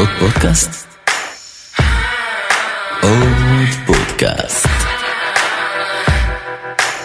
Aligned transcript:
עוד 0.00 0.08
פודקאסט? 0.20 0.86
עוד 3.02 3.68
פודקאסט. 3.86 4.66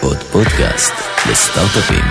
עוד 0.02 0.16
פודקאסט 0.16 0.92
לסטארט-אפים. 1.30 2.04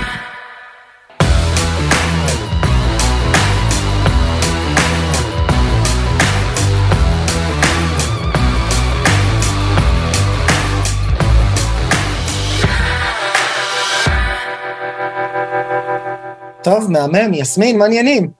טוב, 16.64 16.92
מהמם, 16.92 17.34
יסמין, 17.34 17.78
מה 17.78 17.84
העניינים? 17.86 18.32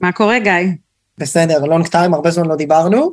מה 0.00 0.12
קורה, 0.12 0.38
גיא? 0.38 0.83
בסדר, 1.18 1.64
long 1.64 1.86
time, 1.86 2.14
הרבה 2.14 2.30
זמן 2.30 2.46
לא 2.46 2.56
דיברנו. 2.56 3.12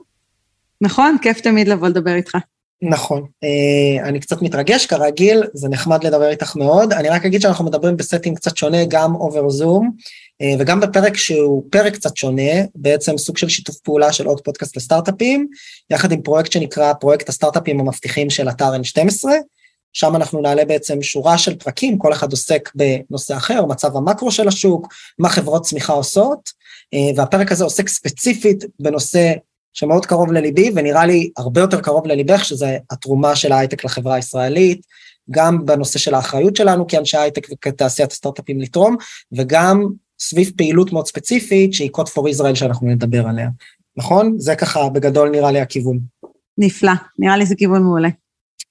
נכון, 0.82 1.18
כיף 1.22 1.42
תמיד 1.42 1.68
לבוא 1.68 1.88
לדבר 1.88 2.16
איתך. 2.16 2.38
נכון. 2.82 3.26
אה, 3.44 4.08
אני 4.08 4.20
קצת 4.20 4.42
מתרגש, 4.42 4.86
כרגיל, 4.86 5.44
זה 5.54 5.70
נחמד 5.70 6.04
לדבר 6.04 6.30
איתך 6.30 6.56
מאוד. 6.56 6.94
אני 6.94 7.10
רק 7.10 7.26
אגיד 7.26 7.42
שאנחנו 7.42 7.66
מדברים 7.66 7.98
ב 7.98 8.03
setting 8.03 8.38
קצת 8.38 8.58
שונה, 8.58 8.86
גם 8.86 9.16
over 9.16 9.50
Zoom, 9.50 9.92
אה, 10.42 10.54
וגם 10.60 10.80
בפרק 10.80 11.18
שהוא 11.18 11.64
פרק 11.72 11.94
קצת 11.94 12.18
שונה, 12.18 12.52
בעצם 12.76 13.18
סוג 13.18 13.38
של 13.38 13.50
שיתוף 13.50 13.78
פעולה 13.78 14.14
של 14.14 14.26
עוד 14.26 14.42
פודקאסט 14.42 14.78
לסטארט-אפים, 14.78 15.48
יחד 15.90 16.12
עם 16.12 16.22
פרויקט 16.22 16.52
שנקרא 16.52 16.94
פרויקט 16.94 17.30
הסטארט-אפים 17.30 17.80
המבטיחים 17.80 18.30
של 18.30 18.50
אתר 18.50 18.72
N12. 18.74 19.30
שם 19.94 20.16
אנחנו 20.16 20.42
נעלה 20.42 20.66
בעצם 20.66 21.02
שורה 21.02 21.38
של 21.38 21.56
פרקים, 21.56 21.98
כל 21.98 22.14
אחד 22.14 22.32
עוסק 22.32 22.70
בנושא 22.76 23.38
אחר, 23.38 23.66
מצב 23.66 23.98
המקרו 23.98 24.32
של 24.32 24.48
השוק, 24.48 24.88
מה 25.20 25.30
חברות 25.30 25.64
צמיחה 25.64 25.94
עושות, 25.94 26.61
והפרק 27.16 27.52
הזה 27.52 27.64
עוסק 27.64 27.88
ספציפית 27.88 28.64
בנושא 28.80 29.34
שמאוד 29.74 30.06
קרוב 30.06 30.32
לליבי, 30.32 30.72
ונראה 30.76 31.06
לי 31.06 31.30
הרבה 31.38 31.62
יותר 31.62 31.82
קרוב 31.82 32.08
לליבך, 32.08 32.46
שזה 32.46 32.78
התרומה 32.92 33.36
של 33.36 33.52
ההייטק 33.52 33.86
לחברה 33.86 34.16
הישראלית, 34.16 34.82
גם 35.32 35.66
בנושא 35.66 36.00
של 36.00 36.14
האחריות 36.14 36.56
שלנו 36.56 36.88
כאנשי 36.88 37.18
הייטק 37.18 37.48
וכתעשיית 37.52 38.12
הסטארט-אפים 38.12 38.62
לתרום, 38.62 38.96
וגם 39.32 39.86
סביב 40.20 40.52
פעילות 40.58 40.94
מאוד 40.94 41.08
ספציפית, 41.08 41.74
שהיא 41.74 41.90
Code 41.98 42.10
for 42.10 42.22
Israel 42.22 42.56
שאנחנו 42.56 42.88
נדבר 42.88 43.28
עליה. 43.28 43.50
נכון? 43.98 44.36
זה 44.38 44.56
ככה 44.56 44.90
בגדול 44.90 45.30
נראה 45.30 45.52
לי 45.52 45.60
הכיוון. 45.60 46.00
נפלא, 46.58 46.92
נראה 47.20 47.38
לי 47.38 47.46
זה 47.46 47.56
כיוון 47.56 47.84
מעולה. 47.84 48.10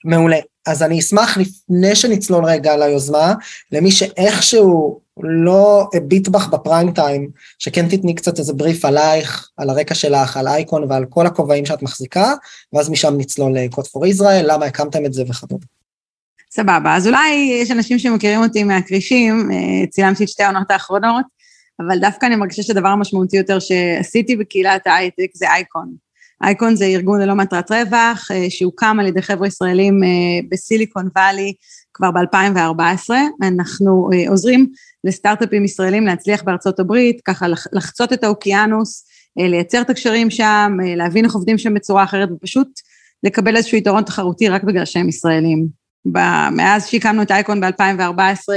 מעולה. 0.04 0.36
אז 0.66 0.82
אני 0.82 0.98
אשמח 0.98 1.38
לפני 1.38 1.96
שנצלול 1.96 2.44
רגע 2.44 2.76
ליוזמה, 2.76 3.34
למי 3.72 3.90
שאיכשהו 3.90 5.00
לא 5.22 5.88
הביט 5.94 6.28
בך 6.28 6.48
בפריים 6.48 6.92
טיים, 6.92 7.30
שכן 7.58 7.88
תתני 7.88 8.14
קצת 8.14 8.38
איזה 8.38 8.52
בריף 8.52 8.84
עלייך, 8.84 9.48
על 9.56 9.70
הרקע 9.70 9.94
שלך, 9.94 10.36
על 10.36 10.48
אייקון 10.48 10.84
ועל 10.88 11.04
כל 11.08 11.26
הכובעים 11.26 11.66
שאת 11.66 11.82
מחזיקה, 11.82 12.34
ואז 12.72 12.90
משם 12.90 13.14
נצלול 13.18 13.58
ל-Code 13.58 13.86
for 13.86 14.16
Israel, 14.16 14.42
למה 14.42 14.66
הקמתם 14.66 15.04
את 15.06 15.12
זה 15.12 15.22
וכדומה. 15.28 15.64
סבבה, 16.52 16.96
אז 16.96 17.06
אולי 17.06 17.58
יש 17.62 17.70
אנשים 17.70 17.98
שמכירים 17.98 18.40
אותי 18.40 18.64
מהכרישים, 18.64 19.50
אה, 19.52 19.86
צילמתי 19.86 20.24
את 20.24 20.28
שתי 20.28 20.42
העונות 20.42 20.70
האחרונות, 20.70 21.24
אבל 21.80 21.98
דווקא 21.98 22.26
אני 22.26 22.36
מרגישה 22.36 22.62
שהדבר 22.62 22.88
המשמעותי 22.88 23.36
יותר 23.36 23.58
שעשיתי 23.58 24.36
בקהילת 24.36 24.86
ההייטק 24.86 25.30
זה 25.34 25.50
אייקון. 25.50 25.94
אייקון 26.44 26.76
זה 26.76 26.84
ארגון 26.84 27.20
ללא 27.20 27.34
מטרת 27.34 27.72
רווח, 27.72 28.30
אה, 28.30 28.46
שהוקם 28.50 28.96
על 29.00 29.06
ידי 29.06 29.22
חבר'ה 29.22 29.46
ישראלים 29.46 30.04
אה, 30.04 30.08
בסיליקון 30.48 31.08
וואלי 31.16 31.52
כבר 31.94 32.10
ב-2014. 32.10 33.10
אנחנו 33.42 34.10
עוזרים 34.28 34.66
לסטארט-אפים 35.04 35.64
ישראלים 35.64 36.06
להצליח 36.06 36.42
בארצות 36.42 36.80
הברית, 36.80 37.20
ככה 37.24 37.46
לחצות 37.72 38.12
את 38.12 38.24
האוקיינוס, 38.24 39.06
לייצר 39.36 39.80
את 39.80 39.90
הקשרים 39.90 40.30
שם, 40.30 40.76
להבין 40.96 41.24
איך 41.24 41.34
עובדים 41.34 41.58
שם 41.58 41.74
בצורה 41.74 42.04
אחרת, 42.04 42.28
ופשוט 42.32 42.68
לקבל 43.22 43.56
איזשהו 43.56 43.78
יתרון 43.78 44.02
תחרותי 44.02 44.48
רק 44.48 44.64
בגלל 44.64 44.84
שהם 44.84 45.08
ישראלים. 45.08 45.66
מאז 46.52 46.86
שהקמנו 46.86 47.22
את 47.22 47.30
אייקון 47.30 47.60
ב-2014, 47.60 48.52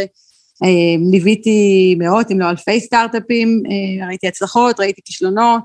ליוויתי 1.11 1.95
מאות 1.99 2.31
אם 2.31 2.39
לא 2.39 2.49
אלפי 2.49 2.79
סטארט-אפים, 2.79 3.63
ראיתי 4.07 4.27
הצלחות, 4.27 4.79
ראיתי 4.79 5.01
כישלונות, 5.05 5.63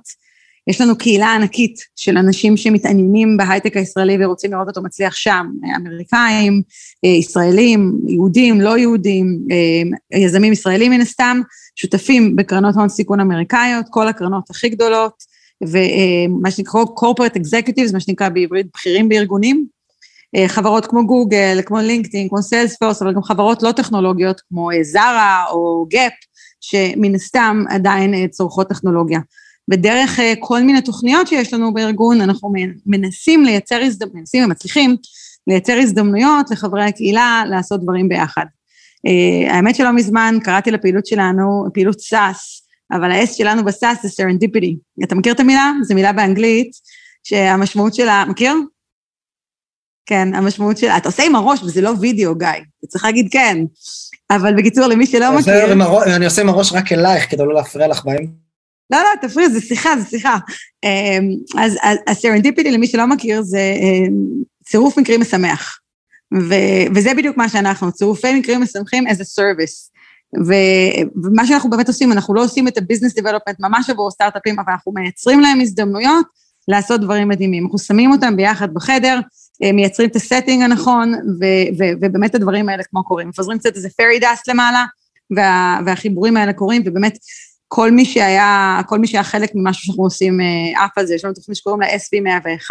יש 0.68 0.80
לנו 0.80 0.98
קהילה 0.98 1.34
ענקית 1.34 1.80
של 1.96 2.16
אנשים 2.16 2.56
שמתעניינים 2.56 3.36
בהייטק 3.36 3.76
הישראלי 3.76 4.24
ורוצים 4.24 4.52
לראות 4.52 4.68
אותו 4.68 4.82
מצליח 4.82 5.14
שם, 5.14 5.46
אמריקאים, 5.76 6.62
אה, 7.04 7.10
ישראלים, 7.10 8.00
יהודים, 8.06 8.60
לא 8.60 8.78
יהודים, 8.78 9.38
אה, 9.50 10.18
יזמים 10.18 10.52
ישראלים 10.52 10.92
מן 10.92 11.00
הסתם, 11.00 11.40
שותפים 11.76 12.36
בקרנות 12.36 12.74
הון 12.74 12.88
סיכון 12.88 13.20
אמריקאיות, 13.20 13.86
כל 13.90 14.08
הקרנות 14.08 14.50
הכי 14.50 14.68
גדולות, 14.68 15.22
ומה 15.62 16.48
אה, 16.48 16.50
שנקרא 16.50 16.82
corporate 16.82 17.36
executives, 17.36 17.92
מה 17.92 18.00
שנקרא 18.00 18.28
בעברית 18.28 18.66
בכירים 18.74 19.08
בארגונים, 19.08 19.66
חברות 20.46 20.86
כמו 20.86 21.06
גוגל, 21.06 21.60
כמו 21.66 21.78
LinkedIn, 21.78 22.28
כמו 22.28 22.42
Salesforce, 22.42 23.02
אבל 23.02 23.14
גם 23.14 23.22
חברות 23.22 23.62
לא 23.62 23.72
טכנולוגיות 23.72 24.40
כמו 24.48 24.68
Zara 24.82 25.44
או 25.50 25.86
Gap, 25.90 26.12
שמן 26.60 27.14
הסתם 27.14 27.64
עדיין 27.68 28.28
צורכות 28.28 28.68
טכנולוגיה. 28.68 29.18
ודרך 29.68 30.20
אה, 30.20 30.34
כל 30.40 30.62
מיני 30.62 30.82
תוכניות 30.82 31.26
שיש 31.26 31.54
לנו 31.54 31.74
בארגון, 31.74 32.20
אנחנו 32.20 32.52
מנסים 32.86 33.44
לייצר 33.44 33.80
הזדמנויות, 33.82 34.16
מנסים 34.16 34.44
ומצליחים 34.44 34.96
לייצר 35.46 35.78
הזדמנויות 35.78 36.50
לחברי 36.50 36.84
הקהילה 36.84 37.42
לעשות 37.50 37.82
דברים 37.82 38.08
ביחד. 38.08 38.44
אה, 39.06 39.54
האמת 39.54 39.74
שלא 39.74 39.92
מזמן 39.92 40.38
קראתי 40.44 40.70
לפעילות 40.70 41.06
שלנו, 41.06 41.64
פעילות 41.74 42.00
SaaS, 42.00 42.62
אבל 42.92 43.12
ה-S 43.12 43.32
שלנו 43.32 43.64
ב 43.64 43.72
SaaS 43.72 44.02
זה 44.02 44.08
serendipity. 44.08 44.76
אתה 45.04 45.14
מכיר 45.14 45.32
את 45.32 45.40
המילה? 45.40 45.72
זו 45.82 45.94
מילה 45.94 46.12
באנגלית, 46.12 46.70
שהמשמעות 47.22 47.94
שלה, 47.94 48.24
מכיר? 48.28 48.54
כן, 50.06 50.34
המשמעות 50.34 50.78
שלה, 50.78 50.96
אתה 50.96 51.08
עושה 51.08 51.22
עם 51.22 51.34
הראש 51.34 51.62
וזה 51.62 51.80
לא 51.80 51.92
וידאו, 52.00 52.34
גיא, 52.34 52.48
אתה 52.48 52.86
צריך 52.86 53.04
להגיד 53.04 53.28
כן. 53.30 53.58
אבל 54.30 54.54
בקיצור, 54.56 54.86
למי 54.86 55.06
שלא 55.06 55.38
מכיר... 55.38 55.72
אני 56.16 56.24
עושה 56.24 56.42
עם 56.42 56.48
הראש 56.48 56.72
רק 56.72 56.92
אלייך 56.92 57.30
כדי 57.30 57.42
לא 57.42 57.54
להפריע 57.54 57.88
לך 57.88 58.04
בהם. 58.04 58.47
לא, 58.90 58.98
לא, 58.98 59.28
תפריע, 59.28 59.48
זה 59.48 59.60
שיחה, 59.60 59.90
זה 59.98 60.08
שיחה. 60.08 60.38
אמ, 60.84 61.28
אז 61.58 61.76
הסרנדיפיטי, 62.06 62.70
למי 62.70 62.86
שלא 62.86 63.06
מכיר, 63.06 63.42
זה 63.42 63.74
אמ, 63.76 64.12
צירוף 64.64 64.98
מקרים 64.98 65.20
משמח. 65.20 65.78
ו- 66.34 66.94
וזה 66.94 67.14
בדיוק 67.14 67.36
מה 67.36 67.48
שאנחנו, 67.48 67.92
צירופי 67.92 68.38
מקרים 68.38 68.60
משמחים 68.62 69.06
as 69.06 69.10
a 69.10 69.40
service. 69.40 69.90
ו- 70.46 71.24
ומה 71.24 71.46
שאנחנו 71.46 71.70
באמת 71.70 71.88
עושים, 71.88 72.12
אנחנו 72.12 72.34
לא 72.34 72.44
עושים 72.44 72.68
את 72.68 72.78
ה-business 72.78 73.22
development 73.22 73.54
ממש 73.60 73.90
עבור 73.90 74.10
סטארט-אפים, 74.10 74.58
אבל 74.58 74.72
אנחנו 74.72 74.92
מייצרים 74.92 75.40
להם 75.40 75.60
הזדמנויות 75.60 76.26
לעשות 76.68 77.00
דברים 77.00 77.28
מדהימים. 77.28 77.64
אנחנו 77.64 77.78
שמים 77.78 78.12
אותם 78.12 78.36
ביחד 78.36 78.74
בחדר, 78.74 79.20
מייצרים 79.74 80.08
את 80.08 80.16
הסטינג 80.16 80.62
הנכון, 80.62 81.14
ו- 81.14 81.68
ו- 81.78 81.92
ובאמת 82.00 82.34
הדברים 82.34 82.68
האלה 82.68 82.82
כמו 82.90 83.04
קורים. 83.04 83.28
מפזרים 83.28 83.58
קצת 83.58 83.76
איזה 83.76 83.88
fairy 83.88 84.22
dust 84.22 84.42
למעלה, 84.48 84.84
וה- 85.36 85.80
והחיבורים 85.86 86.36
האלה 86.36 86.52
קורים, 86.52 86.82
ובאמת 86.86 87.18
כל 87.68 87.90
מי 87.90 88.04
שהיה, 88.04 88.80
כל 88.86 88.98
מי 88.98 89.06
שהיה 89.06 89.24
חלק 89.24 89.50
ממשהו 89.54 89.84
שאנחנו 89.84 90.04
עושים 90.04 90.40
אה, 90.40 90.84
עף 90.84 90.98
על 90.98 91.06
זה, 91.06 91.14
יש 91.14 91.24
לנו 91.24 91.34
תוכנית 91.34 91.56
שקוראים 91.56 91.80
לה 91.80 91.86
SV101, 91.86 92.70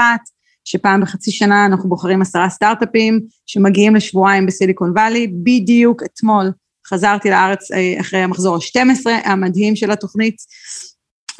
שפעם 0.66 1.02
בחצי 1.02 1.31
שנה 1.31 1.66
אנחנו 1.66 1.90
בוחרים 1.90 2.22
עשרה 2.22 2.50
סטארט-אפים 2.50 3.19
שמגיעים 3.46 3.96
לשבועיים 3.96 4.46
בסיליקון 4.46 4.91
וואלי, 4.91 5.28
בדיוק 5.28 6.03
אתמול 6.03 6.52
חזרתי 6.88 7.30
לארץ 7.30 7.72
אה, 7.72 8.02
אחרי 8.02 8.19
המחזור 8.19 8.56
ה-12 8.56 9.09
המדהים 9.24 9.75
של 9.75 9.91
התוכנית, 9.91 10.36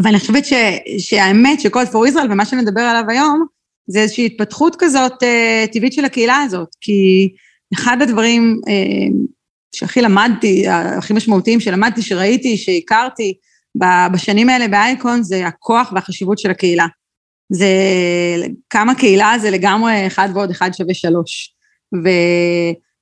ואני 0.04 0.20
חושבת 0.20 0.46
ש, 0.46 0.54
שהאמת 0.98 1.62
שקוד 1.62 1.88
פור 1.88 2.08
ישראל 2.08 2.32
ומה 2.32 2.46
שנדבר 2.46 2.82
עליו 2.82 3.10
היום, 3.10 3.46
זה 3.88 4.00
איזושהי 4.00 4.26
התפתחות 4.26 4.76
כזאת 4.80 5.24
uh, 5.24 5.74
טבעית 5.74 5.94
של 5.94 6.06
הקהילה 6.06 6.38
הזאת, 6.38 6.68
כי 6.82 7.30
אחד 7.74 7.98
הדברים 8.02 8.62
שהכי 9.76 10.02
למדתי, 10.02 10.68
הכי 10.70 11.14
משמעותיים 11.14 11.60
שלמדתי, 11.60 12.02
שראיתי, 12.02 12.58
שהכרתי 12.58 13.34
בשנים 14.14 14.50
האלה 14.50 14.68
באייקון, 14.68 15.24
זה 15.24 15.48
הכוח 15.48 15.92
והחשיבות 15.96 16.40
של 16.40 16.52
הקהילה. 16.52 16.86
זה, 17.50 17.68
כמה 18.70 18.96
קהילה 18.96 19.34
זה 19.42 19.52
לגמרי 19.52 20.08
אחד 20.08 20.30
ועוד 20.34 20.50
אחד 20.50 20.74
שווה 20.74 20.94
שלוש. 20.94 21.54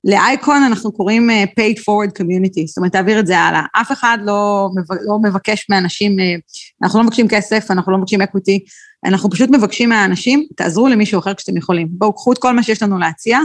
ולאייקון 0.06 0.64
אנחנו 0.64 0.92
קוראים 0.92 1.30
אה, 1.30 1.44
paid 1.44 1.78
forward 1.78 2.22
community, 2.22 2.68
זאת 2.68 2.78
אומרת, 2.78 2.92
תעביר 2.92 3.20
את 3.20 3.28
זה 3.28 3.40
הלאה. 3.40 3.62
אף 3.82 3.92
אחד 3.92 4.18
לא, 4.26 4.70
לא 5.08 5.20
מבקש 5.24 5.66
מאנשים, 5.70 6.20
אה, 6.20 6.36
אנחנו 6.84 7.00
לא 7.00 7.06
מבקשים 7.06 7.28
כסף, 7.28 7.72
אנחנו 7.72 7.92
לא 7.92 7.98
מבקשים 7.98 8.22
אקוויטי, 8.22 8.60
אנחנו 9.06 9.30
פשוט 9.30 9.50
מבקשים 9.50 9.90
מהאנשים, 9.90 10.48
תעזרו 10.56 10.88
למישהו 10.88 11.20
אחר 11.20 11.34
כשאתם 11.34 11.58
יכולים. 11.58 11.88
בואו, 11.92 12.14
קחו 12.14 12.34
את 12.34 12.38
כל 12.38 12.56
מה 12.56 12.64
שיש 12.64 12.84
לנו 12.84 13.00
להציע, 13.00 13.40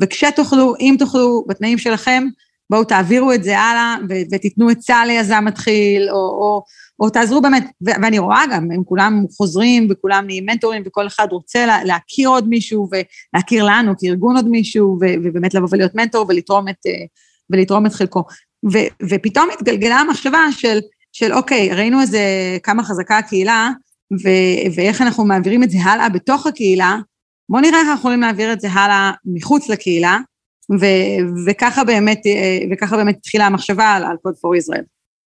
וכשתוכלו, 0.00 0.74
אם 0.80 0.96
תוכלו, 0.98 1.44
בתנאים 1.48 1.78
שלכם, 1.78 2.24
בואו 2.70 2.84
תעבירו 2.84 3.32
את 3.32 3.44
זה 3.44 3.58
הלאה 3.58 3.96
ו- 4.08 4.34
ותיתנו 4.34 4.68
עצה 4.68 5.06
ליזם 5.06 5.44
מתחיל, 5.44 6.08
או, 6.10 6.16
או, 6.16 6.62
או 7.00 7.10
תעזרו 7.10 7.40
באמת, 7.40 7.64
ו- 7.64 8.02
ואני 8.02 8.18
רואה 8.18 8.42
גם, 8.52 8.70
הם 8.70 8.84
כולם 8.84 9.24
חוזרים 9.36 9.88
וכולם 9.90 10.24
נהיים 10.26 10.46
מנטורים 10.46 10.82
וכל 10.86 11.06
אחד 11.06 11.26
רוצה 11.30 11.66
לה- 11.66 11.84
להכיר 11.84 12.28
עוד 12.28 12.48
מישהו 12.48 12.88
ולהכיר 12.90 13.64
לנו 13.64 13.92
כארגון 14.00 14.36
עוד 14.36 14.48
מישהו, 14.48 14.98
ו- 15.00 15.14
ובאמת 15.24 15.54
לבוא 15.54 15.68
ולהיות 15.72 15.94
מנטור 15.94 16.26
ולתרום 16.28 16.68
את, 16.68 16.76
ולתרום 17.50 17.86
את 17.86 17.92
חלקו. 17.92 18.22
ו- 18.72 19.08
ופתאום 19.10 19.48
התגלגלה 19.52 19.96
המחשבה 19.96 20.46
של, 20.50 20.78
של 21.12 21.32
אוקיי, 21.32 21.74
ראינו 21.74 22.00
איזה 22.00 22.20
כמה 22.62 22.82
חזקה 22.84 23.18
הקהילה, 23.18 23.70
ו- 24.24 24.74
ואיך 24.74 25.02
אנחנו 25.02 25.24
מעבירים 25.24 25.62
את 25.62 25.70
זה 25.70 25.78
הלאה 25.82 26.08
בתוך 26.08 26.46
הקהילה, 26.46 26.98
בואו 27.48 27.62
נראה 27.62 27.78
איך 27.80 27.88
אנחנו 27.88 28.00
יכולים 28.00 28.20
להעביר 28.20 28.52
את 28.52 28.60
זה 28.60 28.70
הלאה 28.70 29.12
מחוץ 29.24 29.68
לקהילה, 29.68 30.18
ו- 30.80 31.46
וככה 31.46 31.84
באמת, 31.84 32.20
וככה 32.72 32.96
באמת 32.96 33.16
התחילה 33.16 33.46
המחשבה 33.46 33.84
על, 33.84 34.04
על 34.04 34.16
Code 34.26 34.36
for 34.36 34.62
Israel. 34.62 34.84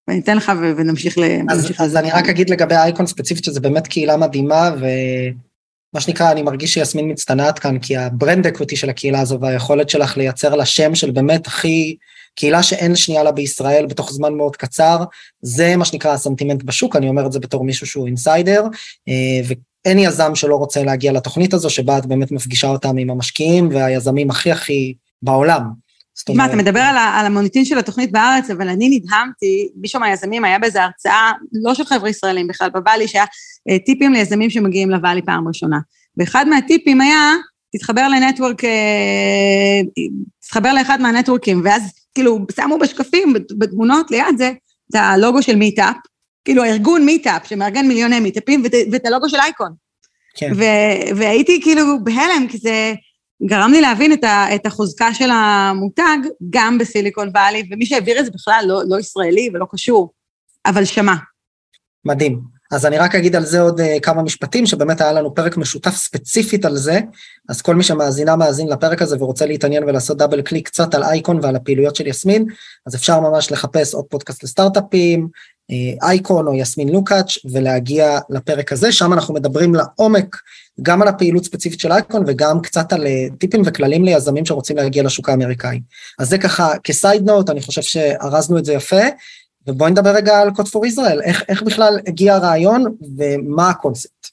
ואני 0.08 0.20
אתן 0.20 0.38
לך 0.38 0.52
ו- 0.62 0.72
ונמשיך 0.78 1.18
ל... 1.18 1.24
אז, 1.50 1.72
אז 1.80 1.96
אני 1.96 2.12
רק 2.12 2.30
אגיד 2.30 2.50
לגבי 2.50 2.76
אייקון 2.76 3.08
ספציפית 3.08 3.44
שזה 3.44 3.60
באמת 3.60 3.88
קהילה 3.88 4.18
מדהימה, 4.18 4.70
ומה 4.78 6.02
שנקרא, 6.02 6.32
אני 6.32 6.42
מרגיש 6.42 6.74
שיסמין 6.74 7.12
מצטנעת 7.12 7.60
כאן, 7.60 7.80
כי 7.80 7.98
ה 7.98 8.06
brand 8.06 8.48
equity 8.48 8.76
של 8.76 8.90
הקהילה 8.90 9.20
הזו 9.20 9.40
והיכולת 9.40 9.90
שלך 9.90 10.18
לייצר 10.18 10.56
לה 10.56 10.66
שם 10.66 10.96
של 10.96 11.12
באמת 11.12 11.48
הכי... 11.48 11.96
קהילה 12.36 12.64
שאין 12.64 12.96
שנייה 12.96 13.24
לה 13.24 13.32
בישראל 13.32 13.86
בתוך 13.86 14.12
זמן 14.12 14.34
מאוד 14.34 14.56
קצר, 14.56 15.04
זה 15.42 15.76
מה 15.76 15.86
שנקרא 15.86 16.12
הסנטימנט 16.12 16.64
בשוק, 16.64 16.96
אני 16.96 17.10
אומר 17.10 17.26
את 17.26 17.32
זה 17.32 17.40
בתור 17.40 17.64
מישהו 17.64 17.88
שהוא 17.88 18.08
אינסיידר, 18.08 18.64
ואין 19.48 20.00
יזם 20.00 20.36
שלא 20.36 20.56
רוצה 20.56 20.84
להגיע 20.84 21.12
לתוכנית 21.12 21.54
הזו, 21.54 21.70
שבה 21.70 21.98
את 21.98 22.06
באמת 22.06 22.32
מפגישה 22.32 22.68
אותם 22.68 22.98
עם 22.98 23.10
המשקיעים 23.10 23.70
והיזמים 23.72 24.30
הכי 24.30 24.52
הכי 24.52 24.94
בעולם. 25.24 25.62
תשמע, 26.26 26.46
אתה 26.46 26.56
מדבר 26.56 26.80
על, 26.80 26.96
על 26.98 27.26
המוניטין 27.26 27.66
של 27.66 27.78
התוכנית 27.78 28.12
בארץ, 28.12 28.50
אבל 28.50 28.70
אני 28.70 28.90
נדהמתי, 28.90 29.70
מישהו 29.82 30.00
מהיזמים 30.00 30.46
היה 30.46 30.60
באיזו 30.60 30.80
הרצאה, 30.80 31.32
לא 31.64 31.74
של 31.74 31.86
חבר'ה 31.86 32.10
ישראלים 32.10 32.48
בכלל, 32.48 32.70
בוואלי, 32.70 33.08
שהיה 33.08 33.26
אה, 33.70 33.80
טיפים 33.80 34.14
ליזמים 34.14 34.50
שמגיעים 34.50 34.90
לוואלי 34.90 35.22
פעם 35.22 35.48
ראשונה. 35.48 35.80
ואחד 36.18 36.48
מהטיפים 36.48 37.02
היה, 37.02 37.34
תתחבר 37.76 38.08
ל 38.08 38.14
network, 38.14 38.64
אה, 38.64 39.82
תתחבר 40.42 40.74
לאחד 40.74 41.02
מהנטוורקים, 41.02 41.62
ואז 41.64 41.82
כאילו 42.16 42.40
שמו 42.56 42.78
בשקפים, 42.78 43.34
בתמונות 43.58 44.12
ליד 44.12 44.38
זה, 44.38 44.52
את 44.92 44.96
הלוגו 44.96 45.42
של 45.42 45.56
Meetup, 45.56 45.96
כאילו 46.46 46.64
הארגון 46.64 47.06
Meetup, 47.06 47.48
שמארגן 47.48 47.88
מיליוני 47.88 48.20
מיטאפים, 48.20 48.64
ואת, 48.64 48.74
ואת 48.92 49.06
הלוגו 49.06 49.30
של 49.30 49.38
אייקון. 49.40 49.72
כן. 50.38 50.52
ו- 50.56 51.16
והייתי 51.16 51.60
כאילו 51.62 52.04
בהלם, 52.04 52.48
כי 52.50 52.58
זה 52.58 52.94
גרם 53.46 53.72
לי 53.72 53.82
להבין 53.82 54.14
את, 54.14 54.24
ה- 54.24 54.56
את 54.56 54.66
החוזקה 54.66 55.14
של 55.14 55.30
המותג, 55.32 56.18
גם 56.50 56.78
בסיליקון 56.78 57.30
וואלי, 57.30 57.68
ומי 57.72 57.86
שהעביר 57.86 58.20
את 58.20 58.26
זה 58.26 58.32
בכלל 58.32 58.64
לא, 58.68 58.82
לא 58.88 59.00
ישראלי 59.00 59.50
ולא 59.54 59.66
קשור, 59.72 60.14
אבל 60.66 60.86
שמע. 60.86 61.14
מדהים. 62.06 62.62
אז 62.72 62.86
אני 62.86 62.98
רק 62.98 63.16
אגיד 63.16 63.36
על 63.36 63.46
זה 63.46 63.62
עוד 63.62 63.80
אה, 63.80 63.84
כמה 64.02 64.24
משפטים, 64.24 64.66
שבאמת 64.66 65.02
היה 65.02 65.14
לנו 65.14 65.36
פרק 65.36 65.58
משותף 65.58 65.96
ספציפית 65.96 66.66
על 66.66 66.78
זה, 66.78 67.00
אז 67.50 67.62
כל 67.62 67.76
מי 67.76 67.84
שמאזינה 67.84 68.36
מאזין 68.36 68.68
לפרק 68.68 69.02
הזה 69.02 69.16
ורוצה 69.20 69.46
להתעניין 69.46 69.84
ולעשות 69.84 70.18
double 70.18 70.42
click 70.42 70.68
קצת 70.68 70.94
על 70.94 71.04
אייקון 71.04 71.40
ועל 71.42 71.56
הפעילויות 71.56 71.96
של 71.96 72.08
יסמין, 72.08 72.46
אז 72.88 72.96
אפשר 72.96 73.20
ממש 73.20 73.52
לחפש 73.52 73.94
עוד 73.94 74.06
פודקאסט 74.06 74.44
לסטארט-אפים, 74.44 75.28
אייקון 76.04 76.48
או 76.48 76.54
יסמין 76.54 76.90
לוקאץ', 76.90 77.38
ולהגיע 77.52 78.20
לפרק 78.30 78.72
הזה, 78.72 78.92
שם 78.92 79.14
אנחנו 79.14 79.34
מדברים 79.34 79.76
לעומק 79.76 80.38
גם 80.82 81.02
על 81.02 81.08
הפעילות 81.08 81.46
ספציפית 81.46 81.80
של 81.80 81.92
אייקון 81.92 82.24
וגם 82.28 82.62
קצת 82.62 82.94
על 82.94 83.04
אה, 83.04 83.36
טיפים 83.38 83.62
וכללים 83.66 84.06
ליזמים 84.06 84.46
שרוצים 84.46 84.78
להגיע 84.78 85.04
לשוק 85.04 85.30
האמריקאי. 85.30 85.80
אז 86.20 86.30
זה 86.30 86.38
ככה 86.38 86.78
כ 86.84 86.97
side 86.97 87.24
note, 87.26 87.50
אני 87.50 87.62
חושב 87.62 87.82
שארזנו 87.82 88.58
את 88.58 88.66
זה 88.66 88.74
יפה. 88.74 89.02
ובואי 89.68 89.92
נדבר 89.92 90.10
רגע 90.10 90.40
על 90.40 90.52
Code 90.52 90.68
for 90.68 90.86
Israel, 90.86 91.22
איך, 91.22 91.44
איך 91.50 91.64
בכלל 91.64 92.00
הגיע 92.08 92.36
הרעיון 92.36 92.84
ומה 93.18 93.70
הקונספט. 93.70 94.28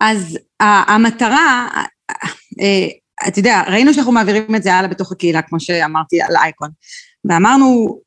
אז 0.00 0.38
המטרה, 0.60 1.68
אה, 2.60 2.86
אתה 3.28 3.38
יודע, 3.38 3.62
ראינו 3.68 3.94
שאנחנו 3.94 4.12
מעבירים 4.12 4.54
את 4.54 4.62
זה 4.62 4.74
הלאה 4.74 4.88
בתוך 4.88 5.12
הקהילה, 5.12 5.42
כמו 5.42 5.60
שאמרתי 5.60 6.22
על 6.22 6.36
אייקון, 6.36 6.70
ואמרנו, 7.24 7.98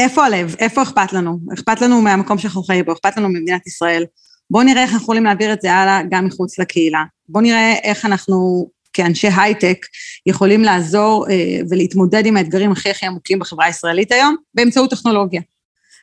איפה 0.00 0.24
הלב, 0.24 0.54
איפה 0.58 0.82
אכפת 0.82 1.12
לנו? 1.12 1.38
אכפת 1.54 1.80
לנו 1.80 2.02
מהמקום 2.02 2.38
שאנחנו 2.38 2.62
חיים 2.62 2.84
בו, 2.84 2.92
אכפת 2.92 3.16
לנו 3.16 3.28
ממדינת 3.28 3.66
ישראל. 3.66 4.04
בואו 4.50 4.62
נראה 4.62 4.82
איך 4.82 4.90
אנחנו 4.90 5.04
יכולים 5.04 5.24
להעביר 5.24 5.52
את 5.52 5.62
זה 5.62 5.72
הלאה 5.72 6.00
גם 6.10 6.24
מחוץ 6.24 6.58
לקהילה. 6.58 7.04
בואו 7.28 7.44
נראה 7.44 7.74
איך 7.82 8.04
אנחנו 8.04 8.68
כאנשי 8.92 9.28
הייטק 9.36 9.86
יכולים 10.26 10.62
לעזור 10.62 11.26
אה, 11.30 11.60
ולהתמודד 11.70 12.26
עם 12.26 12.36
האתגרים 12.36 12.72
הכי 12.72 12.90
הכי 12.90 13.06
עמוקים 13.06 13.38
בחברה 13.38 13.66
הישראלית 13.66 14.12
היום 14.12 14.36
באמצעות 14.54 14.90
טכנולוגיה. 14.90 15.40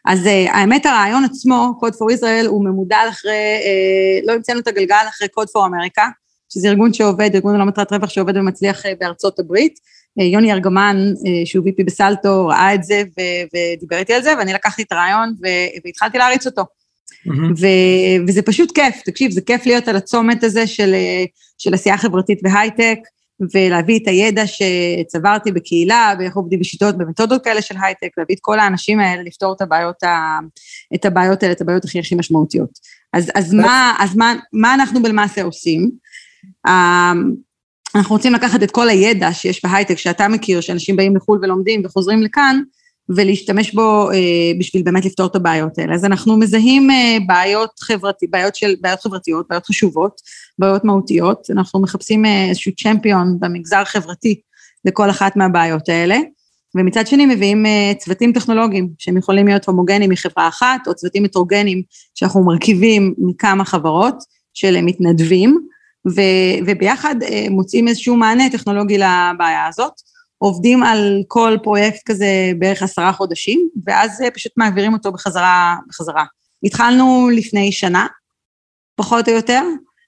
אז 0.06 0.28
אה, 0.28 0.46
האמת 0.54 0.86
הרעיון 0.86 1.24
עצמו, 1.24 1.74
Code 1.84 1.94
for 1.94 2.20
Israel, 2.20 2.48
הוא 2.48 2.66
ממודל 2.66 3.06
אחרי, 3.10 3.32
אה, 3.32 4.20
לא 4.28 4.34
המצאנו 4.34 4.60
את 4.60 4.68
הגלגל 4.68 5.06
אחרי 5.10 5.28
Code 5.28 5.50
for 5.50 5.68
America, 5.70 6.04
שזה 6.54 6.68
ארגון 6.68 6.94
שעובד, 6.94 7.30
ארגון 7.34 7.56
ללא 7.56 7.66
מטרת 7.66 7.94
רווח 7.94 8.10
שעובד 8.10 8.38
ומצליח 8.38 8.86
אה, 8.86 8.94
בארצות 9.00 9.40
הברית. 9.40 9.80
אה, 10.20 10.24
יוני 10.24 10.52
ארגמן, 10.52 10.98
אה, 10.98 11.46
שהוא 11.46 11.66
VP 11.66 11.84
בסלטו, 11.86 12.48
ראה 12.48 12.74
את 12.74 12.84
זה 12.84 13.04
ודיבר 13.54 13.98
איתי 13.98 14.14
על 14.14 14.22
זה, 14.22 14.34
ואני 14.38 14.54
לקחתי 14.54 14.82
את 14.82 14.92
הרעיון 14.92 15.34
והתחלתי 15.86 16.18
להריץ 16.18 16.46
אותו. 16.46 16.64
ו- 17.58 18.28
וזה 18.28 18.42
פשוט 18.42 18.72
כיף, 18.72 19.02
תקשיב, 19.06 19.32
זה 19.32 19.42
כיף 19.42 19.66
להיות 19.66 19.88
על 19.88 19.96
הצומת 19.96 20.44
הזה 20.44 20.68
של, 20.68 20.96
של 21.58 21.74
עשייה 21.74 21.98
חברתית 21.98 22.40
והייטק, 22.44 23.00
ולהביא 23.54 24.00
את 24.00 24.08
הידע 24.08 24.44
שצברתי 24.48 25.52
בקהילה, 25.52 26.14
ואיך 26.20 26.36
עובדים 26.36 26.60
בשיטות, 26.60 26.98
במתודות 26.98 27.44
כאלה 27.44 27.62
של 27.62 27.76
הייטק, 27.82 28.10
להביא 28.18 28.36
את 28.36 28.40
כל 28.42 28.60
האנשים 28.60 29.00
האלה 29.00 29.24
לפתור 29.24 29.54
את 29.54 29.62
הבעיות, 29.62 30.04
ה, 30.04 30.40
את 30.96 31.06
הבעיות 31.06 31.44
האלה, 31.44 31.54
את 31.54 31.62
הבעיות 31.62 31.86
הכי 31.86 32.00
הכי 32.00 32.16
משמעותיות. 32.16 32.70
אז, 33.14 33.32
אז, 33.36 33.54
מה, 33.54 33.96
אז 34.00 34.16
מה, 34.16 34.34
מה 34.54 34.74
אנחנו 34.74 35.00
למעשה 35.04 35.44
עושים? 35.44 35.92
אנחנו 37.96 38.16
רוצים 38.16 38.34
לקחת 38.34 38.64
את 38.64 38.72
כל 38.72 38.90
הידע 38.90 39.34
שיש 39.34 39.66
בהייטק, 39.66 39.98
שאתה 39.98 40.28
מכיר, 40.28 40.62
שאנשים 40.62 40.96
באים 40.96 41.16
לחו"ל 41.16 41.40
ולומדים 41.42 41.82
וחוזרים 41.86 42.24
לכאן, 42.24 42.62
ולהשתמש 43.10 43.74
בו 43.74 44.12
אה, 44.12 44.52
בשביל 44.60 44.84
באמת 44.84 45.06
לפתור 45.06 45.26
את 45.26 45.36
הבעיות 45.36 45.78
האלה. 45.78 45.96
אז 45.96 46.06
אנחנו 46.06 46.38
מזהים 46.38 46.92
אה, 46.92 47.18
בעיות, 47.28 47.70
חברתי, 47.80 48.28
בעיות, 48.28 48.56
של, 48.56 48.76
בעיות 48.82 49.02
חברתיות, 49.02 49.46
בעיות 49.50 49.66
חשובות, 49.66 50.22
בעיות 50.60 50.86
מהותיות, 50.86 51.48
אנחנו 51.50 51.82
מחפשים 51.82 52.26
אה, 52.26 52.46
איזשהו 52.50 52.72
צ'מפיון 52.76 53.38
במגזר 53.40 53.78
החברתי 53.78 54.42
לכל 54.86 55.10
אחת 55.10 55.36
מהבעיות 55.36 55.90
האלה, 55.90 56.18
ומצד 56.76 57.08
שני 57.08 57.26
מביאים 57.26 57.66
אה, 57.66 57.92
צוותים 57.98 58.34
טכנולוגיים 58.34 58.90
שהם 58.98 59.18
יכולים 59.18 59.48
להיות 59.48 59.66
הומוגנים 59.66 60.10
מחברה 60.10 60.48
אחת, 60.48 60.88
או 60.88 60.96
צוותים 60.96 61.26
הטרוגנים 61.26 61.82
שאנחנו 62.16 62.44
מרכיבים 62.44 63.14
מכמה 63.18 63.66
חברות 63.66 64.16
של 64.54 64.82
מתנדבים, 64.82 65.67
ו, 66.16 66.22
וביחד 66.68 67.16
אה, 67.24 67.46
מוצאים 67.50 67.88
איזשהו 67.88 68.16
מענה 68.16 68.50
טכנולוגי 68.50 68.98
לבעיה 68.98 69.68
הזאת. 69.68 69.94
עובדים 70.38 70.84
על 70.84 71.24
כל 71.28 71.58
פרויקט 71.64 72.00
כזה 72.06 72.52
בערך 72.60 72.84
עשרה 72.84 73.14
חודשים, 73.14 73.70
ואז 73.86 74.24
פשוט 74.34 74.52
מעבירים 74.58 74.94
אותו 74.94 75.12
בחזרה. 75.12 75.76
בחזרה. 75.90 76.26
התחלנו 76.64 77.30
לפני 77.34 77.72
שנה, 77.72 78.08
פחות 78.96 79.28
או 79.28 79.34
יותר, 79.34 79.62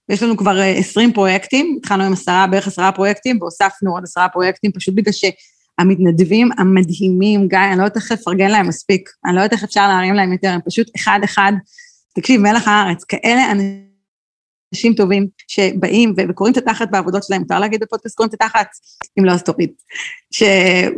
ויש 0.10 0.24
לנו 0.24 0.38
כבר 0.38 0.60
עשרים 0.78 1.14
פרויקטים, 1.14 1.76
התחלנו 1.80 2.04
עם 2.04 2.14
עשרה, 2.14 2.48
בערך 2.48 2.68
עשרה 2.68 2.92
פרויקטים, 2.92 3.38
והוספנו 3.42 3.94
עוד 3.94 4.04
עשרה 4.04 4.30
פרויקטים, 4.30 4.72
פשוט 4.72 4.96
בגלל 4.96 5.14
שהמתנדבים 5.14 6.50
המדהימים, 6.58 7.48
גיא, 7.48 7.60
אני 7.60 7.78
לא 7.78 7.84
יודעת 7.84 7.96
איך 7.96 8.12
לפרגן 8.12 8.52
להם 8.52 8.68
מספיק, 8.68 9.10
אני 9.26 9.36
לא 9.36 9.40
יודעת 9.40 9.54
איך 9.54 9.64
אפשר 9.64 9.88
להרים 9.88 10.14
להם 10.14 10.34
יותר, 10.34 10.50
הם 10.50 10.60
פשוט 10.66 10.88
אחד-אחד, 10.96 11.54
תקשיב, 12.16 12.42
מלח 12.42 12.68
הארץ, 12.68 13.04
כאלה 13.04 13.52
אנשים 13.52 13.89
טובים 14.98 15.28
שבאים 15.48 16.14
וקוראים 16.18 16.54
את 16.54 16.58
התחת 16.58 16.90
בעבודות 16.92 17.24
שלהם, 17.24 17.42
מותר 17.42 17.60
להגיד 17.60 17.80
בפודקאסט 17.84 18.16
קוראים 18.16 18.30
את 18.30 18.42
התחת, 18.42 18.68
אם 19.20 19.26
לא 19.26 19.32
אז 19.32 19.44
תוריד. 19.44 19.70
ש... 20.32 20.44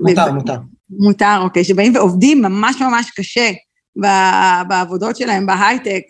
מותר, 0.01 0.31
מותר. 0.31 0.57
מותר, 0.89 1.37
אוקיי, 1.41 1.63
שבאים 1.63 1.95
ועובדים 1.95 2.41
ממש 2.41 2.81
ממש 2.81 3.11
קשה 3.15 3.51
בעבודות 4.67 5.15
שלהם 5.15 5.45
בהייטק, 5.45 6.01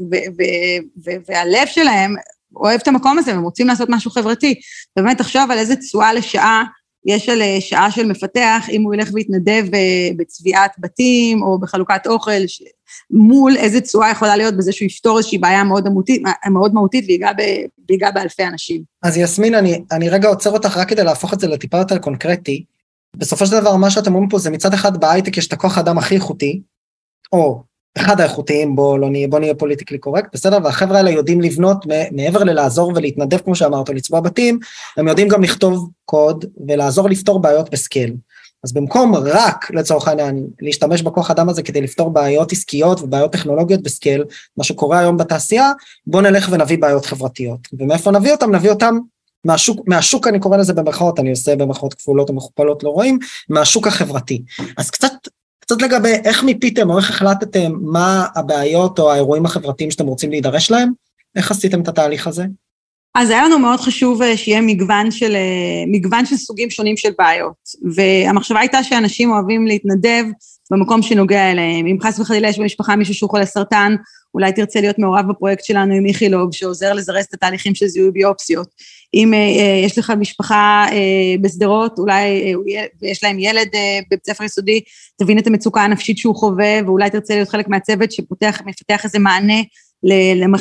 והלב 1.28 1.68
שלהם 1.68 2.16
אוהב 2.56 2.80
את 2.84 2.88
המקום 2.88 3.18
הזה, 3.18 3.32
והם 3.32 3.44
רוצים 3.44 3.68
לעשות 3.68 3.90
משהו 3.92 4.12
חברתי. 4.12 4.56
באמת, 4.96 5.18
תחשוב 5.18 5.52
על 5.52 5.58
איזה 5.58 5.76
תשואה 5.76 6.14
לשעה 6.14 6.64
יש 7.06 7.30
על 7.30 7.42
אה, 7.42 7.58
שעה 7.60 7.92
של 7.92 8.06
מפתח, 8.06 8.66
אם 8.72 8.84
הוא 8.84 8.94
ילך 8.94 9.10
ויתנדב 9.14 9.66
אה, 9.74 10.10
בצביעת 10.18 10.72
בתים 10.80 11.42
או 11.44 11.60
בחלוקת 11.60 12.08
אוכל, 12.08 12.48
ש... 12.48 12.64
מול 13.12 13.58
איזה 13.58 13.82
תשואה 13.82 14.12
יכולה 14.12 14.36
להיות 14.36 14.58
בזה 14.58 14.72
שהוא 14.72 14.86
יפתור 14.86 15.18
איזושהי 15.18 15.38
בעיה 15.38 15.64
מאוד 15.64 15.90
מהותית, 15.90 16.22
מאוד 16.52 16.74
מהותית 16.74 17.06
ויגע 17.90 18.12
באלפי 18.12 18.44
אנשים. 18.44 18.84
אז 19.04 19.18
יסמין, 19.18 19.56
אני, 19.56 19.84
אני 19.92 20.10
רגע 20.10 20.28
עוצר 20.28 20.50
אותך 20.50 20.78
רק 20.78 20.90
כדי 20.90 21.04
להפוך 21.04 21.34
את 21.34 21.40
זה 21.40 21.48
לטיפה 21.48 21.78
יותר 21.78 21.98
קונקרטי. 21.98 22.66
בסופו 23.18 23.46
של 23.46 23.62
דבר, 23.62 23.76
מה 23.76 23.90
שאתם 23.90 24.14
אומרים 24.14 24.30
פה 24.30 24.38
זה 24.40 24.50
מצד 24.50 24.74
אחד 24.74 24.98
בהייטק 24.98 25.38
יש 25.38 25.48
את 25.48 25.54
הכוח 25.54 25.78
האדם 25.78 25.98
הכי 25.98 26.16
איכותי, 26.16 26.62
או 27.32 27.64
אחד 27.98 28.22
האיכותיים, 28.22 28.76
בוא, 28.76 29.00
לא 29.00 29.10
נהיה, 29.10 29.28
בוא 29.28 29.40
נהיה 29.40 29.56
politically 29.56 29.98
correct, 29.98 30.30
בסדר? 30.34 30.58
והחבר'ה 30.64 30.98
האלה 30.98 31.12
יודעים 31.12 31.42
לבנות, 31.42 31.86
מעבר 32.12 32.44
ללעזור 32.44 32.92
ולהתנדב, 32.96 33.38
כמו 33.38 33.56
שאמרת, 33.56 33.90
לצבוע 33.90 34.20
בתים, 34.20 34.60
הם 34.98 35.08
יודעים 35.08 35.28
גם 35.28 35.44
לכתוב 35.44 35.90
קוד 36.06 36.46
ולעזור 36.68 37.10
לפתור 37.10 37.42
בעיות 37.42 37.70
ב 37.70 37.76
scale. 37.76 38.14
אז 38.64 38.74
במקום 38.74 39.16
רק, 39.16 39.72
לצורך 39.72 40.08
העניין, 40.08 40.48
להשתמש 40.62 41.02
בכוח 41.02 41.32
אדם 41.32 41.50
הזה 41.50 41.64
כדי 41.64 41.82
לפתור 41.82 42.10
בעיות 42.10 42.52
עסקיות 42.52 43.02
ובעיות 43.02 43.32
טכנולוגיות 43.32 43.84
בסקייל, 43.84 44.24
מה 44.58 44.64
שקורה 44.64 45.00
היום 45.00 45.18
בתעשייה, 45.18 45.72
בוא 46.08 46.22
נלך 46.22 46.50
ונביא 46.52 46.78
בעיות 46.78 47.06
חברתיות. 47.06 47.60
ומאיפה 47.80 48.12
נביא 48.12 48.32
אותם? 48.32 48.56
נביא 48.56 48.70
אותם 48.70 48.98
מהשוק, 49.46 49.88
מהשוק 49.88 50.28
אני 50.28 50.40
קורא 50.40 50.58
לזה 50.58 50.74
במרכאות, 50.74 51.20
אני 51.20 51.30
עושה 51.30 51.56
במרכאות 51.56 51.94
כפולות 51.94 52.30
ומכופלות, 52.30 52.84
לא 52.84 52.90
רואים, 52.90 53.20
מהשוק 53.50 53.88
החברתי. 53.88 54.44
אז 54.78 54.90
קצת 54.90 55.12
קצת 55.72 55.82
לגבי 55.82 56.14
איך 56.26 56.44
מיפיתם 56.44 56.90
או 56.90 56.98
איך 56.98 57.10
החלטתם 57.10 57.72
מה 57.82 58.28
הבעיות 58.36 59.00
או 59.00 59.12
האירועים 59.12 59.46
החברתיים 59.46 59.92
שאתם 59.92 60.06
רוצים 60.06 60.32
להידרש 60.32 60.72
להם? 60.72 60.92
איך 61.36 61.52
עשיתם 61.52 61.82
את 61.82 61.88
התהליך 61.88 62.28
הזה? 62.28 62.46
אז 63.16 63.30
היה 63.30 63.44
לנו 63.44 63.60
מאוד 63.60 63.80
חשוב 63.80 64.22
אה, 64.22 64.38
שיהיה 64.38 64.62
מגוון 64.62 65.12
של, 65.12 65.36
אה, 65.36 65.84
מגוון 65.88 66.26
של 66.26 66.36
סוגים 66.36 66.70
שונים 66.70 66.98
של 66.98 67.10
בעיות. 67.18 67.56
והמחשבה 67.96 68.60
הייתה 68.60 68.84
שאנשים 68.84 69.32
אוהבים 69.32 69.68
להתנדב 69.68 70.24
במקום 70.72 71.02
שנוגע 71.02 71.52
אליהם. 71.52 71.86
אם 71.86 71.98
חס 72.02 72.20
וחלילה 72.20 72.48
יש 72.48 72.60
במשפחה 72.60 72.96
מישהו 72.96 73.14
שהוא 73.14 73.30
חולה 73.30 73.46
סרטן, 73.46 73.96
אולי 74.34 74.52
תרצה 74.52 74.82
להיות 74.82 75.00
מעורב 75.00 75.26
בפרויקט 75.30 75.64
שלנו 75.64 75.94
עם 75.94 76.06
איכילוב, 76.06 76.54
שעוזר 76.54 76.94
לזרז 76.94 77.26
את 77.26 77.34
התהליכים 77.34 77.76
של 77.76 77.88
זיהוי 77.88 78.12
ביופסיות. 78.12 78.68
אם 79.14 79.34
אה, 79.34 79.82
יש 79.86 79.98
לך 79.98 80.14
משפחה 80.20 80.86
בשדרות, 81.42 82.00
אולי 82.00 82.54
יש 83.02 83.24
להם 83.24 83.40
ילד 83.40 83.68
בבית 84.08 84.26
ספר 84.26 84.44
יסודי, 84.44 84.82
תבין 85.18 85.38
את 85.38 85.48
המצוקה 85.48 85.84
הנפשית 85.84 86.18
שהוא 86.18 86.36
חווה, 86.36 86.80
ואולי 86.86 87.10
תרצה 87.10 87.36
להיות 87.36 87.50
חלק 87.50 87.68
מהצוות 87.68 88.12
שפותח, 88.12 88.62
מפתח 88.66 89.06
איזה 89.06 89.20
מענה 89.20 89.62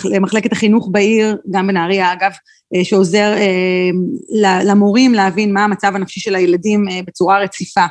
למחלקת 0.04 0.52
החינוך 0.52 0.88
בעיר, 0.92 1.37
גם 1.50 1.66
בנהריה 1.66 2.12
אגב, 2.12 2.33
אה, 2.75 2.85
שעוזר 2.85 3.35
אה, 3.37 3.90
למורים 4.64 5.14
להבין 5.14 5.52
מה 5.52 5.64
המצב 5.64 5.92
הנפשי 5.95 6.21
של 6.21 6.35
הילדים 6.35 6.88
אה, 6.88 7.00
בצורה 7.07 7.38
רציפה. 7.38 7.85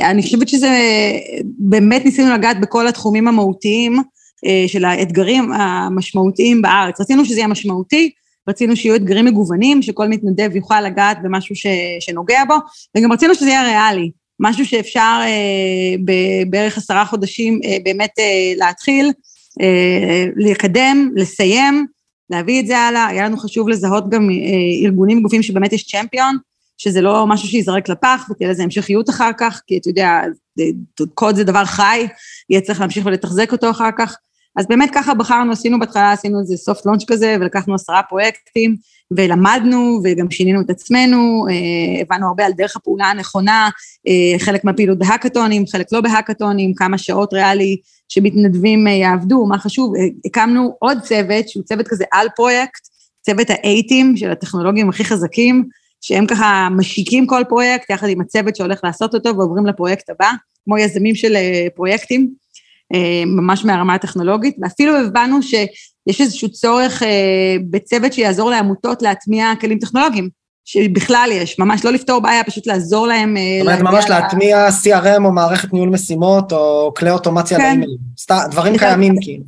אני 0.00 0.22
חושבת 0.22 0.48
שזה, 0.48 0.70
באמת 1.58 2.04
ניסינו 2.04 2.34
לגעת 2.34 2.60
בכל 2.60 2.88
התחומים 2.88 3.28
המהותיים 3.28 3.96
של 4.66 4.84
האתגרים 4.84 5.52
המשמעותיים 5.52 6.62
בארץ. 6.62 7.00
רצינו 7.00 7.24
שזה 7.24 7.36
יהיה 7.36 7.46
משמעותי, 7.46 8.10
רצינו 8.48 8.76
שיהיו 8.76 8.96
אתגרים 8.96 9.24
מגוונים, 9.24 9.82
שכל 9.82 10.08
מתנדב 10.08 10.56
יוכל 10.56 10.80
לגעת 10.80 11.22
במשהו 11.22 11.56
ש, 11.56 11.66
שנוגע 12.00 12.44
בו, 12.48 12.54
וגם 12.96 13.12
רצינו 13.12 13.34
שזה 13.34 13.48
יהיה 13.48 13.62
ריאלי, 13.62 14.10
משהו 14.40 14.66
שאפשר 14.66 15.20
בערך 16.50 16.78
עשרה 16.78 17.04
חודשים 17.04 17.60
באמת 17.84 18.12
להתחיל, 18.56 19.12
אה, 19.60 20.26
לקדם, 20.36 21.10
לסיים, 21.14 21.86
להביא 22.30 22.60
את 22.60 22.66
זה 22.66 22.78
הלאה. 22.78 23.06
היה 23.06 23.24
לנו 23.24 23.36
חשוב 23.36 23.68
לזהות 23.68 24.10
גם 24.10 24.30
אה, 24.30 24.86
ארגונים, 24.86 25.22
גופים 25.22 25.42
שבאמת 25.42 25.72
יש 25.72 25.84
צ'מפיון, 25.84 26.36
שזה 26.78 27.00
לא 27.00 27.26
משהו 27.26 27.48
שייזרק 27.48 27.88
לפח 27.88 28.26
ותהיה 28.30 28.50
לזה 28.50 28.62
המשכיות 28.62 29.10
אחר 29.10 29.30
כך, 29.38 29.62
כי 29.66 29.78
אתה 29.78 29.88
יודע, 29.88 30.20
קוד 31.14 31.36
זה 31.36 31.44
דבר 31.44 31.64
חי, 31.64 32.06
יהיה 32.50 32.60
צריך 32.60 32.80
להמשיך 32.80 33.06
ולתחזק 33.06 33.52
אותו 33.52 33.70
אחר 33.70 33.90
כך. 33.98 34.16
אז 34.60 34.66
באמת 34.66 34.90
ככה 34.94 35.14
בחרנו, 35.14 35.52
עשינו 35.52 35.78
בהתחלה, 35.78 36.12
עשינו 36.12 36.40
איזה 36.40 36.56
סופט 36.56 36.86
לונץ' 36.86 37.04
כזה, 37.06 37.36
ולקחנו 37.40 37.74
עשרה 37.74 38.02
פרויקטים, 38.02 38.76
ולמדנו, 39.10 40.00
וגם 40.04 40.30
שינינו 40.30 40.60
את 40.60 40.70
עצמנו, 40.70 41.46
אה, 41.50 42.02
הבנו 42.02 42.26
הרבה 42.26 42.46
על 42.46 42.52
דרך 42.52 42.76
הפעולה 42.76 43.06
הנכונה, 43.06 43.68
אה, 44.08 44.38
חלק 44.38 44.64
מהפעילות 44.64 44.98
בהאקתונים, 44.98 45.66
חלק 45.66 45.86
לא 45.92 46.00
בהאקתונים, 46.00 46.74
כמה 46.74 46.98
שעות 46.98 47.32
ריאלי 47.32 47.76
שמתנדבים 48.08 48.88
אה, 48.88 48.92
יעבדו, 48.92 49.46
מה 49.46 49.58
חשוב, 49.58 49.92
הקמנו 50.26 50.76
עוד 50.78 50.98
צוות, 51.02 51.48
שהוא 51.48 51.64
צוות 51.64 51.88
כזה 51.88 52.04
על 52.12 52.26
פרויקט, 52.36 52.88
צוות 53.20 53.50
האייטים 53.50 54.16
של 54.16 54.30
הטכנולוגים 54.30 54.88
הכי 54.88 55.04
חזקים, 55.04 55.64
שהם 56.00 56.26
ככה 56.26 56.68
משיקים 56.70 57.26
כל 57.26 57.42
פרויקט 57.48 57.90
יחד 57.90 58.08
עם 58.08 58.20
הצוות 58.20 58.56
שהולך 58.56 58.80
לעשות 58.84 59.14
אותו 59.14 59.36
ועוברים 59.36 59.66
לפרויקט 59.66 60.10
הבא, 60.10 60.30
כמו 60.64 60.78
יזמים 60.78 61.14
של 61.14 61.36
פרויקטים, 61.74 62.30
ממש 63.26 63.64
מהרמה 63.64 63.94
הטכנולוגית, 63.94 64.56
ואפילו 64.62 64.96
הבנו 64.96 65.42
ש... 65.42 65.54
יש 66.06 66.20
איזשהו 66.20 66.50
צורך 66.52 67.02
אה, 67.02 67.56
בצוות 67.70 68.12
שיעזור 68.12 68.50
לעמותות 68.50 69.02
להטמיע 69.02 69.52
כלים 69.60 69.78
טכנולוגיים, 69.78 70.28
שבכלל 70.64 71.28
יש, 71.32 71.58
ממש 71.58 71.84
לא 71.84 71.92
לפתור 71.92 72.20
בעיה, 72.20 72.44
פשוט 72.44 72.66
לעזור 72.66 73.06
להם... 73.06 73.36
אה, 73.36 73.42
זאת 73.58 73.66
אומרת, 73.66 73.94
ממש 73.94 74.04
להטמיע 74.08 74.68
CRM 74.68 75.24
או 75.24 75.32
מערכת 75.32 75.72
ניהול 75.72 75.88
משימות 75.88 76.52
או 76.52 76.92
כלי 76.96 77.10
אוטומציה 77.10 77.58
כן. 77.58 77.64
לאימיילים, 77.64 77.98
דברים 78.50 78.78
קיימים 78.78 79.14
כאילו. 79.20 79.44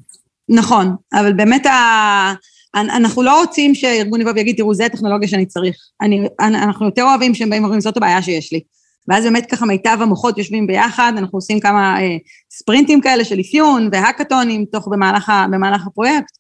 נכון, 0.49 0.97
אבל 1.13 1.33
באמת 1.33 1.67
ה... 1.67 2.33
אנחנו 2.75 3.23
לא 3.23 3.41
רוצים 3.41 3.75
שארגון 3.75 4.21
יבוא 4.21 4.33
ויגיד, 4.33 4.57
תראו, 4.57 4.75
זה 4.75 4.87
הטכנולוגיה 4.87 5.29
שאני 5.29 5.47
צריך. 5.47 5.77
אני, 6.01 6.27
אנחנו 6.41 6.87
יותר 6.87 7.03
אוהבים 7.03 7.35
שהם 7.35 7.51
באים 7.51 7.63
ואומרים, 7.63 7.81
זאת 7.81 7.97
הבעיה 7.97 8.23
שיש 8.23 8.53
לי. 8.53 8.61
ואז 9.09 9.25
באמת 9.25 9.47
ככה 9.47 9.67
מיטב 9.67 9.99
המוחות 10.01 10.39
יושבים 10.39 10.67
ביחד, 10.67 11.13
אנחנו 11.17 11.37
עושים 11.37 11.61
כמה 11.61 12.01
אה, 12.01 12.17
ספרינטים 12.51 13.01
כאלה 13.01 13.25
של 13.25 13.41
אפיון 13.41 13.89
והאקתונים 13.93 14.65
תוך 14.65 14.89
במהלך, 14.89 15.33
במהלך 15.53 15.87
הפרויקט, 15.87 16.33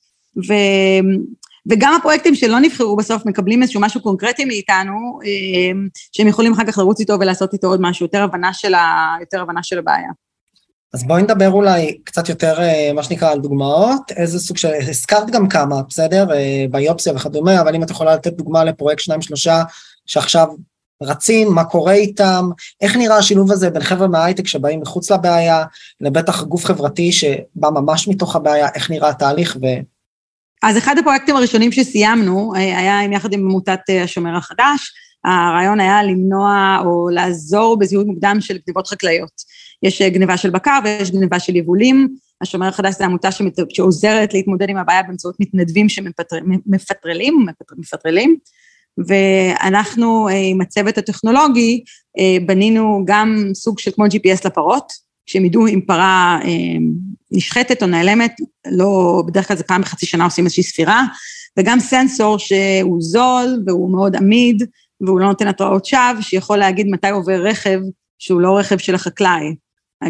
ו, 0.48 0.54
וגם 1.70 1.94
הפרויקטים 1.94 2.34
שלא 2.34 2.58
נבחרו 2.60 2.96
בסוף 2.96 3.26
מקבלים 3.26 3.62
איזשהו 3.62 3.80
משהו 3.80 4.02
קונקרטי 4.02 4.44
מאיתנו, 4.44 5.18
אה, 5.24 5.80
שהם 6.12 6.28
יכולים 6.28 6.52
אחר 6.52 6.64
כך 6.64 6.78
לרוץ 6.78 7.00
איתו 7.00 7.16
ולעשות 7.20 7.52
איתו 7.52 7.66
עוד 7.66 7.80
משהו, 7.82 8.06
יותר 8.06 8.22
הבנה 8.22 8.54
של, 8.54 8.74
ה, 8.74 9.16
יותר 9.20 9.42
הבנה 9.42 9.62
של 9.62 9.78
הבעיה. 9.78 10.10
אז 10.94 11.04
בואי 11.04 11.22
נדבר 11.22 11.50
אולי 11.50 11.98
קצת 12.04 12.28
יותר, 12.28 12.60
אה, 12.60 12.92
מה 12.94 13.02
שנקרא, 13.02 13.30
על 13.30 13.40
דוגמאות, 13.40 14.12
איזה 14.16 14.38
סוג 14.38 14.56
של, 14.56 14.68
הזכרת 14.88 15.30
גם 15.30 15.48
כמה, 15.48 15.82
בסדר? 15.88 16.32
אה, 16.32 16.64
ביופסיה 16.70 17.12
וכדומה, 17.12 17.60
אבל 17.60 17.74
אם 17.74 17.82
את 17.82 17.90
יכולה 17.90 18.14
לתת 18.14 18.32
דוגמה 18.32 18.64
לפרויקט 18.64 19.00
שניים 19.00 19.22
שלושה, 19.22 19.62
שעכשיו 20.06 20.48
רצים, 21.04 21.52
מה 21.52 21.64
קורה 21.64 21.92
איתם, 21.92 22.50
איך 22.80 22.96
נראה 22.96 23.16
השילוב 23.16 23.52
הזה 23.52 23.70
בין 23.70 23.82
חבר'ה 23.82 24.08
מההייטק 24.08 24.46
שבאים 24.46 24.80
מחוץ 24.80 25.10
לבעיה, 25.10 25.64
לבטח 26.00 26.42
גוף 26.42 26.64
חברתי 26.64 27.12
שבא 27.12 27.70
ממש 27.70 28.08
מתוך 28.08 28.36
הבעיה, 28.36 28.68
איך 28.74 28.90
נראה 28.90 29.08
התהליך 29.08 29.56
ו... 29.62 29.66
אז 30.62 30.78
אחד 30.78 30.98
הפרויקטים 30.98 31.36
הראשונים 31.36 31.72
שסיימנו 31.72 32.52
אה, 32.54 32.78
היה 32.78 33.00
יחד 33.12 33.32
עם 33.32 33.40
עמותת 33.40 33.80
אה, 33.90 34.02
השומר 34.02 34.36
החדש. 34.36 34.92
הרעיון 35.24 35.80
היה 35.80 36.02
למנוע 36.02 36.78
או 36.84 37.08
לעזור 37.08 37.78
בזיהוי 37.78 38.04
מוקדם 38.04 38.36
של 38.40 38.58
גניבות 38.66 38.86
חקלאיות. 38.86 39.32
יש 39.82 40.02
אה, 40.02 40.10
גניבה 40.10 40.36
של 40.36 40.50
בקר 40.50 40.78
ויש 40.84 41.10
גניבה 41.10 41.38
של 41.38 41.56
יבולים. 41.56 42.08
השומר 42.40 42.66
החדש 42.66 42.94
זו 42.94 43.04
עמותה. 43.04 43.28
שעוזרת 43.68 44.34
להתמודד 44.34 44.68
עם 44.68 44.76
הבעיה 44.76 45.02
באמצעות 45.02 45.36
מתנדבים 45.40 45.88
שמפטרלים, 45.88 47.46
מפטרלים. 47.76 48.36
ואנחנו 49.06 50.28
עם 50.50 50.60
הצוות 50.60 50.98
הטכנולוגי 50.98 51.84
בנינו 52.46 53.02
גם 53.06 53.44
סוג 53.54 53.78
של 53.78 53.90
כמו 53.90 54.04
GPS 54.04 54.46
לפרות, 54.48 54.92
שהם 55.26 55.44
ידעו 55.44 55.66
אם 55.66 55.80
פרה 55.86 56.38
אה, 56.44 56.48
נשחטת 57.32 57.82
או 57.82 57.86
נעלמת, 57.86 58.32
לא, 58.70 59.22
בדרך 59.26 59.48
כלל 59.48 59.56
זה 59.56 59.64
פעם 59.64 59.82
בחצי 59.82 60.06
שנה 60.06 60.24
עושים 60.24 60.44
איזושהי 60.44 60.62
ספירה, 60.62 61.04
וגם 61.58 61.80
סנסור 61.80 62.38
שהוא 62.38 63.02
זול 63.02 63.62
והוא 63.66 63.92
מאוד 63.92 64.16
עמיד, 64.16 64.62
והוא 65.00 65.20
לא 65.20 65.26
נותן 65.26 65.48
התראות 65.48 65.84
שווא, 65.84 66.20
שיכול 66.20 66.56
להגיד 66.58 66.86
מתי 66.90 67.10
עובר 67.10 67.42
רכב 67.42 67.80
שהוא 68.18 68.40
לא 68.40 68.58
רכב 68.58 68.78
של 68.78 68.94
החקלאי, 68.94 69.54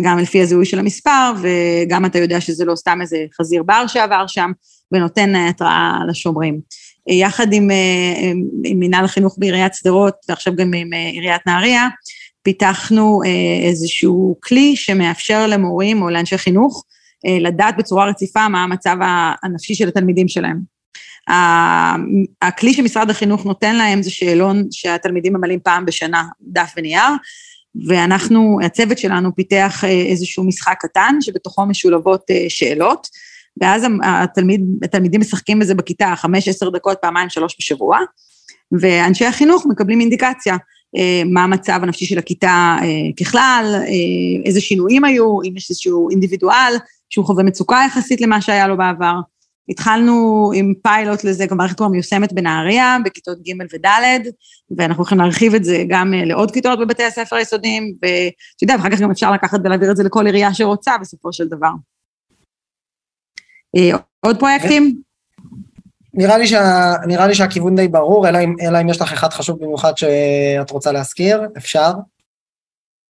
גם 0.02 0.18
לפי 0.18 0.42
הזיהוי 0.42 0.66
של 0.66 0.78
המספר, 0.78 1.32
וגם 1.42 2.04
אתה 2.04 2.18
יודע 2.18 2.40
שזה 2.40 2.64
לא 2.64 2.74
סתם 2.76 2.98
איזה 3.00 3.16
חזיר 3.40 3.62
בר 3.62 3.86
שעבר 3.86 4.26
שם, 4.26 4.50
ונותן 4.92 5.34
התראה 5.36 5.98
לשומרים. 6.08 6.60
יחד 7.06 7.52
עם, 7.52 7.71
עם, 8.16 8.42
עם 8.64 8.80
מנהל 8.80 9.04
החינוך 9.04 9.37
בעיריית 9.38 9.75
שדרות, 9.75 10.14
ועכשיו 10.28 10.56
גם 10.56 10.75
עם 10.75 10.92
עיריית 10.92 11.47
נהריה, 11.47 11.88
פיתחנו 12.42 13.21
אה, 13.25 13.68
איזשהו 13.68 14.37
כלי 14.42 14.76
שמאפשר 14.76 15.47
למורים 15.47 16.02
או 16.02 16.11
לאנשי 16.11 16.38
חינוך 16.38 16.85
אה, 17.26 17.38
לדעת 17.40 17.76
בצורה 17.76 18.06
רציפה 18.06 18.49
מה 18.49 18.62
המצב 18.62 18.97
הנפשי 19.42 19.75
של 19.75 19.88
התלמידים 19.88 20.28
שלהם. 20.28 20.73
הכלי 22.42 22.75
שמשרד 22.75 23.11
החינוך 23.11 23.47
נותן 23.47 23.76
להם 23.76 24.02
זה 24.02 24.11
שאלון 24.11 24.64
שהתלמידים 24.71 25.32
ממלאים 25.32 25.61
פעם 25.61 25.85
בשנה, 25.85 26.25
דף 26.40 26.73
ונייר, 26.76 27.11
ואנחנו, 27.87 28.59
הצוות 28.64 28.99
שלנו 28.99 29.35
פיתח 29.35 29.85
אה, 29.85 29.90
איזשהו 29.90 30.44
משחק 30.44 30.76
קטן 30.80 31.14
שבתוכו 31.21 31.66
משולבות 31.66 32.23
שאלות, 32.49 33.06
ואז 33.61 33.87
התלמיד, 34.02 34.61
התלמידים 34.82 35.21
משחקים 35.21 35.59
בזה 35.59 35.75
בכיתה 35.75 36.12
חמש, 36.16 36.49
עשר 36.49 36.71
דקות, 36.71 36.99
פעמיים, 37.02 37.28
שלוש 37.28 37.56
בשבוע, 37.59 37.99
ואנשי 38.80 39.26
החינוך 39.26 39.66
מקבלים 39.66 40.00
אינדיקציה. 40.00 40.56
אה, 40.97 41.23
מה 41.30 41.44
המצב 41.44 41.80
הנפשי 41.82 42.06
של 42.06 42.18
הכיתה 42.18 42.76
אה, 42.82 42.87
ככלל, 43.21 43.75
אה, 43.75 44.44
איזה 44.44 44.61
שינויים 44.61 45.04
היו, 45.04 45.42
אם 45.42 45.52
יש 45.56 45.71
איזשהו 45.71 46.11
אינדיבידואל 46.11 46.75
שהוא 47.11 47.26
חווה 47.26 47.44
מצוקה 47.44 47.82
יחסית 47.87 48.21
למה 48.21 48.40
שהיה 48.40 48.68
לו 48.68 48.76
בעבר. 48.76 49.14
התחלנו 49.68 50.50
עם 50.54 50.75
פיילוט 50.82 51.25
לזה, 51.25 51.47
גם 51.47 51.56
מערכת 51.56 51.76
כבר 51.76 51.88
מיושמת 51.88 52.32
בנהריה, 52.32 52.97
בכיתות 53.04 53.38
ג' 53.38 53.62
וד', 53.75 53.87
ואנחנו 54.78 55.00
הולכים 55.00 55.18
להרחיב 55.18 55.54
את 55.54 55.64
זה 55.64 55.85
גם 55.88 56.14
לעוד 56.14 56.50
כיתות 56.50 56.78
בבתי 56.78 57.04
הספר 57.04 57.37
היסודיים, 57.37 57.94
ואתה 58.02 58.64
יודע, 58.64 58.75
ואחר 58.75 58.90
כך 58.90 59.00
גם 59.00 59.11
אפשר 59.11 59.32
לקחת 59.32 59.61
ולהעביר 59.64 59.90
את 59.90 59.97
זה 59.97 60.02
לכל 60.02 60.26
עירייה 60.26 60.54
שרוצה 60.54 60.99
בסופו 60.99 61.32
של 61.32 61.49
דבר. 61.49 61.71
עוד 64.21 64.38
פרויקטים? 64.38 64.97
נראה 66.14 66.38
לי, 66.38 66.47
שה, 66.47 66.95
נראה 67.07 67.26
לי 67.26 67.35
שהכיוון 67.35 67.76
די 67.76 67.88
ברור, 67.88 68.29
אלא 68.29 68.38
אם, 68.45 68.55
אלא 68.61 68.81
אם 68.81 68.88
יש 68.88 69.00
לך 69.00 69.12
אחד 69.12 69.33
חשוב 69.33 69.64
במיוחד 69.64 69.99
שאת 69.99 70.71
רוצה 70.71 70.93
להזכיר, 70.93 71.43
אפשר. 71.57 71.93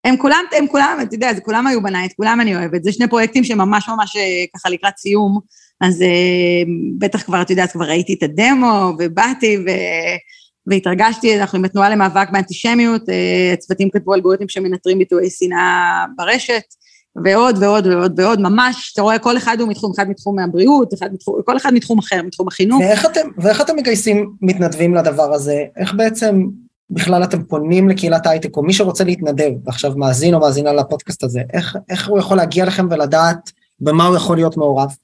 הם 0.04 0.16
כולם, 0.16 0.44
הם 0.58 0.66
כולם, 0.66 0.98
אתה 1.02 1.14
יודע, 1.14 1.34
זה 1.34 1.40
כולם 1.40 1.66
היו 1.66 1.82
בניי, 1.82 2.06
את 2.06 2.12
כולם 2.12 2.40
אני 2.40 2.56
אוהבת. 2.56 2.84
זה 2.84 2.92
שני 2.92 3.08
פרויקטים 3.08 3.44
שממש 3.44 3.88
ממש 3.88 4.16
אה, 4.16 4.44
ככה 4.56 4.70
לקראת 4.70 4.96
סיום, 4.98 5.40
אז 5.80 6.00
uh, 6.00 6.68
בטח 6.98 7.22
כבר, 7.22 7.42
את 7.42 7.50
יודעת, 7.50 7.72
כבר 7.72 7.84
ראיתי 7.84 8.14
את 8.14 8.22
הדמו, 8.22 8.92
ובאתי, 8.98 9.56
ו... 9.56 9.70
והתרגשתי, 10.66 11.40
אנחנו 11.40 11.58
עם 11.58 11.64
התנועה 11.64 11.90
למאבק 11.90 12.30
באנטישמיות, 12.32 13.02
הצוותים 13.52 13.90
כתבו 13.90 14.14
אלגוריתמים 14.14 14.48
שמנטרים 14.48 14.98
ביטויי 14.98 15.30
שנאה 15.30 16.04
ברשת, 16.16 16.62
ועוד 17.24 17.58
ועוד 17.58 17.86
ועוד 17.86 18.20
ועוד, 18.20 18.40
ממש, 18.40 18.90
אתה 18.92 19.02
רואה, 19.02 19.18
כל 19.18 19.36
אחד 19.36 19.56
הוא 19.60 19.68
מתחום, 19.68 19.92
אחד 19.94 20.08
מתחום 20.08 20.38
הבריאות, 20.38 20.94
אחד 20.94 21.12
מתחום, 21.12 21.42
כל 21.44 21.56
אחד 21.56 21.74
מתחום 21.74 21.98
אחר, 21.98 22.22
מתחום 22.22 22.48
החינוך. 22.48 22.80
ואיך 22.80 23.06
אתם, 23.06 23.28
ואיך 23.38 23.60
אתם 23.60 23.76
מגייסים 23.76 24.32
מתנדבים 24.42 24.94
לדבר 24.94 25.34
הזה? 25.34 25.64
איך 25.76 25.94
בעצם 25.94 26.46
בכלל 26.90 27.24
אתם 27.24 27.44
פונים 27.44 27.88
לקהילת 27.88 28.26
ההייטק, 28.26 28.56
או 28.56 28.62
מי 28.62 28.72
שרוצה 28.72 29.04
להתנדב, 29.04 29.50
ועכשיו 29.64 29.92
מאזין 29.96 30.34
או 30.34 30.40
מאזינה 30.40 30.72
לפודקאסט 30.72 31.22
הזה, 31.24 31.40
איך, 31.52 31.76
איך 31.90 32.08
הוא 32.08 32.18
יכול 32.18 32.36
להגיע 32.36 32.64
לכם 32.64 32.86
ולדעת 32.90 33.50
במה 33.80 34.06
הוא 34.06 34.16
יכול 34.16 34.36
להיות 34.36 34.56
מעורב? 34.56 34.94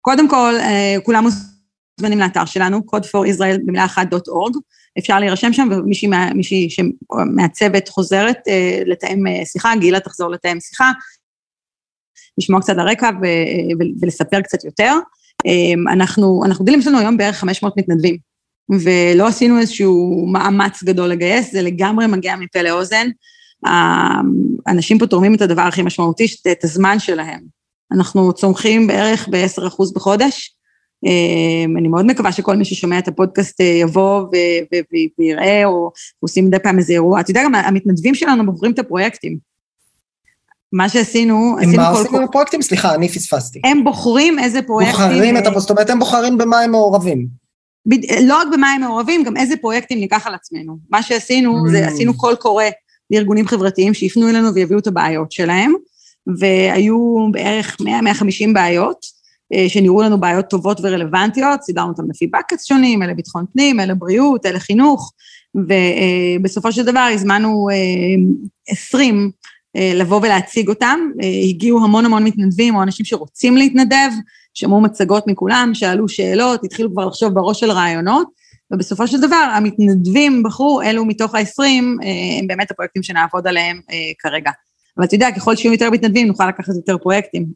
קודם 0.00 0.28
כל, 0.28 0.54
אה, 0.60 0.96
כולם 1.02 1.24
מוזמנים 1.24 2.18
לאתר 2.18 2.44
שלנו, 2.44 2.78
code 2.94 3.04
for 3.04 3.34
Israel 3.34 3.58
במילה 3.66 3.84
אחת 3.84 4.06
אפשר 4.98 5.18
להירשם 5.20 5.52
שם, 5.52 5.68
ומישהי 5.70 6.08
מה, 6.08 6.30
מהצוות 7.34 7.88
חוזרת 7.88 8.38
אה, 8.48 8.82
לתאם 8.86 9.26
אה, 9.26 9.44
שיחה, 9.44 9.72
גילה 9.80 10.00
תחזור 10.00 10.30
לתאם 10.30 10.60
שיחה, 10.60 10.92
לשמוע 12.38 12.60
קצת 12.60 12.74
הרקע 12.78 13.10
ולספר 14.00 14.40
קצת 14.40 14.64
יותר. 14.64 14.92
אנחנו, 15.92 16.42
אנחנו 16.44 16.64
גדילים, 16.64 16.80
יש 16.80 16.86
לנו 16.86 16.98
היום 16.98 17.16
בערך 17.16 17.36
500 17.36 17.76
מתנדבים, 17.76 18.16
ולא 18.70 19.26
עשינו 19.26 19.58
איזשהו 19.58 20.26
מאמץ 20.32 20.82
גדול 20.82 21.08
לגייס, 21.08 21.52
זה 21.52 21.62
לגמרי 21.62 22.06
מגיע 22.06 22.36
מפה 22.36 22.62
לאוזן. 22.62 23.08
האנשים 24.66 24.98
פה 24.98 25.06
תורמים 25.06 25.34
את 25.34 25.42
הדבר 25.42 25.62
הכי 25.62 25.82
משמעותי, 25.82 26.26
את 26.52 26.64
הזמן 26.64 26.98
שלהם. 26.98 27.40
אנחנו 27.92 28.32
צומחים 28.32 28.86
בערך 28.86 29.28
ב-10% 29.28 29.94
בחודש. 29.94 30.57
אמ, 31.04 31.76
אני 31.76 31.88
מאוד 31.88 32.06
מקווה 32.06 32.32
שכל 32.32 32.56
מי 32.56 32.64
ששומע 32.64 32.98
את 32.98 33.08
הפודקאסט 33.08 33.60
אה, 33.60 33.66
יבוא 33.66 34.26
ויראה, 35.18 35.64
או 35.64 35.90
עושים 36.20 36.46
מדי 36.46 36.58
פעם 36.58 36.78
איזה 36.78 36.92
אירוע. 36.92 37.20
אתה 37.20 37.30
יודע, 37.30 37.44
גם 37.44 37.54
המתנדבים 37.54 38.14
שלנו 38.14 38.46
בוחרים 38.46 38.72
את 38.72 38.78
הפרויקטים. 38.78 39.38
מה 40.72 40.88
שעשינו, 40.88 41.56
עשינו 41.58 41.72
כל... 41.72 41.78
מה 41.78 41.88
עושים 41.88 42.16
עם 42.16 42.22
הפרויקטים? 42.22 42.62
סליחה, 42.62 42.94
אני 42.94 43.08
פספסתי. 43.08 43.60
הם 43.64 43.84
בוחרים 43.84 44.38
איזה 44.38 44.62
פרויקטים... 44.62 44.94
בוחרים 44.94 45.36
את 45.36 45.40
הפרויקטים, 45.40 45.60
זאת 45.60 45.70
אומרת, 45.70 45.90
הם 45.90 45.98
בוחרים 45.98 46.38
במה 46.38 46.60
הם 46.60 46.70
מעורבים. 46.70 47.26
לא 48.22 48.36
רק 48.36 48.46
במה 48.52 48.70
הם 48.70 48.80
מעורבים, 48.80 49.24
גם 49.24 49.36
איזה 49.36 49.56
פרויקטים 49.56 50.00
ניקח 50.00 50.26
על 50.26 50.34
עצמנו. 50.34 50.78
מה 50.90 51.02
שעשינו, 51.02 51.68
זה 51.70 51.86
mm. 51.86 51.90
עשינו 51.90 52.16
קול 52.16 52.34
קורא 52.34 52.64
לארגונים 53.10 53.46
חברתיים 53.46 53.94
שיפנו 53.94 54.28
אלינו 54.28 54.54
ויביאו 54.54 54.78
את 54.78 54.86
הבעיות 54.86 55.32
שלהם, 55.32 55.72
והיו 56.38 57.28
בערך 57.32 57.76
100-150 57.80 57.84
בעיות, 58.54 58.96
אה, 58.96 59.17
שנראו 59.68 60.02
לנו 60.02 60.20
בעיות 60.20 60.50
טובות 60.50 60.80
ורלוונטיות, 60.82 61.62
סידרנו 61.62 61.88
אותם 61.88 62.10
לפי 62.10 62.26
בקטס 62.26 62.64
שונים, 62.64 63.02
אלה 63.02 63.14
ביטחון 63.14 63.44
פנים, 63.52 63.80
אלה 63.80 63.94
בריאות, 63.94 64.46
אלה 64.46 64.58
חינוך, 64.58 65.12
ובסופו 65.54 66.72
של 66.72 66.84
דבר 66.84 67.08
הזמנו 67.14 67.68
20 68.68 69.30
אה, 69.76 69.80
אה, 69.80 69.94
לבוא 69.94 70.20
ולהציג 70.22 70.68
אותם. 70.68 70.98
הגיעו 71.50 71.84
המון 71.84 72.04
המון 72.04 72.24
מתנדבים 72.24 72.76
או 72.76 72.82
אנשים 72.82 73.06
שרוצים 73.06 73.56
להתנדב, 73.56 74.10
שמעו 74.54 74.80
מצגות 74.80 75.26
מכולם, 75.26 75.70
שאלו 75.74 76.08
שאלות, 76.08 76.64
התחילו 76.64 76.92
כבר 76.92 77.06
לחשוב 77.06 77.34
בראש 77.34 77.60
של 77.60 77.70
רעיונות, 77.70 78.28
ובסופו 78.72 79.06
של 79.06 79.20
דבר 79.20 79.50
המתנדבים 79.54 80.42
בחרו, 80.42 80.82
אלו 80.82 81.04
מתוך 81.04 81.34
ה-20, 81.34 81.62
הם 82.40 82.46
באמת 82.46 82.70
הפרויקטים 82.70 83.02
שנעבוד 83.02 83.46
עליהם 83.46 83.80
כרגע. 84.18 84.50
אבל 84.96 85.06
אתה 85.06 85.14
יודע, 85.14 85.30
ככל 85.36 85.56
שיהיו 85.56 85.72
יותר 85.72 85.90
מתנדבים, 85.90 86.26
נוכל 86.26 86.48
לקחת 86.48 86.74
יותר 86.74 86.98
פרויקטים. 86.98 87.46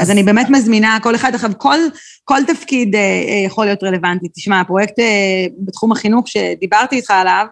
אז 0.00 0.10
אני 0.10 0.22
באמת 0.22 0.46
מזמינה, 0.50 0.98
כל 1.02 1.14
אחד, 1.14 1.34
עכשיו, 1.34 1.50
כל, 1.58 1.78
כל 2.24 2.40
תפקיד 2.46 2.94
אה, 2.94 3.00
אה, 3.00 3.42
יכול 3.46 3.64
להיות 3.64 3.84
רלוונטי. 3.84 4.28
תשמע, 4.28 4.60
הפרויקט 4.60 4.98
אה, 4.98 5.46
בתחום 5.58 5.92
החינוך 5.92 6.28
שדיברתי 6.28 6.96
איתך 6.96 7.10
עליו, 7.10 7.46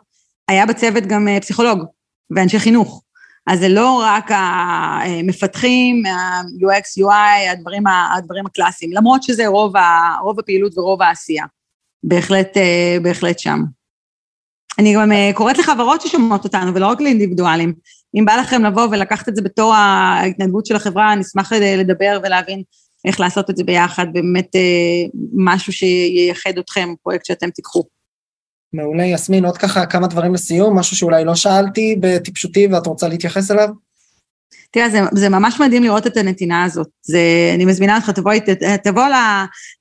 היה 0.48 0.66
בצוות 0.66 1.06
גם 1.06 1.28
אה, 1.28 1.40
פסיכולוג 1.40 1.84
ואנשי 2.30 2.58
חינוך. 2.58 3.02
אז 3.46 3.58
זה 3.58 3.68
לא 3.68 4.02
רק 4.04 4.30
המפתחים, 4.30 6.06
ה-UX, 6.06 7.02
UI, 7.02 7.50
הדברים, 7.52 7.82
הדברים 8.16 8.46
הקלאסיים, 8.46 8.92
למרות 8.92 9.22
שזה 9.22 9.46
רוב, 9.46 9.76
ה, 9.76 10.16
רוב 10.22 10.40
הפעילות 10.40 10.78
ורוב 10.78 11.02
העשייה. 11.02 11.44
בהחלט, 12.04 12.56
אה, 12.56 12.96
בהחלט 13.02 13.38
שם. 13.38 13.62
אני 14.78 14.94
גם 14.94 15.12
אה, 15.12 15.30
קוראת 15.34 15.58
לחברות 15.58 16.00
ששומעות 16.00 16.44
אותנו, 16.44 16.74
ולא 16.74 16.86
רק 16.86 17.00
לאינדיבידואלים. 17.00 17.72
אם 18.16 18.24
בא 18.24 18.36
לכם 18.36 18.64
לבוא 18.64 18.88
ולקחת 18.90 19.28
את 19.28 19.36
זה 19.36 19.42
בתור 19.42 19.74
ההתנדבות 19.74 20.66
של 20.66 20.76
החברה, 20.76 21.12
אני 21.12 21.20
אשמח 21.20 21.52
לדבר 21.52 22.20
ולהבין 22.24 22.62
איך 23.04 23.20
לעשות 23.20 23.50
את 23.50 23.56
זה 23.56 23.64
ביחד, 23.64 24.06
באמת 24.12 24.56
אה, 24.56 25.20
משהו 25.34 25.72
שייחד 25.72 26.58
אתכם, 26.58 26.94
פרויקט 27.02 27.24
שאתם 27.24 27.50
תיקחו. 27.50 27.84
מעולה, 28.72 29.04
יסמין, 29.04 29.44
עוד 29.44 29.58
ככה 29.58 29.86
כמה 29.86 30.06
דברים 30.06 30.34
לסיום, 30.34 30.78
משהו 30.78 30.96
שאולי 30.96 31.24
לא 31.24 31.34
שאלתי 31.34 31.96
בטיפשותי 32.00 32.66
ואת 32.66 32.86
רוצה 32.86 33.08
להתייחס 33.08 33.50
אליו? 33.50 33.68
תראה, 34.70 34.90
זה, 34.90 35.00
זה 35.12 35.28
ממש 35.28 35.60
מדהים 35.60 35.82
לראות 35.82 36.06
את 36.06 36.16
הנתינה 36.16 36.64
הזאת. 36.64 36.88
זה, 37.02 37.20
אני 37.54 37.64
מזמינה 37.64 37.96
אותך, 37.96 38.10
תבוא, 38.10 38.32
תבוא, 38.84 39.04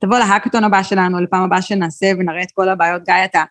תבוא 0.02 0.18
להאקתון 0.20 0.64
הבא 0.64 0.84
שלנו, 0.84 1.20
לפעם 1.20 1.44
הבאה 1.44 1.62
שנעשה 1.62 2.12
ונראה 2.20 2.44
את 2.44 2.52
כל 2.54 2.70
הבעיות. 2.70 3.02
גיא, 3.06 3.14
אתה, 3.26 3.44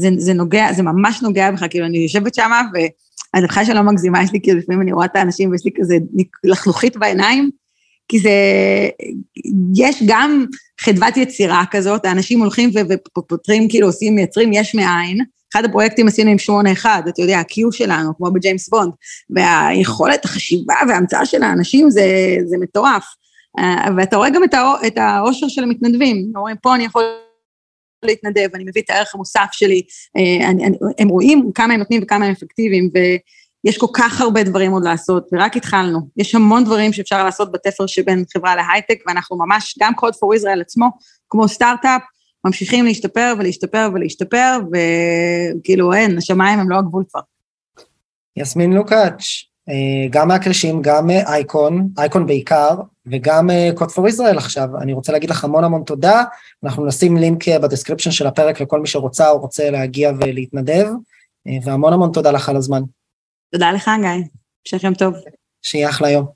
זה, 0.00 0.08
זה 0.18 0.32
נוגע, 0.32 0.72
זה 0.72 0.82
ממש 0.82 1.22
נוגע 1.22 1.50
בך, 1.50 1.64
כאילו, 1.70 1.86
אני 1.86 1.98
יושבת 1.98 2.34
שמה, 2.34 2.62
ואני 2.74 3.46
בכלל 3.46 3.64
שלא 3.64 3.82
מגזימה, 3.82 4.22
יש 4.22 4.32
לי, 4.32 4.40
כאילו, 4.42 4.58
לפעמים 4.58 4.82
אני 4.82 4.92
רואה 4.92 5.06
את 5.06 5.16
האנשים 5.16 5.50
ויש 5.50 5.64
לי 5.64 5.70
כזה 5.76 5.98
לחלוכית 6.44 6.96
בעיניים, 6.96 7.50
כי 8.08 8.18
זה, 8.18 8.30
יש 9.74 10.02
גם 10.06 10.44
חדוות 10.80 11.16
יצירה 11.16 11.64
כזאת, 11.70 12.04
האנשים 12.04 12.40
הולכים 12.40 12.70
ופותרים, 13.18 13.68
כאילו, 13.68 13.86
עושים, 13.86 14.14
מייצרים 14.14 14.52
יש 14.52 14.74
מאין. 14.74 15.18
אחד 15.52 15.64
הפרויקטים 15.64 16.08
עשינו 16.08 16.30
עם 16.30 16.38
שמונה 16.38 16.72
אחד, 16.72 17.02
אתה 17.08 17.22
יודע, 17.22 17.38
ה-Q 17.38 17.72
שלנו, 17.72 18.16
כמו 18.16 18.30
בג'יימס 18.30 18.68
בונד, 18.68 18.92
והיכולת, 19.30 20.24
החשיבה 20.24 20.74
וההמצאה 20.88 21.26
של 21.26 21.42
האנשים 21.42 21.90
זה, 21.90 22.36
זה 22.46 22.56
מטורף. 22.60 23.04
אה, 23.58 23.86
ואתה 23.96 24.16
רואה 24.16 24.30
גם 24.30 24.42
את 24.86 24.98
העושר 24.98 25.48
של 25.48 25.62
המתנדבים, 25.62 26.32
אומרים, 26.36 26.56
פה 26.62 26.74
אני 26.74 26.84
יכול 26.84 27.02
להתנדב, 28.04 28.48
אני 28.54 28.64
מביא 28.64 28.82
את 28.82 28.90
הערך 28.90 29.14
המוסף 29.14 29.48
שלי, 29.52 29.82
אה, 30.16 30.50
אני, 30.50 30.66
אני, 30.66 30.76
הם 30.98 31.08
רואים 31.08 31.50
כמה 31.54 31.74
הם 31.74 31.78
נותנים 31.78 32.02
וכמה 32.02 32.24
הם 32.24 32.32
אפקטיביים, 32.32 32.90
ויש 32.94 33.78
כל 33.78 33.86
כך 33.94 34.20
הרבה 34.20 34.42
דברים 34.42 34.72
עוד 34.72 34.84
לעשות, 34.84 35.28
ורק 35.32 35.56
התחלנו. 35.56 36.00
יש 36.16 36.34
המון 36.34 36.64
דברים 36.64 36.92
שאפשר 36.92 37.24
לעשות 37.24 37.52
בתפר 37.52 37.86
שבין 37.86 38.24
חברה 38.32 38.56
להייטק, 38.56 39.02
ואנחנו 39.06 39.38
ממש, 39.38 39.78
גם 39.80 39.92
Code 39.92 40.14
for 40.14 40.40
Israel 40.40 40.60
עצמו, 40.60 40.86
כמו 41.30 41.48
סטארט-אפ, 41.48 42.02
ממשיכים 42.44 42.84
להשתפר 42.84 43.34
ולהשתפר 43.38 43.90
ולהשתפר, 43.94 44.58
וכאילו 44.72 45.92
אין, 45.92 46.18
השמיים 46.18 46.58
הם 46.58 46.70
לא 46.70 46.76
הגבול 46.76 47.04
כבר. 47.10 47.20
יסמין 48.36 48.72
לוקאץ', 48.72 49.22
גם 50.10 50.28
מהכרישים, 50.28 50.82
גם 50.82 51.10
ICON, 51.10 51.88
ICON 51.98 52.26
בעיקר, 52.26 52.74
וגם 53.06 53.50
Code 53.74 53.90
for 53.90 54.08
Israel 54.08 54.38
עכשיו. 54.38 54.68
אני 54.82 54.92
רוצה 54.92 55.12
להגיד 55.12 55.30
לך 55.30 55.44
המון 55.44 55.64
המון 55.64 55.82
תודה. 55.84 56.24
אנחנו 56.64 56.86
נשים 56.86 57.16
לינק 57.16 57.48
אה, 57.48 57.58
ב 57.58 57.62
description 57.62 58.10
של 58.10 58.26
הפרק 58.26 58.60
לכל 58.60 58.80
מי 58.80 58.86
שרוצה 58.86 59.30
או 59.30 59.38
רוצה 59.38 59.70
להגיע 59.70 60.12
ולהתנדב, 60.20 60.86
אה, 61.46 61.52
והמון 61.64 61.92
המון 61.92 62.12
תודה 62.12 62.30
לך 62.30 62.48
על 62.48 62.56
הזמן. 62.56 62.80
תודה 63.52 63.72
לך, 63.72 63.90
גיא. 64.00 64.08
המשך 64.08 64.84
יום 64.84 64.94
טוב. 64.94 65.14
שיהיה 65.62 65.88
אחלה 65.88 66.10
יום. 66.10 66.26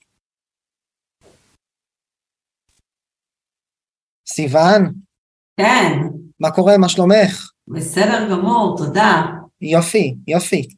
סיוון. 4.28 4.92
כן. 5.56 5.92
מה 6.40 6.50
קורה? 6.50 6.78
מה 6.78 6.88
שלומך? 6.88 7.50
בסדר 7.68 8.28
גמור, 8.30 8.76
תודה. 8.76 9.22
יופי, 9.60 10.14
יופי. 10.26 10.68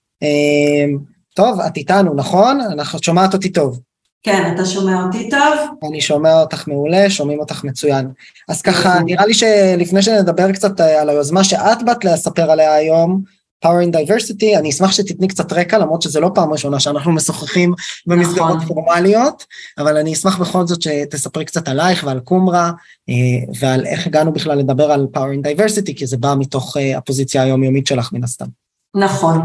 טוב, 1.37 1.61
את 1.61 1.77
איתנו, 1.77 2.15
נכון? 2.15 2.61
את 2.97 3.05
שומעת 3.05 3.35
אותי 3.35 3.49
טוב. 3.49 3.81
כן, 4.23 4.53
אתה 4.55 4.65
שומע 4.65 5.03
אותי 5.03 5.29
טוב? 5.31 5.89
אני 5.89 6.01
שומע 6.01 6.41
אותך 6.41 6.69
מעולה, 6.69 7.11
שומעים 7.11 7.41
אותך 7.41 7.65
מצוין. 7.65 8.09
אז 8.49 8.63
ככה, 8.63 9.01
נראה 9.05 9.27
לי 9.27 9.35
שלפני 9.35 10.03
שנדבר 10.03 10.53
קצת 10.53 10.81
אה, 10.81 11.01
על 11.01 11.09
היוזמה 11.09 11.45
שאת 11.45 11.83
באת 11.87 12.05
לספר 12.05 12.51
עליה 12.51 12.75
היום, 12.75 13.23
Power 13.65 13.89
in 13.89 13.95
Diversity, 13.95 14.59
אני 14.59 14.71
אשמח 14.71 14.93
שתתני 14.93 15.29
קצת 15.29 15.53
רקע, 15.53 15.79
למרות 15.79 16.03
שזה 16.03 16.21
לא 16.21 16.31
פעם 16.35 16.53
ראשונה 16.53 16.81
שאנחנו 16.81 17.13
משוחחים 17.13 17.75
במסגרות 18.07 18.57
נכון. 18.57 18.67
פורמליות, 18.67 19.45
אבל 19.79 19.97
אני 19.97 20.13
אשמח 20.13 20.39
בכל 20.39 20.67
זאת 20.67 20.83
שתספרי 20.83 21.45
קצת 21.45 21.69
עלייך 21.69 22.05
ועל 22.07 22.21
קומרה, 22.21 22.73
אה, 23.09 23.15
ועל 23.61 23.87
איך 23.87 24.07
הגענו 24.07 24.33
בכלל 24.33 24.59
לדבר 24.59 24.91
על 24.93 25.07
Power 25.17 25.19
in 25.19 25.47
Diversity, 25.47 25.93
כי 25.97 26.07
זה 26.07 26.17
בא 26.17 26.35
מתוך 26.39 26.77
אה, 26.77 26.99
הפוזיציה 26.99 27.43
היומיומית 27.43 27.87
שלך 27.87 28.13
מן 28.13 28.25
הסתם. 28.25 28.66
נכון. 28.97 29.39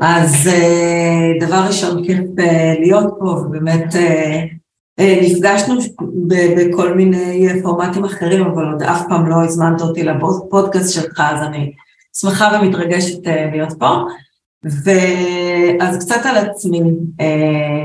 אז 0.00 0.48
אה, 0.48 1.32
דבר 1.40 1.64
ראשון, 1.66 2.04
כיף 2.04 2.18
אה, 2.38 2.74
להיות 2.80 3.14
פה, 3.18 3.24
ובאמת 3.24 3.96
אה, 3.96 4.44
נפגשנו 5.22 5.74
בכל 6.56 6.94
מיני 6.94 7.62
פורמטים 7.62 8.04
אחרים, 8.04 8.46
אבל 8.46 8.72
עוד 8.72 8.82
אף 8.82 9.02
פעם 9.08 9.26
לא 9.26 9.44
הזמנת 9.44 9.80
אותי 9.80 10.02
לפודקאסט 10.02 10.94
שלך, 10.94 11.20
אז 11.20 11.42
אני 11.42 11.72
שמחה 12.20 12.58
ומתרגשת 12.62 13.26
להיות 13.52 13.72
פה. 13.78 13.96
ואז 14.84 15.98
קצת 15.98 16.20
על 16.24 16.36
עצמי, 16.36 16.80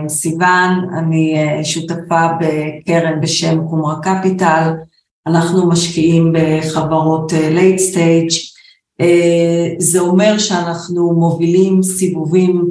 סיוון, 0.07 0.89
אני 0.97 1.35
שותפה 1.63 2.27
בקרן 2.39 3.21
בשם 3.21 3.67
Qumra 3.69 3.95
Capital, 4.01 4.73
אנחנו 5.27 5.69
משקיעים 5.69 6.33
בחברות 6.33 7.33
late 7.33 7.79
stage, 7.79 8.29
זה 9.77 9.99
אומר 9.99 10.37
שאנחנו 10.37 11.13
מובילים 11.13 11.83
סיבובים 11.83 12.65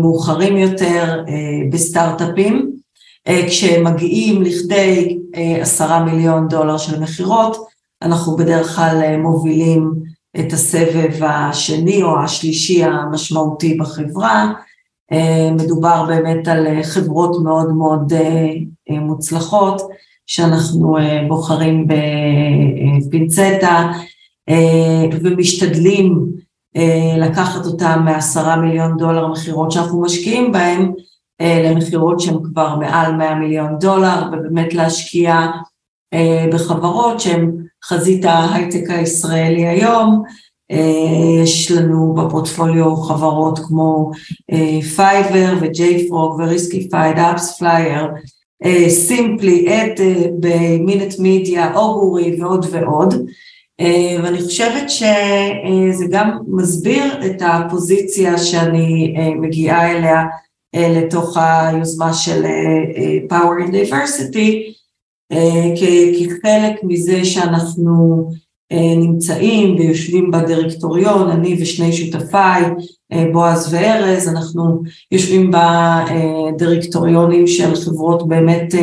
מאוחרים 0.00 0.56
יותר 0.56 1.24
בסטארט-אפים, 1.72 2.70
כשהם 3.46 3.84
מגיעים 3.84 4.42
לכדי 4.42 5.18
עשרה 5.60 6.04
מיליון 6.04 6.48
דולר 6.48 6.78
של 6.78 7.00
מכירות, 7.00 7.56
אנחנו 8.02 8.36
בדרך 8.36 8.76
כלל 8.76 9.16
מובילים 9.16 9.92
את 10.40 10.52
הסבב 10.52 11.22
השני 11.22 12.02
או 12.02 12.20
השלישי 12.20 12.84
המשמעותי 12.84 13.74
בחברה, 13.74 14.52
מדובר 15.52 16.04
באמת 16.08 16.48
על 16.48 16.82
חברות 16.82 17.36
מאוד 17.42 17.72
מאוד 17.72 18.12
מוצלחות, 18.90 19.82
שאנחנו 20.26 20.96
בוחרים 21.28 21.86
בפינצטה 23.06 23.92
ומשתדלים 25.22 26.26
לקחת 27.18 27.66
אותם 27.66 28.02
מעשרה 28.04 28.56
מיליון 28.56 28.96
דולר 28.96 29.28
מכירות 29.28 29.72
שאנחנו 29.72 30.00
משקיעים 30.00 30.52
בהם 30.52 30.92
למכירות 31.40 32.20
שהן 32.20 32.36
כבר 32.42 32.76
מעל 32.76 33.16
100 33.16 33.34
מיליון 33.34 33.78
דולר 33.80 34.22
ובאמת 34.28 34.74
להשקיע 34.74 35.46
בחברות 36.52 37.20
שהן 37.20 37.50
חזית 37.84 38.24
ההייטק 38.24 38.90
הישראלי 38.90 39.66
היום, 39.66 40.22
יש 41.42 41.70
לנו 41.70 42.14
בפורטפוליו 42.14 42.96
חברות 42.96 43.58
כמו 43.58 44.10
Fiverr 44.96 45.54
ו 45.60 45.73
JFrog 45.73 46.40
ו 46.40 46.47
Riskified, 46.47 47.18
AppsFlyer, 47.18 48.06
Simply, 48.88 49.66
At-Bay, 49.68 50.00
Minute 50.40 51.18
Media, 51.18 51.74
Augury 51.74 52.40
ועוד 52.40 52.66
ועוד, 52.70 53.14
ואני 54.22 54.42
חושבת 54.42 54.90
שזה 54.90 56.04
גם 56.10 56.38
מסביר 56.48 57.04
את 57.26 57.42
הפוזיציה 57.46 58.38
שאני 58.38 59.14
מגיעה 59.40 59.90
אליה 59.90 60.24
לתוך 60.76 61.36
היוזמה 61.36 62.14
של 62.14 62.44
Power 63.30 63.66
and 63.66 63.72
Diversity, 63.72 64.52
כחלק 66.18 66.80
מזה 66.82 67.24
שאנחנו 67.24 68.24
נמצאים 68.96 69.76
ויושבים 69.76 70.30
בדירקטוריון, 70.30 71.30
אני 71.30 71.56
ושני 71.62 71.92
שותפיי, 71.92 72.62
בועז 73.32 73.74
וארז, 73.74 74.28
אנחנו 74.28 74.82
יושבים 75.12 75.50
בדירקטוריונים 75.50 77.46
של 77.46 77.74
חברות 77.74 78.28
באמת 78.28 78.74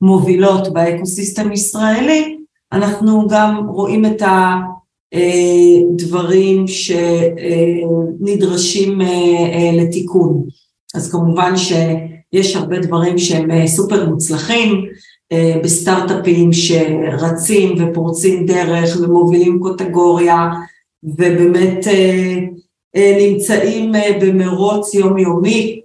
מובילות 0.00 0.72
באקוסיסטם 0.72 1.52
ישראלי, 1.52 2.36
אנחנו 2.72 3.28
גם 3.28 3.66
רואים 3.68 4.06
את 4.06 4.22
הדברים 5.12 6.64
שנדרשים 8.28 9.00
לתיקון. 9.72 10.44
אז 10.94 11.12
כמובן 11.12 11.52
שיש 11.56 12.56
הרבה 12.56 12.78
דברים 12.78 13.18
שהם 13.18 13.66
סופר 13.66 14.08
מוצלחים, 14.10 14.84
בסטארט-אפים 15.64 16.50
שרצים 16.52 17.74
ופורצים 17.78 18.46
דרך 18.46 19.00
ומובילים 19.00 19.58
קוטגוריה 19.62 20.48
ובאמת 21.04 21.86
נמצאים 22.96 23.92
במרוץ 24.20 24.94
יומיומי, 24.94 25.80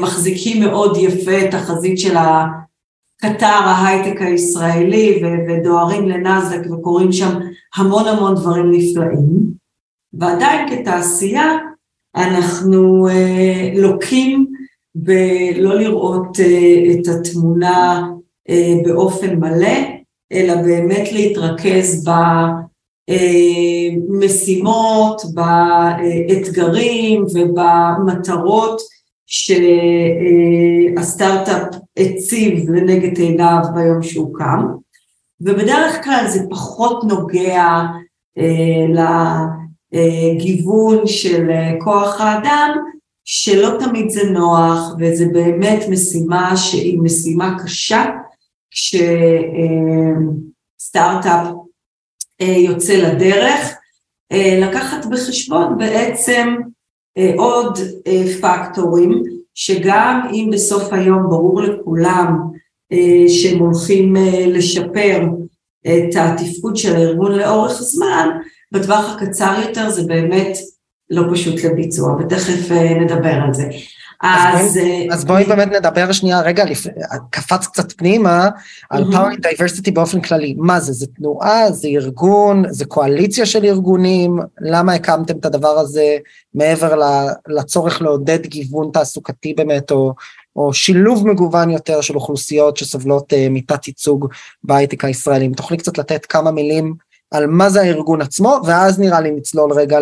מחזיקים 0.00 0.62
מאוד 0.62 0.96
יפה 1.00 1.44
את 1.48 1.54
החזית 1.54 1.98
של 1.98 2.16
הקטר 3.24 3.46
ההייטק 3.46 4.22
הישראלי 4.22 5.22
ודוהרים 5.48 6.08
לנאסד"ק 6.08 6.70
וקורים 6.70 7.12
שם 7.12 7.38
המון 7.76 8.06
המון 8.08 8.34
דברים 8.34 8.70
נפלאים, 8.70 9.54
ועדיין 10.12 10.68
כתעשייה 10.68 11.52
אנחנו 12.16 13.08
לוקים 13.76 14.46
בלא 14.94 15.74
לראות 15.74 16.38
את 16.90 17.08
התמונה 17.08 18.08
באופן 18.84 19.36
מלא, 19.36 19.78
אלא 20.32 20.54
באמת 20.54 21.12
להתרכז 21.12 22.08
במשימות, 24.08 25.22
באתגרים 25.34 27.24
ובמטרות 27.34 28.80
שהסטארט-אפ 30.96 31.74
הציב 31.96 32.70
לנגד 32.70 33.18
עיניו 33.18 33.58
ביום 33.74 34.02
שהוא 34.02 34.34
קם, 34.38 34.66
ובדרך 35.40 36.04
כלל 36.04 36.24
זה 36.28 36.40
פחות 36.50 37.04
נוגע 37.04 37.82
לגיוון 39.92 41.06
של 41.06 41.50
כוח 41.84 42.20
האדם, 42.20 42.76
שלא 43.24 43.78
תמיד 43.78 44.10
זה 44.10 44.30
נוח 44.30 44.94
וזה 44.98 45.26
באמת 45.32 45.84
משימה 45.90 46.56
שהיא 46.56 46.98
משימה 47.02 47.56
קשה, 47.64 48.04
כשסטארט-אפ 50.80 51.46
יוצא 52.40 52.94
לדרך, 52.94 53.74
לקחת 54.32 55.06
בחשבון 55.06 55.78
בעצם 55.78 56.54
עוד 57.36 57.78
פקטורים, 58.40 59.22
שגם 59.54 60.20
אם 60.32 60.50
בסוף 60.52 60.92
היום 60.92 61.22
ברור 61.28 61.62
לכולם 61.62 62.36
שהם 63.28 63.58
הולכים 63.58 64.16
לשפר 64.46 65.20
את 65.86 66.16
התפקוד 66.16 66.76
של 66.76 66.96
הארגון 66.96 67.32
לאורך 67.32 67.72
זמן, 67.72 68.28
בטווח 68.72 69.10
הקצר 69.10 69.54
יותר 69.66 69.90
זה 69.90 70.02
באמת 70.02 70.58
לא 71.10 71.22
פשוט 71.32 71.64
לביצוע, 71.64 72.16
ותכף 72.20 72.70
נדבר 73.00 73.34
על 73.44 73.54
זה. 73.54 73.68
אז, 74.22 74.78
אז 75.10 75.24
בואי 75.24 75.44
באמת 75.44 75.68
נדבר 75.72 76.12
שנייה, 76.12 76.40
רגע. 76.40 76.64
קפץ 77.30 77.66
קצת 77.66 77.92
פנימה, 77.92 78.48
על. 78.90 79.04
Power 79.04 79.36
Diversity 79.38 79.90
באופן 79.92 80.20
כללי. 80.20 80.54
מה 80.58 80.80
זה? 80.80 80.92
זה 80.92 81.06
תנועה? 81.06 81.72
זה 81.72 81.88
ארגון? 81.88 82.64
זה 82.68 82.84
קואליציה 82.84 83.46
של 83.46 83.64
ארגונים? 83.64 84.38
למה 84.60 84.94
הקמתם 84.94 85.36
את 85.36 85.44
הדבר 85.44 85.78
הזה 85.78 86.16
מעבר 86.54 87.00
לצורך 87.48 88.02
לעודד 88.02 88.46
גיוון 88.46 88.90
תעסוקתי 88.92 89.54
באמת, 89.54 89.90
או, 89.90 90.14
או 90.56 90.72
שילוב 90.72 91.28
מגוון 91.28 91.70
יותר 91.70 92.00
של 92.00 92.14
אוכלוסיות 92.14 92.76
שסובלות 92.76 93.32
uh, 93.32 93.36
מתת 93.50 93.88
ייצוג 93.88 94.28
בהייטק 94.64 95.04
הישראלי? 95.04 95.46
אם 95.46 95.52
תוכלי 95.52 95.76
קצת 95.76 95.98
לתת 95.98 96.26
כמה 96.26 96.50
מילים 96.50 96.94
על 97.30 97.46
מה 97.46 97.70
זה 97.70 97.80
הארגון 97.80 98.20
עצמו, 98.20 98.60
ואז 98.66 98.98
נראה 98.98 99.20
לי 99.20 99.30
נצלול 99.30 99.72
רגע 99.72 100.00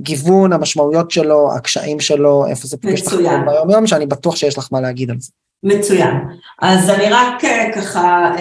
ל... 0.00 0.02
גיוון, 0.02 0.52
המשמעויות 0.52 1.10
שלו, 1.10 1.52
הקשיים 1.56 2.00
שלו, 2.00 2.46
איפה 2.46 2.68
זה 2.68 2.76
פוגש 2.76 3.06
לך 3.06 3.14
ביום 3.46 3.70
יום, 3.70 3.86
שאני 3.86 4.06
בטוח 4.06 4.36
שיש 4.36 4.58
לך 4.58 4.68
מה 4.72 4.80
להגיד 4.80 5.10
על 5.10 5.16
זה. 5.20 5.30
מצוין. 5.62 6.14
אז 6.62 6.90
אני 6.90 7.04
רק 7.10 7.42
ככה 7.74 8.32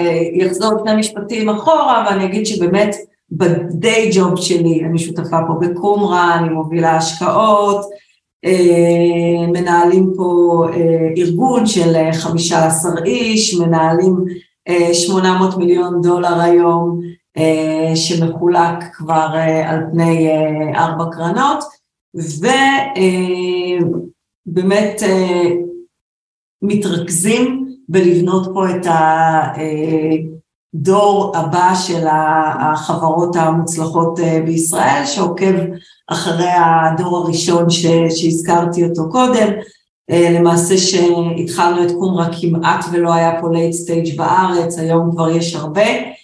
אחזור 0.47 0.71
שני 0.79 0.95
משפטים 0.95 1.49
אחורה, 1.49 2.05
ואני 2.09 2.25
אגיד 2.25 2.45
שבאמת 2.45 2.95
בדיי 3.31 4.09
ג'וב 4.13 4.35
שלי, 4.35 4.83
אני 4.85 4.99
שותפה 4.99 5.37
פה 5.47 5.53
בקומרה, 5.61 6.39
אני 6.39 6.49
מובילה 6.49 6.97
השקעות, 6.97 7.85
מנהלים 9.53 10.13
פה 10.17 10.65
ארגון 11.17 11.65
של 11.65 11.95
15 12.11 12.91
איש, 13.05 13.53
מנהלים 13.53 14.15
800 14.93 15.57
מיליון 15.57 16.01
דולר 16.01 16.41
היום, 16.41 16.99
שמחולק 17.95 18.83
כבר 18.93 19.27
על 19.67 19.79
פני 19.91 20.29
ארבע 20.75 21.05
קרנות, 21.11 21.63
ובאמת 24.47 25.01
מתרכזים 26.61 27.67
בלבנות 27.89 28.47
פה 28.53 28.69
את 28.69 28.87
הדור 30.75 31.37
הבא 31.37 31.73
של 31.75 32.07
החברות 32.59 33.35
המוצלחות 33.35 34.19
בישראל, 34.45 35.05
שעוקב 35.05 35.55
אחרי 36.07 36.49
הדור 36.55 37.17
הראשון 37.17 37.69
שהזכרתי 38.09 38.83
אותו 38.83 39.09
קודם, 39.11 39.47
למעשה 40.11 40.77
שהתחלנו 40.77 41.83
את 41.83 41.91
Qumra 41.91 42.27
כמעט 42.41 42.85
ולא 42.91 43.13
היה 43.13 43.41
פה 43.41 43.49
late 43.51 43.73
stage 43.73 44.17
בארץ, 44.17 44.79
היום 44.79 45.11
כבר 45.11 45.29
יש 45.29 45.55
הרבה, 45.55 46.14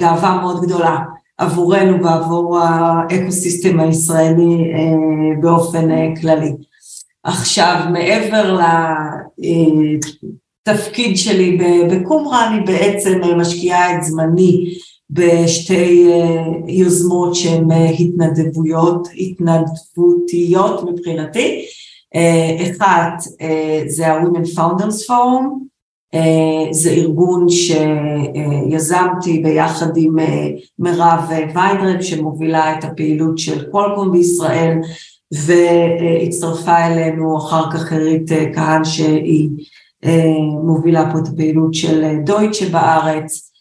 גאווה 0.00 0.40
מאוד 0.40 0.62
גדולה 0.62 0.98
עבורנו 1.38 2.04
ועבור 2.04 2.58
ה 2.58 2.70
ecosystem 2.70 3.80
הישראלי 3.80 4.72
באופן 5.40 6.14
כללי. 6.20 6.52
עכשיו, 7.24 7.76
מעבר 7.92 8.60
לתפקיד 10.66 11.16
שלי 11.16 11.58
ב 11.90 11.98
Qumra, 11.98 12.48
אני 12.48 12.60
בעצם 12.60 13.20
משקיעה 13.36 13.96
את 13.96 14.02
זמני 14.02 14.74
בשתי 15.10 16.10
יוזמות 16.68 17.34
שהן 17.34 17.68
התנדבויות, 17.98 19.08
התנדבותיות 19.18 20.84
מבחינתי. 20.90 21.64
אחת 22.62 23.22
זה 23.86 24.08
ה-Women 24.08 24.58
Founders 24.58 25.06
Forum, 25.08 25.71
זה 26.70 26.90
ארגון 26.90 27.46
שיזמתי 27.48 29.38
ביחד 29.38 29.96
עם 29.96 30.16
מירב 30.78 31.20
ויינרב 31.28 32.02
שמובילה 32.02 32.78
את 32.78 32.84
הפעילות 32.84 33.38
של 33.38 33.70
קולקום 33.70 34.12
בישראל 34.12 34.78
והצטרפה 35.32 36.86
אלינו 36.86 37.38
אחר 37.38 37.70
כך 37.70 37.92
עירית 37.92 38.30
כהן 38.54 38.84
שהיא 38.84 39.48
מובילה 40.64 41.12
פה 41.12 41.18
את 41.18 41.28
הפעילות 41.28 41.74
של 41.74 42.16
דויטשה 42.24 42.68
בארץ, 42.68 43.52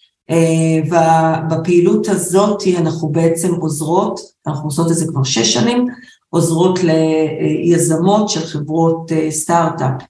ובפעילות 0.86 2.08
הזאת 2.08 2.64
אנחנו 2.78 3.10
בעצם 3.10 3.56
עוזרות, 3.56 4.20
אנחנו 4.48 4.66
עושות 4.66 4.92
את 4.92 4.96
זה 4.96 5.08
כבר 5.08 5.24
שש 5.24 5.54
שנים, 5.54 5.86
עוזרות 6.30 6.80
ליזמות 6.84 8.30
של 8.30 8.40
חברות 8.40 9.12
סטארט-אפ 9.30 10.02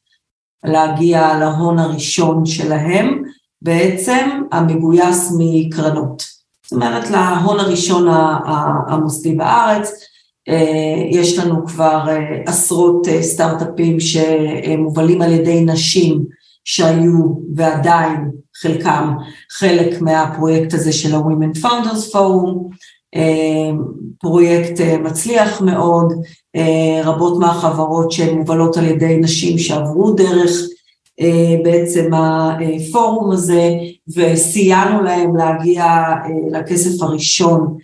להגיע 0.64 1.38
להון 1.40 1.80
הראשון 1.80 2.46
שלהם, 2.46 3.24
בעצם 3.62 4.30
המגויס 4.52 5.34
מקרנות. 5.38 6.24
זאת 6.64 6.74
אומרת 6.74 7.10
להון 7.10 7.60
הראשון 7.60 8.08
המוסדי 8.88 9.36
בארץ, 9.36 9.92
יש 11.12 11.40
לנו 11.40 11.66
כבר 11.68 12.08
עשרות 12.46 13.08
סטארט-אפים 13.22 13.98
שמובלים 14.00 15.22
על 15.22 15.32
ידי 15.32 15.66
נשים 15.66 16.24
שהיו 16.64 17.36
ועדיין 17.56 18.32
חלקם 18.62 19.14
חלק 19.52 20.02
מהפרויקט 20.02 20.74
הזה 20.74 20.94
של 20.94 21.16
ה-Women 21.16 21.58
Founders 21.58 22.14
Forum, 22.14 22.76
פרויקט 24.20 24.82
מצליח 25.04 25.62
מאוד, 25.62 26.14
רבות 27.04 27.40
מהחברות 27.40 28.12
שהן 28.12 28.38
מובלות 28.38 28.78
על 28.78 28.86
ידי 28.86 29.18
נשים 29.18 29.58
שעברו 29.58 30.12
דרך 30.12 30.52
בעצם 31.64 32.10
הפורום 32.14 33.32
הזה 33.32 33.70
וסייענו 34.16 35.04
להם 35.04 35.36
להגיע 35.36 35.86
לכסף 36.52 37.02
הראשון 37.02 37.78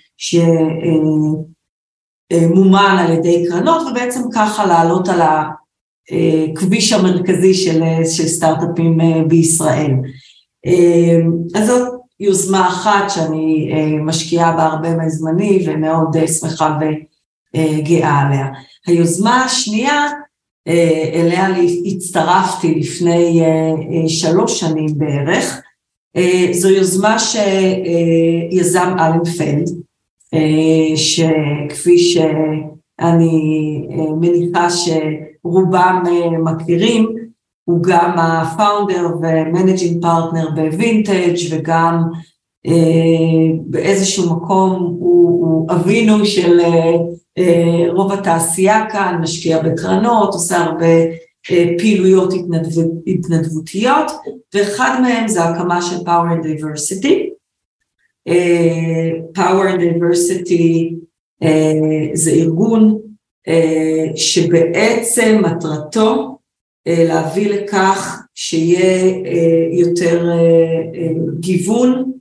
שמומן 2.33 2.97
על 2.99 3.13
ידי 3.13 3.45
קרנות 3.49 3.81
ובעצם 3.81 4.21
ככה 4.33 4.65
לעלות 4.65 5.07
על 5.09 5.19
הכביש 5.21 6.93
המרכזי 6.93 7.53
של, 7.53 7.81
של 8.03 8.27
סטארט-אפים 8.27 8.97
בישראל. 9.27 9.91
אז 11.55 11.67
זאת 11.67 11.96
יוזמה 12.19 12.67
אחת 12.67 13.09
שאני 13.09 13.69
משקיעה 14.03 14.51
בה 14.51 14.63
הרבה 14.63 14.95
מזמני 14.95 15.65
ומאוד 15.67 16.17
שמחה 16.27 16.79
וגאה 17.55 18.19
עליה. 18.19 18.47
היוזמה 18.87 19.43
השנייה, 19.43 20.07
אליה 21.13 21.47
הצטרפתי 21.85 22.75
לפני 22.75 23.41
שלוש 24.07 24.59
שנים 24.59 24.87
בערך, 24.97 25.61
זו 26.51 26.69
יוזמה 26.69 27.17
שיזם 27.19 28.95
אלן 28.99 29.25
פלד, 29.37 29.69
שכפי 30.95 31.97
שאני 31.97 33.31
מניחה 34.19 34.67
שרובם 34.69 36.03
מכירים, 36.43 37.26
הוא 37.67 37.83
גם 37.83 38.15
ה 38.19 38.30
founder 38.30 39.07
ו 39.21 39.30
managing 39.30 40.01
partner 40.01 40.49
ב 40.55 40.65
Vintage 40.65 41.35
וגם 41.51 42.03
אה, 42.67 42.71
באיזשהו 43.65 44.35
מקום 44.35 44.95
הוא, 44.99 45.29
הוא 45.29 45.71
אבינו 45.71 46.25
של 46.25 46.59
אה, 47.37 47.91
רוב 47.93 48.11
התעשייה 48.11 48.85
כאן, 48.91 49.19
משקיע 49.21 49.61
בקרנות, 49.61 50.33
עושה 50.33 50.57
הרבה 50.57 50.95
אה, 51.51 51.65
פעילויות 51.77 52.33
התנדב, 52.33 52.81
התנדבותיות, 53.07 54.11
ואחד 54.53 54.99
מהם 55.01 55.27
זה 55.27 55.43
הקמה 55.43 55.81
של 55.81 55.95
Power 55.95 56.33
in 56.33 56.45
Diversity. 56.45 57.13
אה, 58.27 59.11
Power 59.37 59.73
and 59.73 59.79
Diversity 59.79 60.93
אה, 61.43 62.09
זה 62.13 62.31
ארגון 62.31 62.97
שבעצם 64.15 65.41
מטרתו 65.45 66.36
להביא 66.87 67.49
לכך 67.49 68.21
שיהיה 68.35 69.03
אה, 69.25 69.67
יותר 69.71 70.29
אה, 70.31 71.11
גיוון 71.39 72.11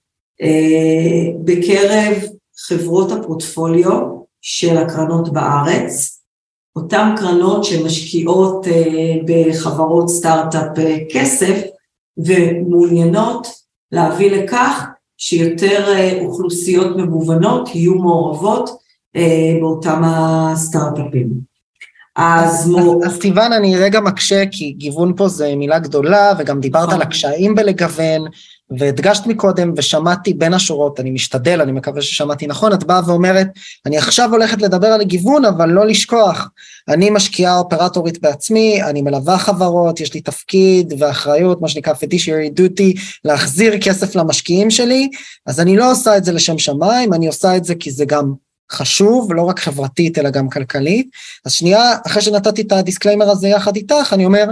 בקרב 1.44 2.14
חברות 2.56 3.12
הפורטפוליו 3.12 4.00
של 4.40 4.76
הקרנות 4.78 5.32
בארץ, 5.32 6.22
אותן 6.76 7.14
קרנות 7.16 7.64
שמשקיעות 7.64 8.66
בחברות 9.26 10.08
סטארט-אפ 10.08 10.78
כסף 11.12 11.62
ומעוניינות 12.18 13.46
להביא 13.92 14.30
לכך 14.30 14.84
שיותר 15.18 15.86
אוכלוסיות 16.20 16.96
מגוונות 16.96 17.74
יהיו 17.74 17.94
מעורבות 17.94 18.70
באותם 19.60 20.02
הסטארט-אפים. 20.04 21.55
אז 22.16 22.72
אז 23.04 23.18
סיוון, 23.22 23.52
אני 23.52 23.76
רגע 23.76 24.00
מקשה, 24.00 24.44
כי 24.50 24.70
גיוון 24.70 25.12
פה 25.16 25.28
זה 25.28 25.56
מילה 25.56 25.78
גדולה, 25.78 26.32
וגם 26.38 26.60
דיברת 26.60 26.92
על 26.92 27.02
הקשיים 27.02 27.54
בלגוון, 27.54 28.22
והדגשת 28.78 29.26
מקודם, 29.26 29.72
ושמעתי 29.76 30.34
בין 30.34 30.54
השורות, 30.54 31.00
אני 31.00 31.10
משתדל, 31.10 31.60
אני 31.60 31.72
מקווה 31.72 32.02
ששמעתי 32.02 32.46
נכון, 32.46 32.72
את 32.72 32.84
באה 32.84 33.00
ואומרת, 33.06 33.46
אני 33.86 33.98
עכשיו 33.98 34.30
הולכת 34.32 34.62
לדבר 34.62 34.86
על 34.86 35.02
גיוון, 35.02 35.44
אבל 35.44 35.68
לא 35.68 35.86
לשכוח, 35.86 36.48
אני 36.88 37.10
משקיעה 37.10 37.58
אופרטורית 37.58 38.22
בעצמי, 38.22 38.82
אני 38.82 39.02
מלווה 39.02 39.38
חברות, 39.38 40.00
יש 40.00 40.14
לי 40.14 40.20
תפקיד 40.20 40.94
ואחריות, 40.98 41.62
מה 41.62 41.68
שנקרא 41.68 41.92
fiduciary 41.92 42.58
duty, 42.60 43.00
להחזיר 43.24 43.78
כסף 43.78 44.14
למשקיעים 44.14 44.70
שלי, 44.70 45.08
אז 45.46 45.60
אני 45.60 45.76
לא 45.76 45.90
עושה 45.90 46.16
את 46.16 46.24
זה 46.24 46.32
לשם 46.32 46.58
שמיים, 46.58 47.12
אני 47.12 47.26
עושה 47.26 47.56
את 47.56 47.64
זה 47.64 47.74
כי 47.74 47.90
זה 47.90 48.04
גם 48.04 48.45
חשוב, 48.72 49.34
לא 49.34 49.42
רק 49.42 49.58
חברתית 49.58 50.18
אלא 50.18 50.30
גם 50.30 50.48
כלכלית. 50.48 51.10
אז 51.44 51.52
שנייה, 51.52 51.96
אחרי 52.06 52.22
שנתתי 52.22 52.62
את 52.62 52.72
ה 52.72 52.77
disclaimer 52.77 53.30
הזה 53.30 53.48
יחד 53.48 53.76
איתך, 53.76 54.12
אני 54.12 54.26
אומר, 54.26 54.44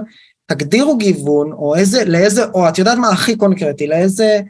תגדירו 0.46 0.96
גיוון, 0.96 1.52
או 1.52 1.76
איזה, 1.76 2.04
לאיזה, 2.04 2.44
או 2.54 2.68
את 2.68 2.78
יודעת 2.78 2.98
מה 2.98 3.08
הכי 3.08 3.36
קונקרטי, 3.36 3.86
לאיזה 3.86 4.40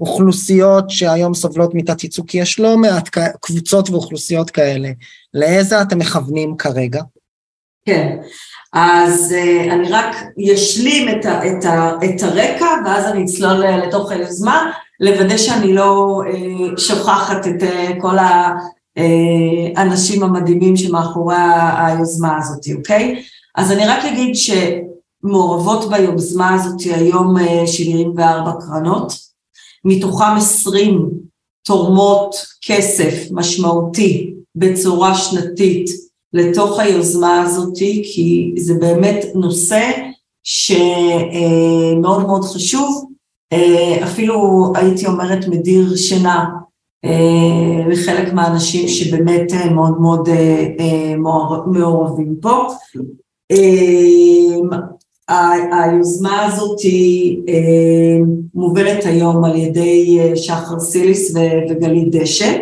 אוכלוסיות 0.00 0.90
שהיום 0.90 1.34
סובלות 1.34 1.74
מתת 1.74 2.04
ייצוג, 2.04 2.28
כי 2.28 2.38
יש 2.38 2.60
לא 2.60 2.76
מעט 2.76 3.08
קבוצות 3.40 3.90
ואוכלוסיות 3.90 4.50
כאלה, 4.50 4.90
לאיזה 5.34 5.82
אתם 5.82 5.98
מכוונים 5.98 6.56
כרגע? 6.56 7.02
כן, 7.86 8.16
אז 8.72 9.34
uh, 9.34 9.72
אני 9.72 9.90
רק 9.90 10.16
אשלים 10.54 11.08
את, 11.08 11.26
את, 11.26 11.64
את 12.04 12.22
הרקע, 12.22 12.66
ואז 12.86 13.06
אני 13.06 13.24
אצלול 13.24 13.66
לתוך 13.66 14.10
היוזמה, 14.10 14.70
לוודא 15.00 15.36
שאני 15.36 15.74
לא 15.74 16.20
שוכחת 16.78 17.46
את 17.46 17.62
כל. 18.00 18.16
האנשים 19.76 20.22
אה, 20.22 20.28
המדהימים 20.28 20.76
שמאחורי 20.76 21.36
היוזמה 21.78 22.38
הזאת, 22.38 22.66
אוקיי? 22.76 23.22
אז 23.54 23.72
אני 23.72 23.86
רק 23.86 24.04
אגיד 24.04 24.34
שמעורבות 24.34 25.90
ביוזמה 25.90 26.54
הזאת 26.54 26.80
היום 26.80 27.34
74 27.66 28.50
אה, 28.50 28.56
קרנות, 28.60 29.12
מתוכם 29.84 30.36
20 30.36 31.10
תורמות 31.66 32.34
כסף 32.66 33.14
משמעותי 33.30 34.34
בצורה 34.54 35.14
שנתית 35.14 35.90
לתוך 36.32 36.80
היוזמה 36.80 37.42
הזאת, 37.42 37.78
כי 37.78 38.54
זה 38.56 38.74
באמת 38.74 39.24
נושא 39.34 39.90
שמאוד 40.44 42.20
אה, 42.20 42.26
מאוד 42.26 42.44
חשוב, 42.44 43.10
אפילו 44.04 44.72
הייתי 44.76 45.06
אומרת 45.06 45.48
מדיר 45.48 45.96
שינה 45.96 46.44
וחלק 47.90 48.28
אה, 48.28 48.34
מהאנשים 48.34 48.88
שבאמת 48.88 49.52
אה, 49.52 49.70
מאוד 49.70 50.00
מאוד 50.00 50.28
אה, 50.28 51.14
מעורבים 51.66 52.36
פה. 52.40 52.66
היוזמה 55.72 56.42
הזאת 56.42 56.80
היא 56.80 57.38
מובלת 58.54 59.04
היום 59.04 59.44
על 59.44 59.56
ידי 59.56 60.18
שחר 60.36 60.80
סיליס 60.80 61.34
וגלית 61.70 62.10
דשא. 62.10 62.58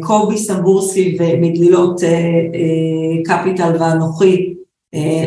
קובי 0.00 0.38
סמבורסקי 0.38 1.16
ומגלילות 1.20 2.00
קפיטל 3.24 3.76
ואנוכי, 3.80 4.54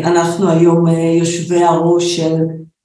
אנחנו 0.03 0.49
היום 0.49 0.87
יושבי 1.19 1.63
הראש 1.63 2.17
של 2.17 2.35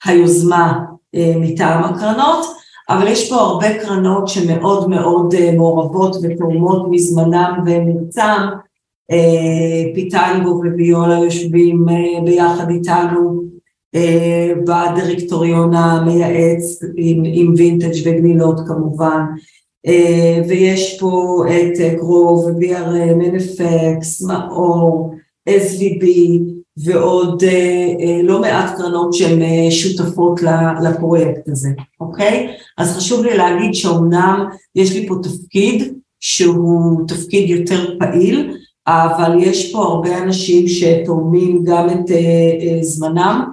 היוזמה 0.05 0.79
מטעם 1.17 1.85
הקרנות. 1.85 2.47
אבל 2.89 3.07
יש 3.07 3.31
פה 3.31 3.37
הרבה 3.37 3.79
קרנות 3.79 4.29
שמאוד 4.29 4.89
מאוד 4.89 5.35
אה, 5.35 5.53
מעורבות 5.57 6.17
ותורמות 6.23 6.87
מזמנם 6.91 7.65
ומרצם. 7.67 8.43
אה, 9.11 9.95
פיטנגו 9.95 10.61
וויולה 10.75 11.19
יושבים 11.19 11.87
אה, 11.89 12.21
ביחד 12.25 12.71
איתנו 12.71 13.49
בדירקטוריון 14.67 15.75
המייעץ 15.75 16.83
עם, 16.97 17.23
עם 17.25 17.55
וינטג' 17.57 18.01
וגלילות 18.05 18.61
כמובן. 18.67 19.21
ויש 20.49 21.01
פה 21.01 21.45
את 21.49 21.97
גרוב, 21.97 22.49
BRM, 22.49 23.23
NFX, 23.35 24.27
מאור, 24.27 25.15
SVB, 25.49 26.05
ועוד 26.85 27.43
אה, 27.43 27.87
אה, 28.01 28.23
לא 28.23 28.41
מעט 28.41 28.77
קרנות 28.77 29.13
שהן 29.13 29.43
אה, 29.43 29.71
שותפות 29.71 30.41
לפרויקט 30.83 31.49
הזה, 31.49 31.69
אוקיי? 32.01 32.49
אז 32.79 32.97
חשוב 32.97 33.25
לי 33.25 33.37
להגיד 33.37 33.75
שאומנם 33.75 34.45
יש 34.75 34.93
לי 34.93 35.09
פה 35.09 35.15
תפקיד 35.23 35.95
שהוא 36.21 37.09
תפקיד 37.09 37.51
יותר 37.51 37.99
פעיל, 37.99 38.57
אבל 38.87 39.37
יש 39.41 39.73
פה 39.73 39.79
הרבה 39.83 40.19
אנשים 40.19 40.69
שתורמים 40.69 41.65
גם 41.65 41.89
את 41.91 42.05
זמנם 42.83 43.45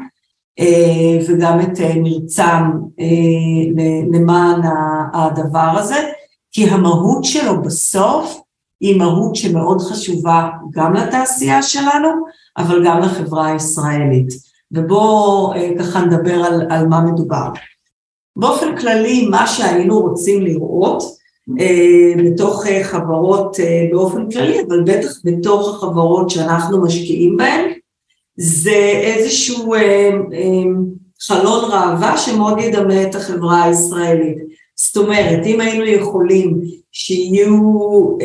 וגם 1.28 1.60
את 1.62 1.80
מרצם 1.96 2.64
למען 4.14 4.62
הדבר 5.14 5.76
הזה, 5.80 5.96
כי 6.52 6.70
המהות 6.70 7.24
שלו 7.24 7.62
בסוף 7.62 8.42
היא 8.86 8.98
מהות 8.98 9.36
שמאוד 9.36 9.82
חשובה 9.82 10.50
גם 10.72 10.94
לתעשייה 10.94 11.64
שלנו, 11.64 12.10
אבל 12.58 12.86
גם 12.86 13.00
לחברה 13.00 13.48
הישראלית. 13.48 14.28
ובואו 14.72 15.54
ככה 15.80 16.02
נדבר 16.02 16.34
על, 16.34 16.68
על 16.70 16.88
מה 16.88 17.02
מדובר. 17.02 17.48
באופן 18.36 18.78
כללי, 18.78 19.28
מה 19.28 19.48
שהיינו 19.48 20.00
רוצים 20.00 20.42
לראות 20.42 21.04
אה, 21.60 22.14
בתוך 22.26 22.68
אה, 22.68 22.84
חברות 22.84 23.60
אה, 23.60 23.88
באופן 23.92 24.30
כללי, 24.30 24.62
אבל 24.68 24.84
בטח 24.84 25.22
בתוך 25.24 25.70
החברות 25.70 26.30
שאנחנו 26.30 26.82
משקיעים 26.84 27.38
בהן, 27.38 27.72
זה 28.38 29.02
איזשהו 29.04 29.74
חלון 31.22 31.72
ראווה 31.72 32.18
שמאוד 32.18 32.60
ידמה 32.60 33.04
את 33.04 33.16
החברה 33.16 33.64
הישראלית. 33.64 34.38
זאת 34.76 34.98
אומרת, 34.98 35.46
אם 35.46 35.62
היינו 35.62 35.86
יכולים 35.86 36.62
שיהיו, 36.98 38.18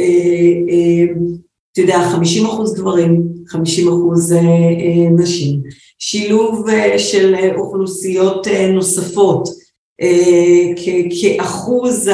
אתה 1.72 1.80
יודע, 1.80 2.08
50 2.12 2.46
אחוז 2.46 2.74
גברים, 2.74 3.22
50 3.48 3.88
אחוז 3.88 4.34
נשים, 5.18 5.60
שילוב 5.98 6.66
של 6.96 7.34
אוכלוסיות 7.56 8.46
נוספות, 8.72 9.48
כאחוז 11.20 12.10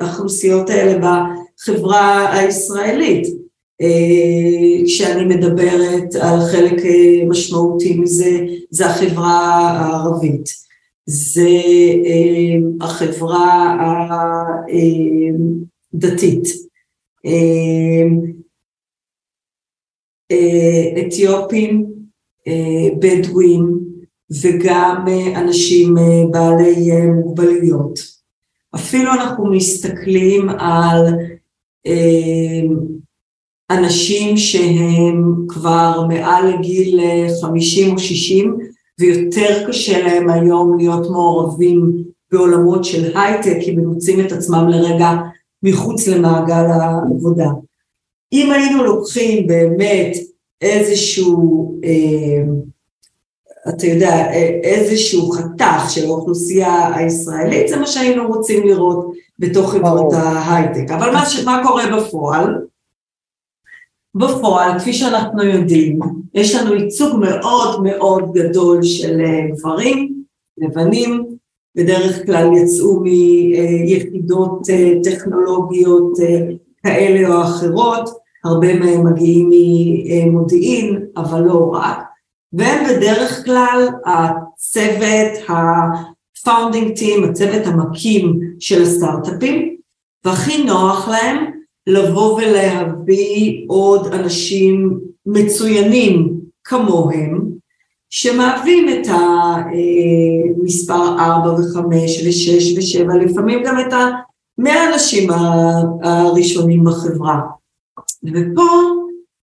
האוכלוסיות 0.00 0.70
האלה 0.70 0.98
בחברה 0.98 2.32
הישראלית. 2.38 3.26
כשאני 4.84 5.24
מדברת 5.24 6.14
על 6.20 6.40
חלק 6.40 6.82
משמעותי 7.28 7.94
מזה, 7.94 8.40
זה 8.70 8.86
החברה 8.86 9.70
הערבית. 9.70 10.64
זה 11.06 11.50
החברה 12.80 13.76
הדתית. 15.94 16.48
אתיופים, 21.06 21.86
בדואים, 23.00 23.84
וגם 24.42 25.04
אה, 25.08 25.40
אנשים 25.40 25.98
אה, 25.98 26.22
בעלי 26.30 26.92
אה, 26.92 27.06
מוגבלויות. 27.06 27.98
אפילו 28.74 29.12
אנחנו 29.12 29.50
מסתכלים 29.50 30.48
על 30.48 31.14
אנשים 33.70 34.36
שהם 34.36 35.34
כבר 35.48 36.06
מעל 36.08 36.54
לגיל 36.54 37.00
50 37.42 37.92
או 37.92 37.98
60 37.98 38.58
ויותר 39.00 39.64
קשה 39.68 40.02
להם 40.02 40.30
היום 40.30 40.78
להיות 40.78 41.10
מעורבים 41.10 42.04
בעולמות 42.32 42.84
של 42.84 43.16
הייטק, 43.16 43.56
כי 43.60 43.70
הם 43.70 43.78
מוצאים 43.78 44.20
את 44.20 44.32
עצמם 44.32 44.68
לרגע 44.68 45.10
מחוץ 45.62 46.08
למעגל 46.08 46.64
העבודה. 46.70 47.48
אם 48.32 48.50
היינו 48.50 48.84
לוקחים 48.84 49.46
באמת 49.46 50.16
איזשהו 50.60 51.74
אה, 51.84 52.42
אתה 53.68 53.86
יודע, 53.86 54.32
איזשהו 54.62 55.30
חתך 55.30 55.90
של 55.90 56.06
האוכלוסייה 56.06 56.96
הישראלית, 56.96 57.68
זה 57.68 57.76
מה 57.76 57.86
שהיינו 57.86 58.28
רוצים 58.28 58.66
לראות 58.66 59.12
בתוך 59.38 59.72
חברות 59.72 60.12
ההייטק. 60.12 60.90
אבל 60.90 61.10
מה, 61.10 61.24
מה 61.44 61.60
קורה 61.66 61.96
בפועל? 61.96 62.54
בפועל, 64.14 64.78
כפי 64.78 64.92
שאנחנו 64.92 65.42
יודעים, 65.42 65.98
יש 66.34 66.54
לנו 66.54 66.74
ייצוג 66.74 67.20
מאוד 67.20 67.82
מאוד 67.82 68.32
גדול 68.34 68.82
של 68.82 69.20
אה, 69.20 69.46
גברים, 69.56 70.22
לבנים, 70.58 71.24
בדרך 71.76 72.26
כלל 72.26 72.48
יצאו 72.56 73.00
מיחידות 73.00 74.70
אה, 74.70 74.92
טכנולוגיות 75.04 76.20
אה, 76.20 76.40
כאלה 76.82 77.34
או 77.34 77.42
אחרות, 77.42 78.10
הרבה 78.44 78.74
מהם 78.74 79.06
מגיעים 79.06 79.50
ממודיעין, 79.50 81.06
אבל 81.16 81.40
לא 81.40 81.70
רק. 81.72 81.98
והם 82.52 82.84
בדרך 82.88 83.44
כלל 83.44 83.88
הצוות 84.06 85.50
ה-founding 85.50 86.98
team, 87.00 87.24
הצוות 87.30 87.66
המקים 87.66 88.40
של 88.58 88.82
הסטארט-אפים, 88.82 89.76
והכי 90.24 90.64
נוח 90.64 91.08
להם 91.08 91.44
לבוא 91.86 92.34
ולהביא 92.34 93.64
עוד 93.68 94.14
אנשים 94.14 95.00
מצוינים 95.26 96.40
כמוהם, 96.64 97.44
שמהווים 98.10 98.88
את 98.88 99.06
המספר 100.56 101.18
4 101.18 101.50
ו-5 101.50 101.78
ו-6 101.78 102.76
ו-7, 102.76 103.14
לפעמים 103.14 103.62
גם 103.64 103.80
את 103.80 103.92
המאה 103.92 104.92
אנשים 104.92 105.30
הראשונים 106.02 106.84
בחברה. 106.84 107.40
ופה 108.24 108.62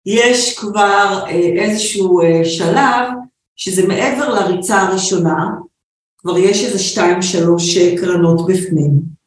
יש 0.07 0.59
כבר 0.59 1.23
אה, 1.27 1.65
איזשהו 1.65 2.21
אה, 2.21 2.45
שלב 2.45 3.09
שזה 3.57 3.89
מעבר 3.89 4.35
לריצה 4.35 4.81
הראשונה, 4.81 5.49
כבר 6.19 6.39
יש 6.39 6.65
איזה 6.65 6.79
שתיים 6.79 7.23
שלוש 7.23 7.77
אה, 7.77 7.97
קרנות 7.97 8.47
בפנים. 8.47 9.20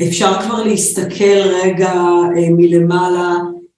אפשר 0.00 0.42
כבר 0.42 0.62
להסתכל 0.62 1.38
רגע 1.64 1.94
מלמעלה 2.50 3.34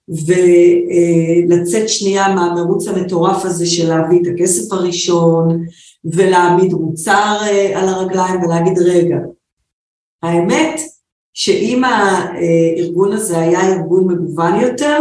ולצאת 0.07 1.89
שנייה 1.89 2.35
מהמרוץ 2.35 2.87
המטורף 2.87 3.45
הזה 3.45 3.65
של 3.65 3.89
להביא 3.89 4.21
את 4.21 4.27
הכסף 4.35 4.73
הראשון 4.73 5.65
ולהעמיד 6.05 6.73
מוצר 6.73 7.37
על 7.75 7.87
הרגליים 7.89 8.43
ולהגיד 8.43 8.79
רגע, 8.79 9.17
האמת 10.23 10.79
שאם 11.33 11.83
הארגון 11.83 13.11
הזה 13.13 13.39
היה 13.39 13.73
ארגון 13.73 14.07
מגוון 14.07 14.59
יותר, 14.59 14.99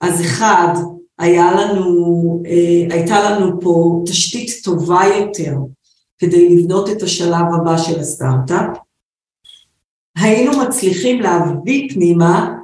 אז 0.00 0.20
אחד, 0.20 0.74
היה 1.18 1.52
לנו, 1.52 2.42
אה, 2.46 2.94
הייתה 2.96 3.30
לנו 3.30 3.60
פה 3.60 4.02
תשתית 4.06 4.50
טובה 4.64 5.00
יותר 5.18 5.56
כדי 6.18 6.48
לבנות 6.48 6.90
את 6.90 7.02
השלב 7.02 7.46
הבא 7.54 7.78
של 7.78 8.00
הסטארט-אפ. 8.00 8.78
היינו 10.16 10.58
מצליחים 10.58 11.20
להביא 11.20 11.88
פנימה 11.92 12.54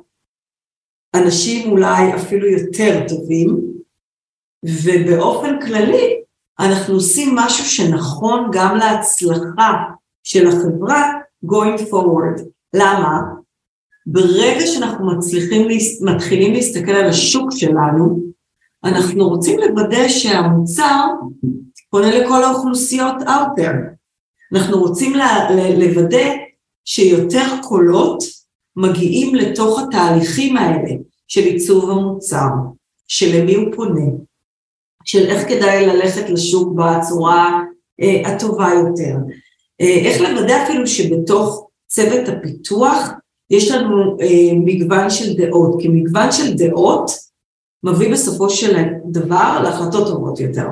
אנשים 1.15 1.71
אולי 1.71 2.15
אפילו 2.15 2.47
יותר 2.47 3.07
טובים, 3.09 3.61
ובאופן 4.65 5.61
כללי 5.67 6.23
אנחנו 6.61 6.95
עושים 6.95 7.35
משהו 7.35 7.65
שנכון 7.65 8.51
גם 8.53 8.77
להצלחה 8.77 9.73
של 10.23 10.49
החברה 10.49 11.13
going 11.45 11.81
forward. 11.91 12.43
למה? 12.75 13.21
ברגע 14.07 14.67
שאנחנו 14.67 15.17
מצליחים, 15.17 15.69
מתחילים 16.01 16.53
להסתכל 16.53 16.93
על 16.93 17.09
השוק 17.09 17.51
שלנו, 17.53 18.21
אנחנו 18.85 19.29
רוצים 19.29 19.59
לוודא 19.59 20.09
שהמוצר 20.09 21.07
פונה 21.91 22.19
לכל 22.19 22.45
האוכלוסיות 22.45 23.15
out 23.23 23.61
there. 23.61 23.77
אנחנו 24.53 24.79
רוצים 24.79 25.13
לוודא 25.79 26.48
שיותר 26.91 27.47
קולות 27.63 28.25
מגיעים 28.77 29.35
לתוך 29.35 29.81
התהליכים 29.81 30.57
האלה 30.57 30.91
של 31.29 31.41
עיצוב 31.41 31.91
המוצר, 31.91 32.49
של 33.09 33.39
למי 33.39 33.55
הוא 33.55 33.75
פונה, 33.77 34.11
של 35.05 35.27
איך 35.27 35.49
כדאי 35.49 35.87
ללכת 35.87 36.31
לשוק 36.31 36.73
בצורה 36.75 37.63
אה, 38.03 38.23
הטובה 38.29 38.69
יותר. 38.75 39.17
אה, 39.81 40.01
איך 40.05 40.21
לוודא 40.21 40.65
אפילו 40.65 40.87
שבתוך 40.87 41.69
צוות 41.89 42.29
הפיתוח 42.29 43.09
יש 43.51 43.71
לנו 43.71 44.17
אה, 44.21 44.53
מגוון 44.65 45.11
של 45.11 45.37
דעות, 45.37 45.81
כי 45.81 45.89
מגוון 45.89 46.33
של 46.33 46.55
דעות 46.55 47.11
מביא 47.83 48.13
בסופו 48.13 48.51
של 48.51 48.83
דבר 49.05 49.61
להחלטות 49.63 50.07
טובות 50.07 50.41
יותר. 50.41 50.67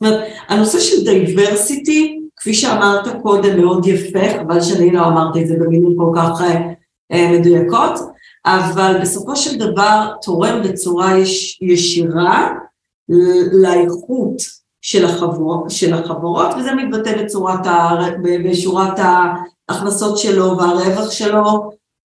אומרת, 0.00 0.28
הנושא 0.48 0.80
של 0.80 1.04
דייברסיטי, 1.04 2.15
כפי 2.46 2.54
שאמרת 2.54 3.22
קודם, 3.22 3.60
מאוד 3.60 3.86
יפה, 3.86 4.18
חבל 4.38 4.60
שאני 4.60 4.90
לא 4.90 5.06
אמרתי 5.06 5.42
את 5.42 5.48
זה 5.48 5.54
במילים 5.60 5.96
כל 5.98 6.12
כך 6.16 6.40
אה, 6.40 6.72
אה, 7.12 7.38
מדויקות, 7.38 8.00
אבל 8.46 8.96
בסופו 9.02 9.36
של 9.36 9.58
דבר 9.58 10.12
תורם 10.22 10.62
בצורה 10.64 11.18
יש, 11.18 11.58
ישירה 11.62 12.52
לאיכות 13.52 14.36
של, 14.80 15.04
החבור, 15.04 15.68
של 15.68 15.94
החברות, 15.94 16.54
וזה 16.58 16.74
מתבטא 16.74 17.22
בצורת 17.22 17.66
ה, 17.66 17.88
בשורת 18.44 18.98
ההכנסות 18.98 20.18
שלו 20.18 20.56
והרווח 20.58 21.10
שלו, 21.10 21.70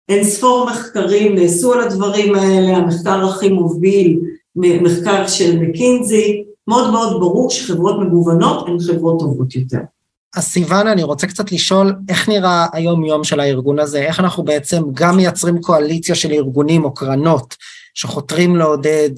אין 0.09 0.23
ספור 0.23 0.65
מחקרים 0.65 1.36
נעשו 1.36 1.73
על 1.73 1.79
הדברים 1.79 2.36
האלה, 2.36 2.77
המחקר 2.77 3.25
הכי 3.25 3.49
מוביל, 3.49 4.19
מחקר 4.55 5.27
של 5.27 5.59
מקינזי, 5.59 6.43
מאוד 6.67 6.91
מאוד 6.91 7.19
ברור 7.19 7.49
שחברות 7.49 7.95
מגוונות 7.99 8.67
הן 8.67 8.77
חברות 8.79 9.19
טובות 9.19 9.55
יותר. 9.55 9.92
אז 10.36 10.43
סיוון, 10.43 10.88
אני 10.88 11.03
רוצה 11.03 11.27
קצת 11.27 11.51
לשאול, 11.51 11.95
איך 12.09 12.29
נראה 12.29 12.67
היום-יום 12.73 13.23
של 13.23 13.39
הארגון 13.39 13.79
הזה? 13.79 13.99
איך 13.99 14.19
אנחנו 14.19 14.43
בעצם 14.43 14.84
גם 14.93 15.17
מייצרים 15.17 15.61
קואליציה 15.61 16.15
של 16.15 16.31
ארגונים 16.31 16.84
או 16.84 16.93
קרנות 16.93 17.55
שחותרים 17.93 18.55
לעודד 18.55 19.09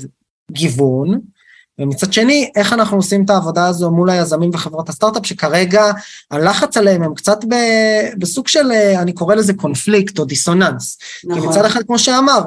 גיוון, 0.51 1.19
ומצד 1.79 2.13
שני, 2.13 2.51
איך 2.55 2.73
אנחנו 2.73 2.97
עושים 2.97 3.25
את 3.25 3.29
העבודה 3.29 3.67
הזו 3.67 3.91
מול 3.91 4.09
היזמים 4.09 4.49
וחברות 4.53 4.89
הסטארט-אפ, 4.89 5.25
שכרגע 5.25 5.91
הלחץ 6.31 6.77
עליהם 6.77 7.03
הם 7.03 7.13
קצת 7.13 7.45
ב, 7.49 7.55
בסוג 8.17 8.47
של, 8.47 8.71
אני 9.01 9.13
קורא 9.13 9.35
לזה 9.35 9.53
קונפליקט 9.53 10.19
או 10.19 10.25
דיסוננס. 10.25 10.97
נכון. 11.23 11.41
כי 11.41 11.47
מצד 11.47 11.65
אחד, 11.65 11.83
כמו 11.83 11.99
שאמר, 11.99 12.41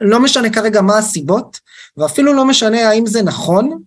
לא 0.00 0.20
משנה 0.20 0.50
כרגע 0.50 0.80
מה 0.80 0.98
הסיבות, 0.98 1.60
ואפילו 1.96 2.32
לא 2.32 2.44
משנה 2.44 2.88
האם 2.88 3.06
זה 3.06 3.22
נכון, 3.22 3.82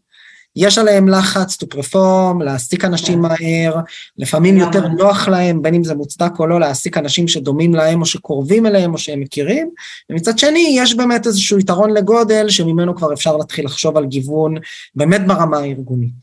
יש 0.59 0.77
עליהם 0.77 1.09
לחץ 1.09 1.57
to 1.63 1.65
perform, 1.75 2.43
להעסיק 2.43 2.85
אנשים 2.85 3.21
מהר, 3.21 3.75
לפעמים 4.17 4.57
יותר 4.57 4.87
נוח 4.87 5.27
להם, 5.27 5.61
בין 5.61 5.73
אם 5.73 5.83
זה 5.83 5.95
מוצדק 5.95 6.39
או 6.39 6.47
לא, 6.47 6.59
להעסיק 6.59 6.97
אנשים 6.97 7.27
שדומים 7.27 7.75
להם 7.75 8.01
או 8.01 8.05
שקרובים 8.05 8.65
אליהם 8.65 8.93
או 8.93 8.97
שהם 8.97 9.19
מכירים, 9.19 9.69
ומצד 10.09 10.39
שני 10.39 10.75
יש 10.77 10.95
באמת 10.95 11.27
איזשהו 11.27 11.59
יתרון 11.59 11.93
לגודל 11.93 12.49
שממנו 12.49 12.95
כבר 12.95 13.13
אפשר 13.13 13.37
להתחיל 13.37 13.65
לחשוב 13.65 13.97
על 13.97 14.05
גיוון 14.05 14.55
באמת 14.95 15.27
ברמה 15.27 15.57
הארגונית. 15.57 16.13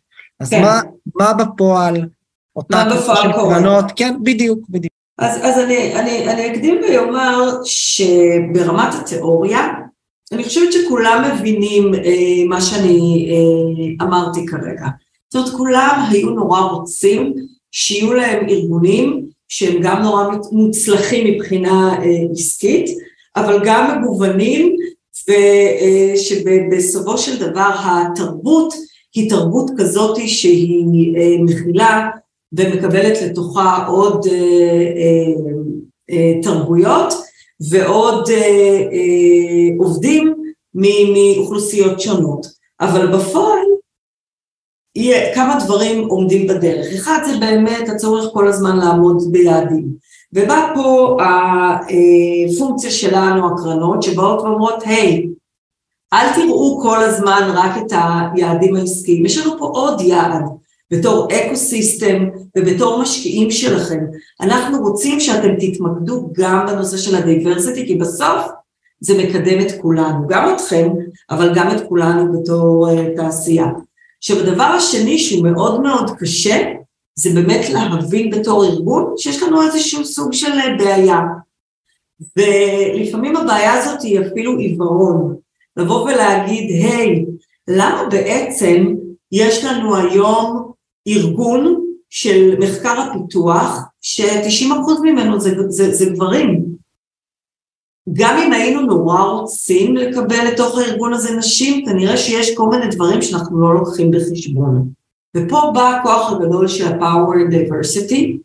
אז 0.40 0.50
כן. 0.50 0.62
מה, 0.62 0.80
מה 1.14 1.32
בפועל, 1.32 2.08
אותה 2.56 2.84
תקופה 2.90 3.16
של 3.16 3.32
קרנות, 3.32 3.84
כן, 3.96 4.14
בדיוק, 4.22 4.58
בדיוק. 4.68 4.92
אז, 5.18 5.40
אז 5.42 5.58
אני, 5.64 5.94
אני, 6.00 6.28
אני 6.30 6.52
אקדים 6.52 6.80
ואומר 6.88 7.50
שברמת 7.64 8.94
התיאוריה, 8.94 9.68
אני 10.32 10.44
חושבת 10.44 10.72
שכולם 10.72 11.30
מבינים 11.34 11.94
אה, 11.94 12.44
מה 12.48 12.60
שאני 12.60 13.28
אה, 13.30 14.06
אמרתי 14.06 14.46
כרגע. 14.46 14.86
זאת 15.32 15.34
אומרת, 15.34 15.56
כולם 15.56 16.04
היו 16.10 16.30
נורא 16.30 16.60
רוצים 16.60 17.34
שיהיו 17.70 18.14
להם 18.14 18.48
ארגונים 18.48 19.26
שהם 19.48 19.78
גם 19.82 20.02
נורא 20.02 20.24
מוצלחים 20.52 21.34
מבחינה 21.34 21.98
אה, 22.02 22.32
עסקית, 22.32 22.90
אבל 23.36 23.60
גם 23.64 24.02
מגוונים, 24.02 24.76
ושבסופו 25.28 27.12
אה, 27.12 27.18
של 27.18 27.50
דבר 27.50 27.70
התרבות 27.78 28.74
היא 29.14 29.30
תרבות 29.30 29.70
כזאת 29.78 30.18
שהיא 30.26 31.16
אה, 31.16 31.36
מכילה 31.40 32.08
ומקבלת 32.52 33.22
לתוכה 33.22 33.86
עוד 33.86 34.26
אה, 36.10 36.32
תרבויות, 36.42 37.14
ועוד 37.70 38.30
אה, 38.30 38.36
אה, 38.92 39.74
עובדים 39.78 40.34
מאוכלוסיות 40.74 42.00
שונות. 42.00 42.46
אבל 42.80 43.16
בפועל 43.16 43.66
יהיה, 44.96 45.34
כמה 45.34 45.58
דברים 45.64 46.08
עומדים 46.08 46.46
בדרך. 46.46 46.86
אחד 46.94 47.18
זה 47.26 47.38
באמת 47.40 47.88
הצורך 47.88 48.32
כל 48.32 48.48
הזמן 48.48 48.76
לעמוד 48.76 49.22
ביעדים. 49.32 49.86
ובא 50.32 50.72
פה 50.74 51.16
הפונקציה 51.22 52.90
שלנו, 52.90 53.46
הקרנות, 53.46 54.02
שבאות 54.02 54.40
ואומרות, 54.40 54.82
היי, 54.86 55.28
אל 56.12 56.34
תראו 56.34 56.80
כל 56.82 57.02
הזמן 57.02 57.52
רק 57.54 57.70
את 57.76 57.92
היעדים 57.92 58.76
העסקיים, 58.76 59.26
יש 59.26 59.38
לנו 59.38 59.58
פה 59.58 59.64
עוד 59.64 60.00
יעד. 60.00 60.44
בתור 60.92 61.28
אקו 61.32 61.56
סיסטם 61.56 62.28
ובתור 62.56 63.02
משקיעים 63.02 63.50
שלכם. 63.50 63.98
אנחנו 64.40 64.78
רוצים 64.78 65.20
שאתם 65.20 65.54
תתמקדו 65.60 66.30
גם 66.32 66.66
בנושא 66.66 66.96
של 66.96 67.16
הדייברסיטי, 67.16 67.86
כי 67.86 67.94
בסוף 67.94 68.46
זה 69.00 69.18
מקדם 69.18 69.60
את 69.60 69.72
כולנו, 69.80 70.26
גם 70.28 70.54
אתכם, 70.54 70.88
אבל 71.30 71.54
גם 71.54 71.70
את 71.70 71.88
כולנו 71.88 72.32
בתור 72.32 72.88
uh, 72.88 73.16
תעשייה. 73.16 73.66
עכשיו 74.18 74.38
הדבר 74.40 74.62
השני 74.62 75.18
שהוא 75.18 75.48
מאוד 75.48 75.80
מאוד 75.80 76.10
קשה, 76.18 76.72
זה 77.14 77.30
באמת 77.34 77.68
להבין 77.68 78.30
בתור 78.30 78.64
ארגון 78.64 79.14
שיש 79.16 79.42
לנו 79.42 79.62
איזשהו 79.62 80.04
סוג 80.04 80.32
של 80.32 80.52
uh, 80.52 80.84
בעיה. 80.84 81.20
ולפעמים 82.36 83.36
הבעיה 83.36 83.74
הזאת 83.74 84.02
היא 84.02 84.20
אפילו 84.20 84.58
עיוורון. 84.58 85.36
לבוא 85.76 86.02
ולהגיד, 86.02 86.70
היי, 86.70 87.24
hey, 87.24 87.26
למה 87.68 88.08
בעצם 88.10 88.94
יש 89.32 89.64
לנו 89.64 89.96
היום 89.96 90.72
ארגון 91.08 91.82
של 92.10 92.54
מחקר 92.58 93.00
הפיתוח, 93.00 93.80
ש-90% 94.00 95.00
ממנו 95.02 95.40
זה, 95.40 95.54
זה, 95.68 95.94
זה 95.94 96.06
גברים. 96.06 96.64
גם 98.12 98.38
אם 98.46 98.52
היינו 98.52 98.80
נורא 98.80 99.22
רוצים 99.22 99.96
לקבל 99.96 100.44
לתוך 100.52 100.78
הארגון 100.78 101.14
הזה 101.14 101.36
נשים, 101.36 101.86
כנראה 101.86 102.16
שיש 102.16 102.56
כל 102.56 102.68
מיני 102.68 102.86
דברים 102.88 103.22
שאנחנו 103.22 103.60
לא 103.60 103.74
לוקחים 103.74 104.10
בחשבון. 104.10 104.88
ופה 105.36 105.70
בא 105.74 105.88
הכוח 105.88 106.32
הגדול 106.32 106.68
של 106.68 106.92
ה-Power 106.92 107.52
Diversity, 107.52 108.38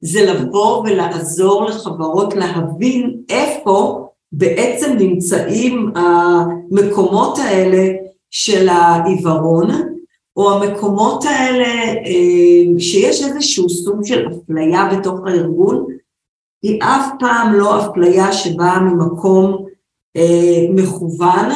זה 0.00 0.32
לבוא 0.32 0.78
ולעזור 0.78 1.64
לחברות 1.64 2.34
להבין 2.34 3.16
איפה 3.28 4.08
בעצם 4.32 4.96
נמצאים 4.98 5.92
המקומות 5.94 7.38
האלה 7.38 7.92
של 8.30 8.68
העיוורון, 8.68 9.91
או 10.36 10.52
המקומות 10.52 11.24
האלה 11.24 11.94
אה, 12.06 12.78
שיש 12.78 13.22
איזשהו 13.22 13.70
סוג 13.70 14.04
של 14.04 14.28
אפליה 14.28 14.88
בתוך 14.92 15.20
הארגון, 15.26 15.86
היא 16.62 16.82
אף 16.82 17.06
פעם 17.18 17.54
לא 17.54 17.86
אפליה 17.86 18.32
שבאה 18.32 18.80
ממקום 18.80 19.66
אה, 20.16 20.66
מכוון 20.70 21.50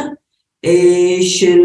אה, 0.65 1.17
של 1.21 1.61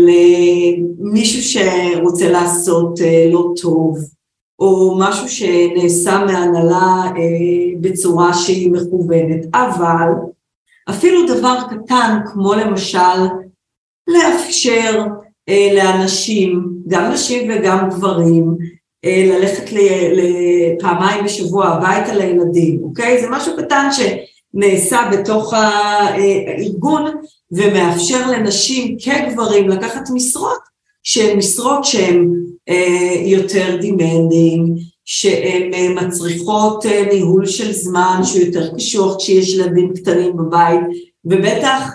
מישהו 0.99 1.41
שרוצה 1.41 2.29
לעשות 2.29 2.99
לא 3.31 3.53
טוב, 3.61 3.97
או 4.59 4.97
משהו 4.99 5.29
שנעשה 5.29 6.25
מהנהלה 6.25 7.11
בצורה 7.81 8.33
שהיא 8.33 8.71
מכוונת, 8.71 9.45
אבל 9.53 10.09
אפילו 10.89 11.27
דבר 11.27 11.57
קטן 11.69 12.17
כמו 12.25 12.53
למשל 12.53 13.19
לאפשר 14.07 15.05
לאנשים, 15.49 16.69
גם 16.87 17.11
נשים 17.11 17.51
וגם 17.51 17.89
גברים, 17.89 18.55
אה, 19.05 19.25
ללכת 19.27 19.63
פעמיים 20.79 21.25
בשבוע 21.25 21.67
הביתה 21.67 22.15
לילדים, 22.15 22.79
אוקיי? 22.83 23.21
זה 23.21 23.27
משהו 23.29 23.57
קטן 23.57 23.89
שנעשה 23.91 25.09
בתוך 25.11 25.53
הארגון 25.53 27.11
ומאפשר 27.51 28.31
לנשים 28.31 28.97
כגברים 28.99 29.69
לקחת 29.69 30.09
משרות 30.13 30.59
שהן 31.03 31.37
משרות 31.37 31.85
שהן 31.85 32.29
אה, 32.69 33.13
יותר 33.25 33.77
demanding, 33.81 34.81
שהן 35.05 35.71
מצריכות 35.95 36.85
ניהול 37.11 37.45
של 37.45 37.71
זמן 37.73 38.21
שהוא 38.23 38.41
יותר 38.45 38.75
קשוח 38.75 39.17
כשיש 39.17 39.53
ילדים 39.53 39.93
קטנים 39.93 40.37
בבית, 40.37 40.79
ובטח 41.25 41.89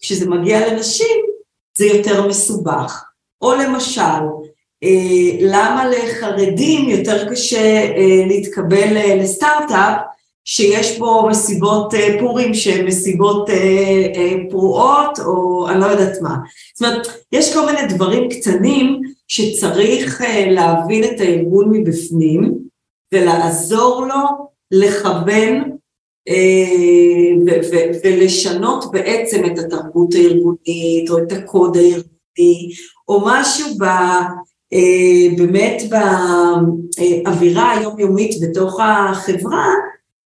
כשזה 0.00 0.30
מגיע 0.30 0.72
לנשים 0.72 1.27
זה 1.78 1.86
יותר 1.86 2.26
מסובך. 2.26 3.04
או 3.42 3.54
למשל, 3.54 4.00
אה, 4.84 5.30
למה 5.40 5.84
לחרדים 5.88 6.88
יותר 6.88 7.30
קשה 7.30 7.92
אה, 7.96 8.24
להתקבל 8.26 8.96
אה, 8.96 9.16
לסטארט-אפ 9.16 10.00
שיש 10.44 10.98
בו 10.98 11.28
מסיבות 11.28 11.94
פורים 12.20 12.54
שהן 12.54 12.86
מסיבות 12.86 13.50
פרועות 14.50 15.18
או 15.18 15.68
אני 15.68 15.80
לא 15.80 15.86
יודעת 15.86 16.22
מה. 16.22 16.36
זאת 16.74 16.88
אומרת, 16.88 17.06
יש 17.32 17.54
כל 17.54 17.66
מיני 17.66 17.86
דברים 17.88 18.28
קטנים 18.28 19.00
שצריך 19.28 20.22
להבין 20.50 21.04
את 21.04 21.20
הארגון 21.20 21.70
מבפנים 21.70 22.58
ולעזור 23.14 24.06
לו 24.06 24.48
לכוון 24.70 25.77
ולשנות 28.04 28.92
בעצם 28.92 29.44
את 29.46 29.58
התרבות 29.58 30.14
הארגונית 30.14 31.10
או 31.10 31.18
את 31.18 31.32
הקוד 31.32 31.76
הארגוני 31.76 32.70
או 33.08 33.22
משהו 33.26 33.66
ב, 33.78 33.84
אה, 34.72 35.36
באמת 35.36 35.82
באווירה 37.24 37.70
היומיומית 37.70 38.34
בתוך 38.42 38.80
החברה 38.80 39.66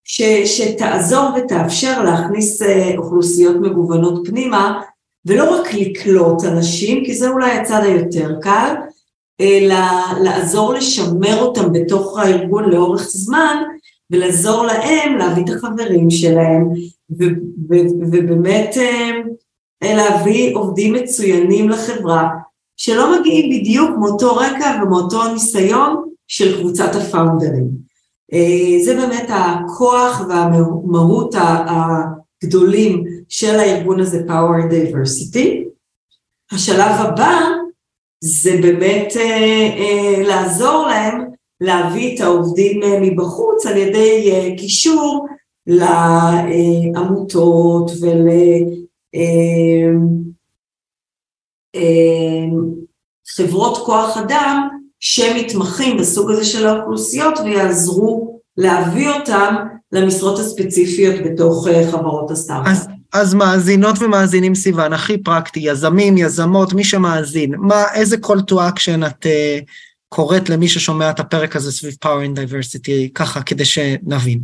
ש, 0.04 0.22
שתעזור 0.44 1.28
ותאפשר 1.36 2.02
להכניס 2.02 2.62
אה, 2.62 2.92
אוכלוסיות 2.98 3.56
מגוונות 3.56 4.28
פנימה 4.28 4.80
ולא 5.26 5.60
רק 5.60 5.74
לקלוט 5.74 6.44
אנשים, 6.44 7.04
כי 7.04 7.14
זה 7.14 7.30
אולי 7.30 7.50
הצד 7.50 7.80
היותר 7.82 8.34
קל, 8.40 8.74
אלא 9.40 9.76
לעזור 10.20 10.74
לשמר 10.74 11.42
אותם 11.42 11.72
בתוך 11.72 12.18
הארגון 12.18 12.70
לאורך 12.70 13.02
זמן 13.02 13.62
ולעזור 14.12 14.66
להם 14.66 15.16
להביא 15.18 15.44
את 15.44 15.50
החברים 15.50 16.10
שלהם, 16.10 16.68
ובאמת 18.10 18.76
אה, 19.82 19.94
להביא 19.94 20.56
עובדים 20.56 20.94
מצוינים 20.94 21.68
לחברה, 21.68 22.28
שלא 22.76 23.20
מגיעים 23.20 23.60
בדיוק 23.60 23.90
מאותו 23.98 24.36
רקע 24.36 24.80
ומאותו 24.82 25.32
ניסיון 25.32 26.04
של 26.28 26.60
קבוצת 26.60 26.94
הפאונדרים. 26.94 27.68
אה, 28.32 28.84
זה 28.84 28.94
באמת 28.94 29.26
הכוח 29.28 30.22
והמהות 30.28 31.34
הגדולים 32.42 33.04
של 33.28 33.58
הארגון 33.58 34.00
הזה, 34.00 34.22
Power 34.28 34.72
Diversity. 34.72 35.62
השלב 36.52 36.94
הבא 36.98 37.40
זה 38.20 38.58
באמת 38.62 39.16
אה, 39.16 40.22
לעזור 40.22 40.86
להם 40.86 41.31
להביא 41.62 42.14
את 42.14 42.20
העובדים 42.20 42.80
מבחוץ 43.02 43.66
על 43.66 43.76
ידי 43.76 44.54
קישור 44.58 45.26
לעמותות 45.66 47.10
ולחברות 53.24 53.78
כוח 53.86 54.16
אדם 54.16 54.68
שמתמחים 55.00 55.96
בסוג 55.96 56.30
הזה 56.30 56.44
של 56.44 56.66
האוכלוסיות 56.66 57.38
ויעזרו 57.44 58.40
להביא 58.56 59.10
אותם 59.10 59.54
למשרות 59.92 60.38
הספציפיות 60.38 61.14
בתוך 61.24 61.68
חברות 61.90 62.30
הסטארט-אפ. 62.30 62.68
אז, 62.70 62.88
אז 63.12 63.34
מאזינות 63.34 63.96
ומאזינים 64.00 64.54
סיוון, 64.54 64.92
הכי 64.92 65.18
פרקטי, 65.18 65.60
יזמים, 65.60 66.18
יזמות, 66.18 66.72
מי 66.72 66.84
שמאזין, 66.84 67.54
מה, 67.58 67.84
איזה 67.94 68.16
call 68.26 68.40
to 68.50 68.54
action 68.54 69.06
את 69.06 69.26
uh, 69.26 69.28
קוראת 70.12 70.48
למי 70.48 70.68
ששומע 70.68 71.10
את 71.10 71.20
הפרק 71.20 71.56
הזה 71.56 71.72
סביב 71.72 71.94
power 72.04 72.26
and 72.26 72.38
diversity, 72.38 73.12
ככה 73.14 73.42
כדי 73.42 73.64
שנבין? 73.64 74.40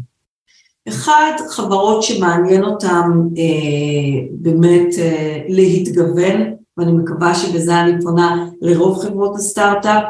אחד, 0.89 1.33
חברות 1.51 2.03
שמעניין 2.03 2.65
אותם 2.65 3.11
אה, 3.39 4.27
באמת 4.31 4.95
אה, 4.99 5.43
להתגוון, 5.49 6.55
ואני 6.77 6.93
מקווה 6.93 7.35
שבזה 7.35 7.81
אני 7.81 8.03
פונה 8.03 8.47
לרוב 8.61 9.03
חברות 9.03 9.37
הסטארט-אפ. 9.37 10.03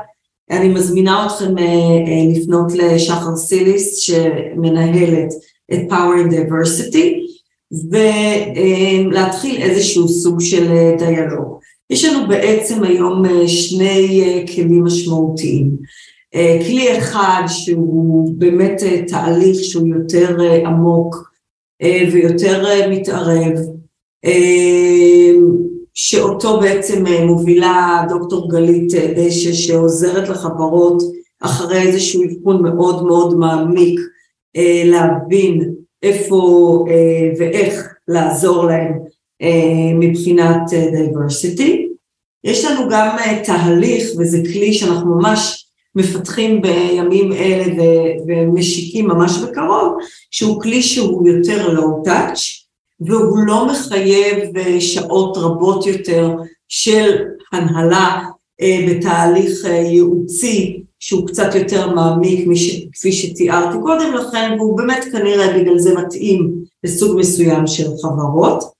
אני 0.51 0.69
מזמינה 0.69 1.27
אתכם 1.27 1.59
אה, 1.59 1.65
אה, 1.65 2.41
לפנות 2.41 2.73
לשחר 2.75 3.37
סיליס 3.37 3.97
שמנהלת 3.97 5.33
את 5.73 5.81
Power 5.91 6.27
and 6.27 6.33
Diversity, 6.33 7.29
ולהתחיל 7.91 9.63
אה, 9.63 9.63
איזשהו 9.63 10.09
סוג 10.09 10.41
של 10.41 10.73
אה, 10.73 10.95
דיאלוג. 10.99 11.58
יש 11.91 12.05
לנו 12.05 12.29
בעצם 12.29 12.85
היום 12.85 13.27
אה, 13.27 13.49
שני 13.49 14.23
אה, 14.23 14.45
כלים 14.55 14.85
משמעותיים. 14.85 15.71
אה, 16.35 16.59
כלי 16.67 16.99
אחד 16.99 17.43
שהוא 17.47 18.35
באמת 18.39 18.83
תהליך 19.07 19.59
שהוא 19.63 19.89
יותר 19.89 20.37
עמוק 20.67 21.29
ויותר 22.13 22.65
מתערב, 22.91 23.53
שאותו 25.95 26.61
בעצם 26.61 27.05
מובילה 27.27 28.05
דוקטור 28.09 28.51
גלית 28.51 28.93
דשא 29.17 29.53
שעוזרת 29.53 30.29
לחברות 30.29 31.03
אחרי 31.43 31.83
איזשהו 31.83 32.25
אבחון 32.25 32.63
מאוד 32.63 33.05
מאוד 33.05 33.39
מעמיק 33.39 34.01
להבין 34.85 35.75
איפה 36.03 36.85
ואיך 37.39 37.95
לעזור 38.09 38.65
להם 38.65 38.93
מבחינת 39.95 40.63
diversity. 40.93 41.89
יש 42.45 42.65
לנו 42.65 42.89
גם 42.91 43.17
תהליך 43.45 44.09
וזה 44.19 44.39
כלי 44.53 44.73
שאנחנו 44.73 45.15
ממש 45.17 45.69
מפתחים 45.95 46.63
בימים 46.63 47.33
אלה 47.33 47.65
ומשיקים 48.27 49.07
ממש 49.07 49.39
בקרוב, 49.39 49.97
שהוא 50.31 50.61
כלי 50.61 50.83
שהוא 50.83 51.29
יותר 51.29 51.73
low 51.73 52.03
touch, 52.05 52.39
והוא 53.01 53.39
לא 53.39 53.67
מחייב 53.67 54.57
אה, 54.57 54.81
שעות 54.81 55.37
רבות 55.37 55.87
יותר 55.87 56.31
של 56.69 57.19
הנהלה 57.53 58.21
אה, 58.61 58.87
בתהליך 58.89 59.65
אה, 59.65 59.71
ייעוצי 59.71 60.83
שהוא 61.01 61.27
קצת 61.27 61.55
יותר 61.55 61.95
מעמיק 61.95 62.49
כפי 62.93 63.13
שתיארתי 63.13 63.79
קודם 63.83 64.15
לכן, 64.15 64.57
והוא 64.59 64.77
באמת 64.77 65.05
כנראה 65.13 65.59
בגלל 65.59 65.79
זה 65.79 65.95
מתאים 65.95 66.53
לסוג 66.85 67.19
מסוים 67.19 67.67
של 67.67 67.87
חברות. 68.03 68.78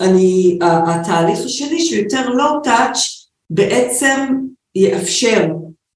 אני, 0.00 0.58
התהליך 0.62 1.38
השני 1.44 1.80
שהוא 1.80 2.02
יותר 2.02 2.28
לואו 2.28 2.60
טאץ' 2.62 2.98
בעצם 3.50 4.34
יאפשר 4.74 5.46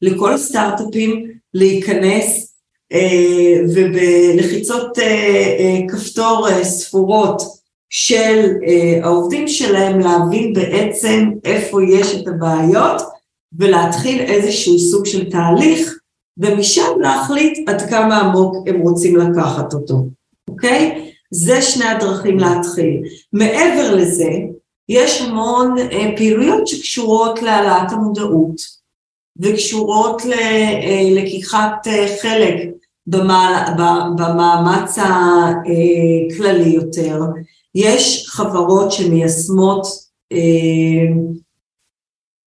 לכל 0.02 0.32
הסטארט-אפים 0.32 1.30
להיכנס 1.54 2.54
אה, 2.92 3.60
ובלחיצות 3.74 4.98
אה, 4.98 5.04
אה, 5.58 5.80
כפתור 5.88 6.48
אה, 6.48 6.64
ספורות 6.64 7.42
של 7.90 8.52
אה, 8.66 9.00
העובדים 9.02 9.48
שלהם 9.48 10.00
להבין 10.00 10.52
בעצם 10.52 11.30
איפה 11.44 11.82
יש 11.84 12.14
את 12.14 12.28
הבעיות 12.28 13.02
ולהתחיל 13.58 14.20
איזשהו 14.20 14.78
סוג 14.78 15.06
של 15.06 15.30
תהליך 15.30 15.98
ומשם 16.38 17.00
להחליט 17.00 17.68
עד 17.68 17.90
כמה 17.90 18.20
עמוק 18.20 18.56
הם 18.66 18.80
רוצים 18.80 19.16
לקחת 19.16 19.74
אותו, 19.74 20.04
אוקיי? 20.50 21.07
זה 21.30 21.62
שני 21.62 21.84
הדרכים 21.84 22.38
להתחיל. 22.38 23.02
מעבר 23.32 23.94
לזה, 23.96 24.30
יש 24.88 25.20
המון 25.20 25.78
אה, 25.78 26.16
פעילויות 26.16 26.66
שקשורות 26.66 27.42
להעלאת 27.42 27.92
המודעות 27.92 28.60
וקשורות 29.36 30.22
ללקיחת 30.24 31.86
אה, 31.86 31.92
אה, 31.92 32.16
חלק 32.22 32.54
במאמץ 34.16 34.98
הכללי 34.98 36.68
יותר. 36.68 37.20
יש 37.74 38.26
חברות 38.28 38.92
שמיישמות 38.92 39.86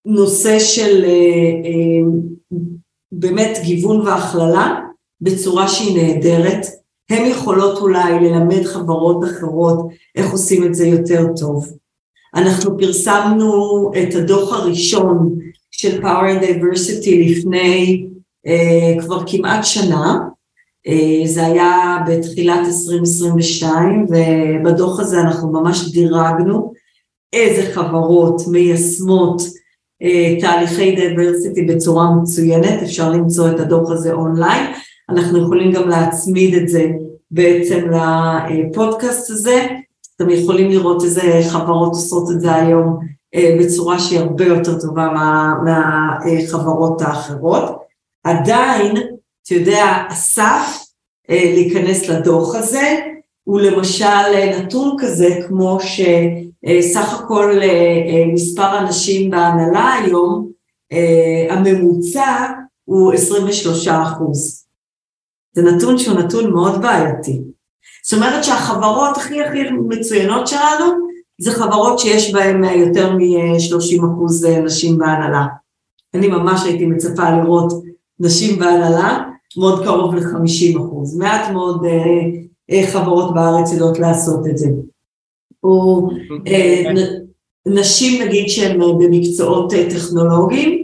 נושא 0.06 0.60
של 0.60 1.06
באמת 3.12 3.58
גיוון 3.64 4.08
והכללה 4.08 4.80
בצורה 5.22 5.68
שהיא 5.68 5.98
נהדרת. 5.98 6.81
הן 7.12 7.26
יכולות 7.26 7.78
אולי 7.78 8.20
ללמד 8.20 8.64
חברות 8.64 9.24
אחרות 9.24 9.88
איך 10.16 10.32
עושים 10.32 10.64
את 10.64 10.76
זה 10.76 10.88
יותר 10.88 11.26
טוב. 11.40 11.74
אנחנו 12.36 12.78
פרסמנו 12.78 13.92
את 14.02 14.16
הדוח 14.16 14.54
הראשון 14.54 15.36
של 15.72 16.02
Power 16.02 16.40
in 16.40 16.44
Diversity 16.44 17.16
לפני 17.30 18.06
uh, 18.48 19.02
כבר 19.02 19.24
כמעט 19.28 19.66
שנה, 19.66 20.20
uh, 20.88 21.28
זה 21.28 21.46
היה 21.46 21.98
בתחילת 22.08 22.68
2022 22.68 24.06
ובדוח 24.10 25.00
הזה 25.00 25.22
אנחנו 25.22 25.52
ממש 25.52 25.92
דירגנו 25.92 26.74
איזה 27.34 27.72
חברות 27.74 28.42
מיישמות 28.48 29.42
uh, 29.42 30.42
תהליכי 30.42 30.96
diversity 30.96 31.62
בצורה 31.62 32.16
מצוינת, 32.16 32.84
אפשר 32.84 33.12
למצוא 33.12 33.50
את 33.50 33.60
הדוח 33.60 33.92
הזה 33.92 34.14
אונליין, 34.14 34.74
אנחנו 35.12 35.44
יכולים 35.44 35.72
גם 35.72 35.90
להצמיד 35.90 36.54
את 36.54 36.70
זה 36.70 36.92
בעצם 37.32 37.88
לפודקאסט 38.50 39.30
הזה, 39.30 39.68
אתם 40.16 40.30
יכולים 40.30 40.72
לראות 40.72 41.04
איזה 41.04 41.42
חברות 41.50 41.94
עושות 41.94 42.32
את 42.32 42.42
זה 42.42 42.56
היום 42.56 43.00
אה, 43.36 43.58
בצורה 43.60 44.00
שהיא 44.00 44.20
הרבה 44.20 44.46
יותר 44.46 44.80
טובה 44.80 45.08
מהחברות 45.64 47.02
האחרות. 47.02 47.64
עדיין, 48.24 48.92
אתה 49.44 49.54
יודע, 49.54 49.86
הסף 50.10 50.86
אה, 51.30 51.52
להיכנס 51.54 52.10
לדוח 52.10 52.56
הזה 52.56 53.00
הוא 53.44 53.62
למשל 53.62 54.50
נתון 54.60 54.96
כזה 55.00 55.40
כמו 55.48 55.78
שסך 55.82 57.14
הכל 57.14 57.60
אה, 57.62 58.24
מספר 58.34 58.80
אנשים 58.80 59.32
בהנהלה 59.32 59.94
היום, 59.94 60.52
הממוצע 61.50 62.48
הוא 62.86 63.14
23 63.14 63.88
אחוז. 63.88 64.66
זה 65.54 65.62
נתון 65.62 65.98
שהוא 65.98 66.20
נתון 66.20 66.52
מאוד 66.52 66.82
בעייתי. 66.82 67.42
זאת 68.06 68.14
אומרת 68.14 68.44
שהחברות 68.44 69.18
הכי 69.18 69.44
הכי 69.44 69.60
מצוינות 69.90 70.48
שלנו 70.48 70.86
זה 71.42 71.52
חברות 71.52 72.00
שיש 72.00 72.34
בהן 72.34 72.64
יותר 72.64 73.14
מ-30 73.14 74.06
אחוז 74.06 74.46
נשים 74.46 74.98
בהנהלה. 74.98 75.46
אני 76.14 76.28
ממש 76.28 76.66
הייתי 76.66 76.86
מצפה 76.86 77.30
לראות 77.30 77.84
נשים 78.20 78.60
בהנהלה, 78.60 79.24
מאוד 79.58 79.84
קרוב 79.84 80.16
ל-50 80.16 80.80
אחוז. 80.80 81.18
מעט 81.18 81.52
מאוד 81.52 81.86
uh, 82.72 82.88
חברות 82.88 83.34
בארץ 83.34 83.72
יודעות 83.72 84.00
לעשות 84.00 84.48
את 84.48 84.58
זה. 84.58 84.68
או 85.64 86.08
uh, 86.30 87.00
נשים 87.66 88.22
נגיד 88.22 88.48
שהן 88.48 88.80
במקצועות 88.80 89.74
טכנולוגיים, 89.90 90.70
uh, 90.70 90.81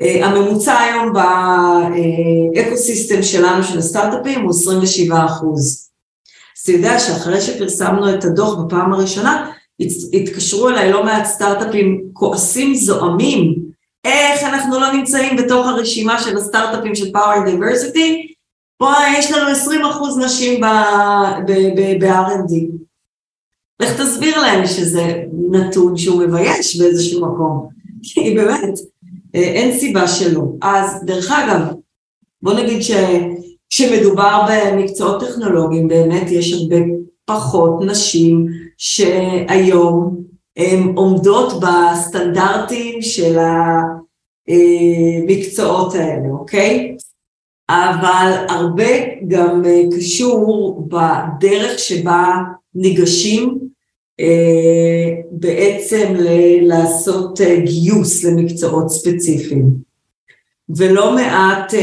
הממוצע 0.00 0.78
היום 0.78 1.12
באקו-סיסטם 1.12 3.22
שלנו 3.22 3.64
של 3.64 3.78
הסטארט-אפים 3.78 4.40
הוא 4.40 4.50
27 4.50 5.26
אחוז. 5.26 5.90
אתה 6.62 6.72
יודע 6.72 6.98
שאחרי 6.98 7.40
שפרסמנו 7.40 8.14
את 8.14 8.24
הדוח 8.24 8.58
בפעם 8.58 8.92
הראשונה, 8.92 9.50
התקשרו 10.12 10.68
אליי 10.68 10.92
לא 10.92 11.04
מעט 11.04 11.24
סטארט-אפים 11.24 12.02
כועסים 12.12 12.74
זועמים, 12.74 13.54
איך 14.04 14.42
אנחנו 14.42 14.80
לא 14.80 14.92
נמצאים 14.92 15.36
בתוך 15.36 15.66
הרשימה 15.66 16.22
של 16.22 16.36
הסטארט-אפים 16.36 16.94
של 16.94 17.06
Power 17.06 17.48
Diversity, 17.48 18.36
פה 18.78 18.92
יש 19.18 19.32
לנו 19.32 19.50
20% 20.20 20.24
נשים 20.24 20.60
ב-R&D. 21.46 22.54
לך 23.82 24.00
תסביר 24.00 24.40
להם 24.40 24.66
שזה 24.66 25.22
נתון 25.50 25.96
שהוא 25.96 26.22
מבייש 26.22 26.76
באיזשהו 26.76 27.26
מקום, 27.26 27.68
כי 28.02 28.34
באמת, 28.34 28.62
אה, 28.62 28.68
אין 29.42 29.78
סיבה 29.78 30.08
שלא. 30.08 30.42
אז 30.62 31.04
דרך 31.04 31.30
אגב, 31.30 31.60
בוא 32.42 32.54
נגיד 32.54 32.82
ש... 32.82 32.90
כשמדובר 33.70 34.46
במקצועות 34.50 35.24
טכנולוגיים 35.24 35.88
באמת 35.88 36.30
יש 36.30 36.52
הרבה 36.52 36.76
פחות 37.24 37.80
נשים 37.86 38.46
שהיום 38.78 40.16
הן 40.56 40.92
עומדות 40.96 41.52
בסטנדרטים 41.60 43.02
של 43.02 43.38
המקצועות 44.48 45.94
האלה, 45.94 46.28
אוקיי? 46.30 46.96
אבל 47.70 48.32
הרבה 48.48 48.92
גם 49.28 49.64
אה, 49.64 49.82
קשור 49.96 50.82
בדרך 50.88 51.78
שבה 51.78 52.36
ניגשים 52.74 53.50
אה, 53.50 53.66
בעצם 55.30 56.14
לעשות 56.62 57.40
אה, 57.40 57.60
גיוס 57.60 58.24
למקצועות 58.24 58.90
ספציפיים. 58.90 59.86
ולא 60.76 61.14
מעט 61.14 61.74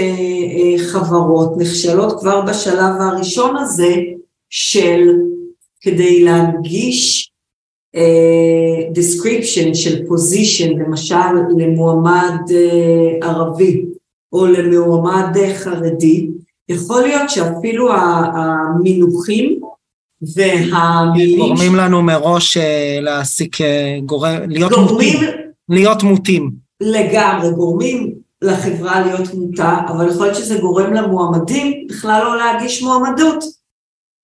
חברות 0.77 1.53
נכשלות 1.57 2.19
כבר 2.19 2.41
בשלב 2.41 3.01
הראשון 3.01 3.57
הזה 3.57 3.95
של 4.49 5.09
כדי 5.81 6.23
להנגיש 6.23 7.31
description 8.93 9.73
של 9.73 10.03
position, 10.05 10.69
למשל 10.69 11.15
למועמד 11.57 12.39
ערבי 13.21 13.85
או 14.33 14.45
למועמד 14.45 15.37
חרדי, 15.53 16.29
יכול 16.69 17.01
להיות 17.01 17.29
שאפילו 17.29 17.89
המינוחים 17.93 19.59
והמילים... 20.35 21.39
גורמים 21.39 21.75
לנו 21.75 22.01
מראש 22.01 22.57
אה, 22.57 22.99
להעסיק, 23.01 23.61
אה, 23.61 23.97
גורם, 24.05 24.37
להיות 24.47 24.71
גורמים, 24.71 25.13
מוטים. 25.13 25.29
להיות 25.69 26.03
מוטים. 26.03 26.51
לגמרי, 26.81 27.51
גורמים 27.51 28.13
לחברה 28.41 29.01
להיות 29.01 29.33
מוטה, 29.33 29.79
אבל 29.87 30.09
יכול 30.09 30.25
להיות 30.25 30.37
שזה 30.37 30.57
גורם 30.57 30.93
למועמדים 30.93 31.87
בכלל 31.89 32.21
לא 32.23 32.37
להגיש 32.37 32.83
מועמדות, 32.83 33.43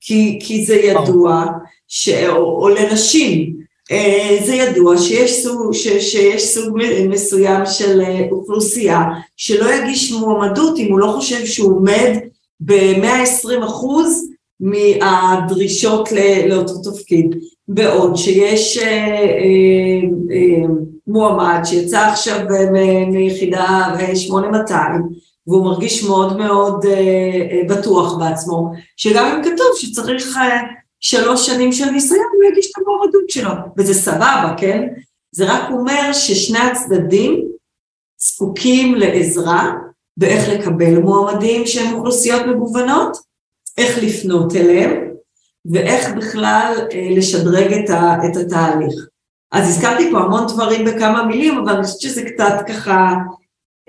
כי, 0.02 0.40
כי 0.44 0.66
זה 0.66 0.76
ידוע, 0.76 1.46
ש, 1.88 2.10
או, 2.10 2.62
או 2.62 2.70
לנשים, 2.70 3.54
אה, 3.92 4.38
זה 4.46 4.56
ידוע 4.56 4.98
שיש 4.98 5.44
סוג, 5.44 5.74
ש, 5.74 5.88
שיש 5.88 6.44
סוג 6.44 6.78
מסוים 7.10 7.66
של 7.66 8.02
אוכלוסייה 8.32 9.02
שלא 9.38 9.74
יגיש 9.74 10.12
מועמדות 10.12 10.78
אם 10.78 10.92
הוא 10.92 11.00
לא 11.00 11.14
חושב 11.16 11.46
שהוא 11.46 11.76
עומד 11.76 12.18
ב-120 12.60 13.66
אחוז 13.66 14.29
מהדרישות 14.60 16.10
לאותו 16.48 16.92
תפקיד. 16.92 17.36
בעוד 17.70 18.16
שיש 18.16 18.78
אה, 18.78 18.88
אה, 18.88 20.02
אה, 20.32 20.68
מועמד 21.08 21.62
שיצא 21.64 22.00
עכשיו 22.00 22.40
מיחידה 23.12 23.96
8200 24.16 25.02
והוא 25.48 25.66
מרגיש 25.66 26.04
מאוד 26.04 26.38
מאוד 26.38 26.86
בטוח 27.70 28.18
בעצמו, 28.18 28.72
שגם 28.98 29.26
אם 29.26 29.44
כתוב 29.44 29.68
שצריך 29.76 30.38
שלוש 31.00 31.46
שנים 31.46 31.72
של 31.72 31.90
ניסיון, 31.90 32.26
הוא 32.34 32.52
יגיש 32.52 32.72
את 32.72 32.82
המועמדות 32.82 33.30
שלו, 33.30 33.52
וזה 33.78 33.94
סבבה, 33.94 34.54
כן? 34.58 34.88
זה 35.36 35.54
רק 35.54 35.72
אומר 35.72 36.14
ששני 36.14 36.60
הצדדים 36.60 37.48
זקוקים 38.22 38.96
לעזרה 38.96 39.74
באיך 40.18 40.50
לקבל 40.50 41.00
מועמדים 41.00 41.66
שהם 41.66 41.96
אוכלוסיות 41.96 42.42
מגוונות, 42.46 43.18
איך 43.78 44.04
לפנות 44.04 44.56
אליהם, 44.56 45.10
ואיך 45.72 46.10
בכלל 46.18 46.74
אה, 46.92 47.08
לשדרג 47.12 47.74
את, 47.74 47.90
ה, 47.90 48.16
את 48.26 48.38
התהליך. 48.38 48.94
אז 49.52 49.70
הזכרתי 49.70 50.12
פה 50.12 50.20
המון 50.20 50.48
דברים 50.48 50.86
בכמה 50.86 51.24
מילים, 51.24 51.58
אבל 51.58 51.74
אני 51.74 51.84
חושבת 51.84 52.02
שזה 52.02 52.22
קצת 52.24 52.54
ככה 52.68 53.14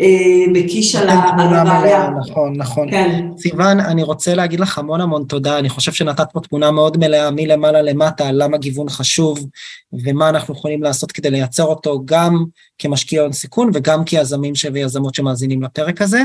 אה, 0.01 0.53
מקיש 0.53 0.97
על 0.97 1.09
הבעיה. 1.09 2.11
נכון, 2.11 2.57
נכון. 2.57 2.91
כן. 2.91 3.29
סיוון, 3.39 3.81
אני 3.81 4.03
רוצה 4.03 4.35
להגיד 4.35 4.61
לך 4.61 4.79
המון 4.79 5.01
המון 5.01 5.25
תודה, 5.25 5.59
אני 5.59 5.69
חושב 5.69 5.93
שנתת 5.93 6.27
פה 6.33 6.41
תמונה 6.41 6.71
מאוד 6.71 6.97
מלאה 6.97 7.31
מלמעלה 7.31 7.83
למטה, 7.83 8.33
למה 8.33 8.59
גיוון 8.59 8.89
חשוב, 8.89 9.47
ומה 10.05 10.29
אנחנו 10.29 10.55
יכולים 10.55 10.83
לעשות 10.83 11.13
כדי 11.13 11.31
לייצר 11.31 11.65
אותו 11.65 12.03
גם 12.05 12.45
כמשקיע 12.79 13.23
הון 13.23 13.33
סיכון 13.33 13.71
וגם 13.75 14.05
כיזמים 14.05 14.53
ויזמות 14.73 15.15
שמאזינים 15.15 15.63
לפרק 15.63 16.03
הזה. 16.03 16.23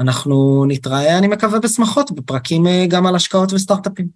אנחנו 0.00 0.64
נתראה, 0.68 1.18
אני 1.18 1.28
מקווה, 1.28 1.58
בשמחות, 1.58 2.12
בפרקים 2.12 2.66
אה, 2.66 2.86
גם 2.88 3.06
על 3.06 3.16
השקעות 3.16 3.52
וסטארט-אפים. 3.52 4.08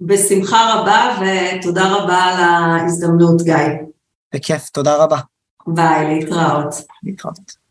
בשמחה 0.00 0.74
רבה, 0.74 1.18
ותודה 1.20 1.96
רבה 1.96 2.16
על 2.16 2.44
ההזדמנות, 2.44 3.42
גיא. 3.42 3.54
בכיף, 4.34 4.68
תודה 4.68 5.04
רבה. 5.04 5.18
ביי, 5.66 6.14
להתראות. 6.14 6.74
להתראות. 7.02 7.61